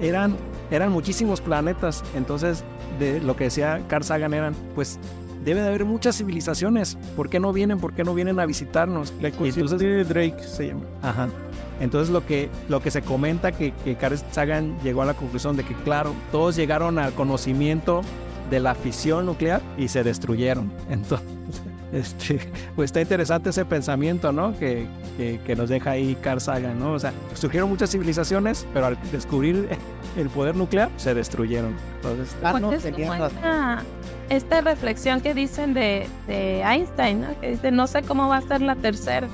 eran, 0.00 0.36
eran 0.70 0.90
muchísimos 0.90 1.40
planetas. 1.40 2.02
Entonces, 2.14 2.64
de 2.98 3.20
lo 3.20 3.36
que 3.36 3.44
decía 3.44 3.82
Carl 3.88 4.04
Sagan 4.04 4.34
eran, 4.34 4.54
pues, 4.74 4.98
debe 5.44 5.60
de 5.60 5.68
haber 5.68 5.84
muchas 5.84 6.16
civilizaciones. 6.16 6.96
¿Por 7.16 7.28
qué 7.28 7.40
no 7.40 7.52
vienen? 7.52 7.78
¿Por 7.78 7.92
qué 7.92 8.04
no 8.04 8.14
vienen 8.14 8.40
a 8.40 8.46
visitarnos? 8.46 9.12
La 9.20 9.28
ecuación 9.28 9.78
de 9.78 10.04
Drake 10.04 10.42
se 10.42 10.68
llama. 10.68 10.82
Ajá. 11.02 11.28
Entonces 11.80 12.12
lo 12.12 12.26
que, 12.26 12.50
lo 12.68 12.82
que 12.82 12.90
se 12.90 13.00
comenta 13.00 13.52
que, 13.52 13.72
que 13.72 13.96
Carl 13.96 14.18
Sagan 14.32 14.78
llegó 14.82 15.00
a 15.02 15.06
la 15.06 15.14
conclusión 15.14 15.56
de 15.56 15.64
que, 15.64 15.74
claro, 15.74 16.14
todos 16.30 16.56
llegaron 16.56 16.98
al 16.98 17.14
conocimiento 17.14 18.02
de 18.50 18.60
la 18.60 18.74
fisión 18.74 19.26
nuclear 19.26 19.62
y 19.78 19.88
se 19.88 20.02
destruyeron. 20.02 20.70
Entonces, 20.90 21.26
este, 21.92 22.40
pues 22.76 22.86
está 22.88 23.00
interesante 23.00 23.50
ese 23.50 23.64
pensamiento, 23.64 24.32
¿no? 24.32 24.56
Que, 24.58 24.86
que, 25.16 25.56
nos 25.56 25.68
deja 25.68 25.92
ahí 25.92 26.16
Carl 26.20 26.40
Sagan, 26.40 26.78
¿no? 26.78 26.92
O 26.92 26.98
sea, 26.98 27.12
surgieron 27.34 27.68
muchas 27.68 27.90
civilizaciones, 27.90 28.66
pero 28.72 28.86
al 28.86 28.98
descubrir 29.10 29.68
el 30.16 30.28
poder 30.28 30.56
nuclear, 30.56 30.88
se 30.96 31.14
destruyeron. 31.14 31.74
Entonces, 31.96 32.36
ah, 32.42 32.58
no, 32.60 32.72
esta, 32.72 33.82
esta, 34.28 34.60
reflexión 34.60 35.20
que 35.20 35.34
dicen 35.34 35.74
de, 35.74 36.06
de 36.26 36.62
Einstein, 36.62 37.22
¿no? 37.22 37.40
Que 37.40 37.50
dice, 37.50 37.70
no 37.70 37.86
sé 37.86 38.02
cómo 38.02 38.28
va 38.28 38.38
a 38.38 38.42
ser 38.42 38.62
la 38.62 38.76
tercera. 38.76 39.28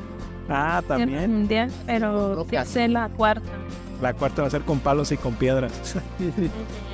Ah, 0.49 0.83
también. 0.87 1.31
Mundial, 1.31 1.71
pero 1.87 2.47
ya 2.51 2.65
sé 2.65 2.89
la 2.89 3.09
cuarta. 3.09 3.51
La 4.01 4.15
cuarta 4.15 4.43
va 4.43 4.49
a 4.49 4.51
ser 4.51 4.63
con 4.63 4.79
palos 4.81 5.13
y 5.13 5.17
con 5.17 5.35
piedras. 5.35 5.73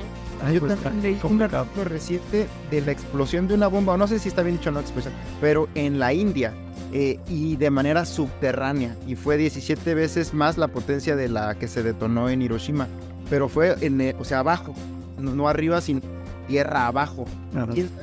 Ah, 0.43 0.51
yo 0.51 0.59
pues, 0.59 0.77
también 0.81 1.01
leí 1.01 1.19
un 1.23 1.41
artículo 1.41 1.85
reciente 1.85 2.47
de 2.69 2.81
la 2.81 2.91
explosión 2.91 3.47
de 3.47 3.53
una 3.53 3.67
bomba, 3.67 3.95
no 3.95 4.07
sé 4.07 4.19
si 4.19 4.27
está 4.27 4.43
bien 4.43 4.57
dicho 4.57 4.69
o 4.69 4.73
no 4.73 4.81
explosión, 4.81 5.13
pero 5.39 5.69
en 5.73 5.99
la 5.99 6.13
India 6.13 6.53
eh, 6.91 7.17
y 7.29 7.55
de 7.55 7.69
manera 7.69 8.05
subterránea 8.05 8.97
y 9.07 9.15
fue 9.15 9.37
17 9.37 9.95
veces 9.95 10.33
más 10.33 10.57
la 10.57 10.67
potencia 10.67 11.15
de 11.15 11.29
la 11.29 11.55
que 11.55 11.69
se 11.69 11.81
detonó 11.81 12.29
en 12.29 12.41
Hiroshima, 12.41 12.87
pero 13.29 13.47
fue 13.47 13.75
en, 13.79 14.01
eh, 14.01 14.15
o 14.19 14.25
sea, 14.25 14.39
abajo, 14.39 14.73
no 15.17 15.47
arriba, 15.47 15.79
sino 15.79 16.01
tierra 16.47 16.87
abajo. 16.87 17.25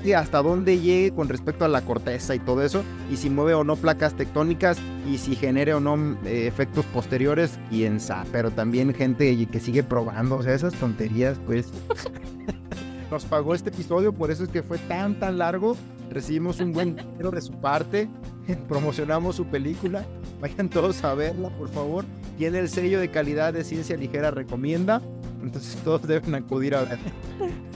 Y 0.05 0.13
hasta 0.13 0.43
dónde 0.43 0.79
llegue 0.79 1.13
con 1.13 1.29
respecto 1.29 1.65
a 1.65 1.69
la 1.69 1.83
corteza 1.83 2.35
y 2.35 2.39
todo 2.39 2.63
eso, 2.63 2.83
y 3.11 3.17
si 3.17 3.31
mueve 3.31 3.55
o 3.55 3.65
no 3.65 3.77
placas 3.77 4.15
tectónicas, 4.15 4.79
y 5.09 5.19
si 5.19 5.35
genere 5.35 5.75
o 5.75 5.81
no 5.81 5.97
eh, 6.25 6.47
efectos 6.47 6.85
posteriores, 6.87 7.59
quién 7.69 8.01
sabe. 8.01 8.29
Pero 8.33 8.51
también 8.51 8.95
gente 8.95 9.47
que 9.47 9.61
sigue 9.61 9.83
probando, 9.83 10.37
o 10.37 10.43
sea, 10.43 10.55
esas 10.55 10.75
tonterías, 10.75 11.39
pues. 11.47 11.71
Nos 13.11 13.25
pagó 13.25 13.55
este 13.57 13.71
episodio, 13.71 14.13
por 14.13 14.31
eso 14.31 14.45
es 14.45 14.51
que 14.51 14.63
fue 14.63 14.79
tan, 14.79 15.19
tan 15.19 15.39
largo. 15.39 15.77
recibimos 16.11 16.61
un 16.61 16.73
buen 16.73 16.95
dinero 16.97 17.33
de 17.33 17.41
su 17.41 17.53
parte, 17.53 18.09
promocionamos 18.69 19.37
su 19.37 19.47
película, 19.47 20.05
vayan 20.41 20.69
todos 20.69 21.03
a 21.03 21.15
verla, 21.15 21.49
por 21.51 21.69
favor. 21.69 22.05
Tiene 22.39 22.61
el 22.61 22.69
sello 22.69 23.01
de 23.01 23.11
calidad 23.11 23.53
de 23.53 23.65
Ciencia 23.65 23.97
Ligera 23.97 24.31
Recomienda, 24.31 25.03
entonces 25.43 25.77
todos 25.85 26.03
deben 26.03 26.35
acudir 26.35 26.75
a 26.75 26.83
ver. 26.83 26.99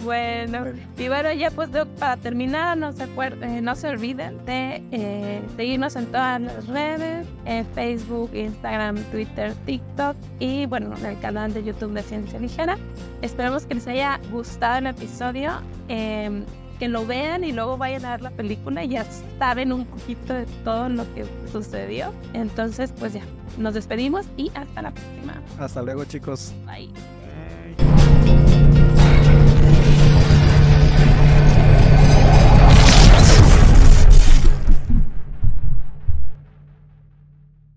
Bueno, 0.03 0.67
y 0.99 1.09
bueno, 1.09 1.33
ya 1.33 1.51
pues 1.51 1.71
para 1.99 2.17
terminar, 2.19 2.77
no 2.77 2.93
se, 2.93 3.05
eh, 3.05 3.61
no 3.63 3.75
se 3.75 3.89
olviden 3.89 4.45
de 4.45 4.83
eh, 4.93 5.43
seguirnos 5.57 5.97
en 5.97 6.07
todas 6.07 6.41
las 6.41 6.67
redes, 6.67 7.27
en 7.47 7.67
Facebook, 7.69 8.31
Instagram, 8.35 8.97
Twitter, 9.11 9.55
TikTok 9.65 10.17
y 10.41 10.67
bueno, 10.67 10.95
en 10.99 11.07
el 11.07 11.19
canal 11.21 11.55
de 11.55 11.65
YouTube 11.65 11.93
de 11.93 12.03
Ciencia 12.03 12.39
Ligera. 12.39 12.77
Esperamos 13.23 13.65
que 13.65 13.75
les 13.75 13.87
haya 13.87 14.21
gustado 14.31 14.79
el 14.79 14.87
episodio. 14.89 15.53
Em, 15.89 16.45
que 16.79 16.89
lo 16.89 17.07
vean 17.07 17.45
y 17.45 17.53
luego 17.53 17.77
vayan 17.77 18.05
a 18.05 18.13
ver 18.13 18.23
la 18.23 18.31
película 18.31 18.85
y 18.85 18.89
ya 18.89 19.07
saben 19.39 19.73
un 19.73 19.87
poquito 19.87 20.35
de 20.35 20.47
todo 20.65 20.89
lo 20.89 21.05
que 21.15 21.25
sucedió. 21.51 22.13
Entonces, 22.33 22.93
pues 22.99 23.13
ya, 23.13 23.23
nos 23.59 23.75
despedimos 23.75 24.27
y 24.37 24.51
hasta 24.55 24.83
la 24.83 24.91
próxima. 24.91 25.41
Hasta 25.59 25.83
luego, 25.83 26.05
chicos. 26.05 26.53
Bye. 26.67 27.24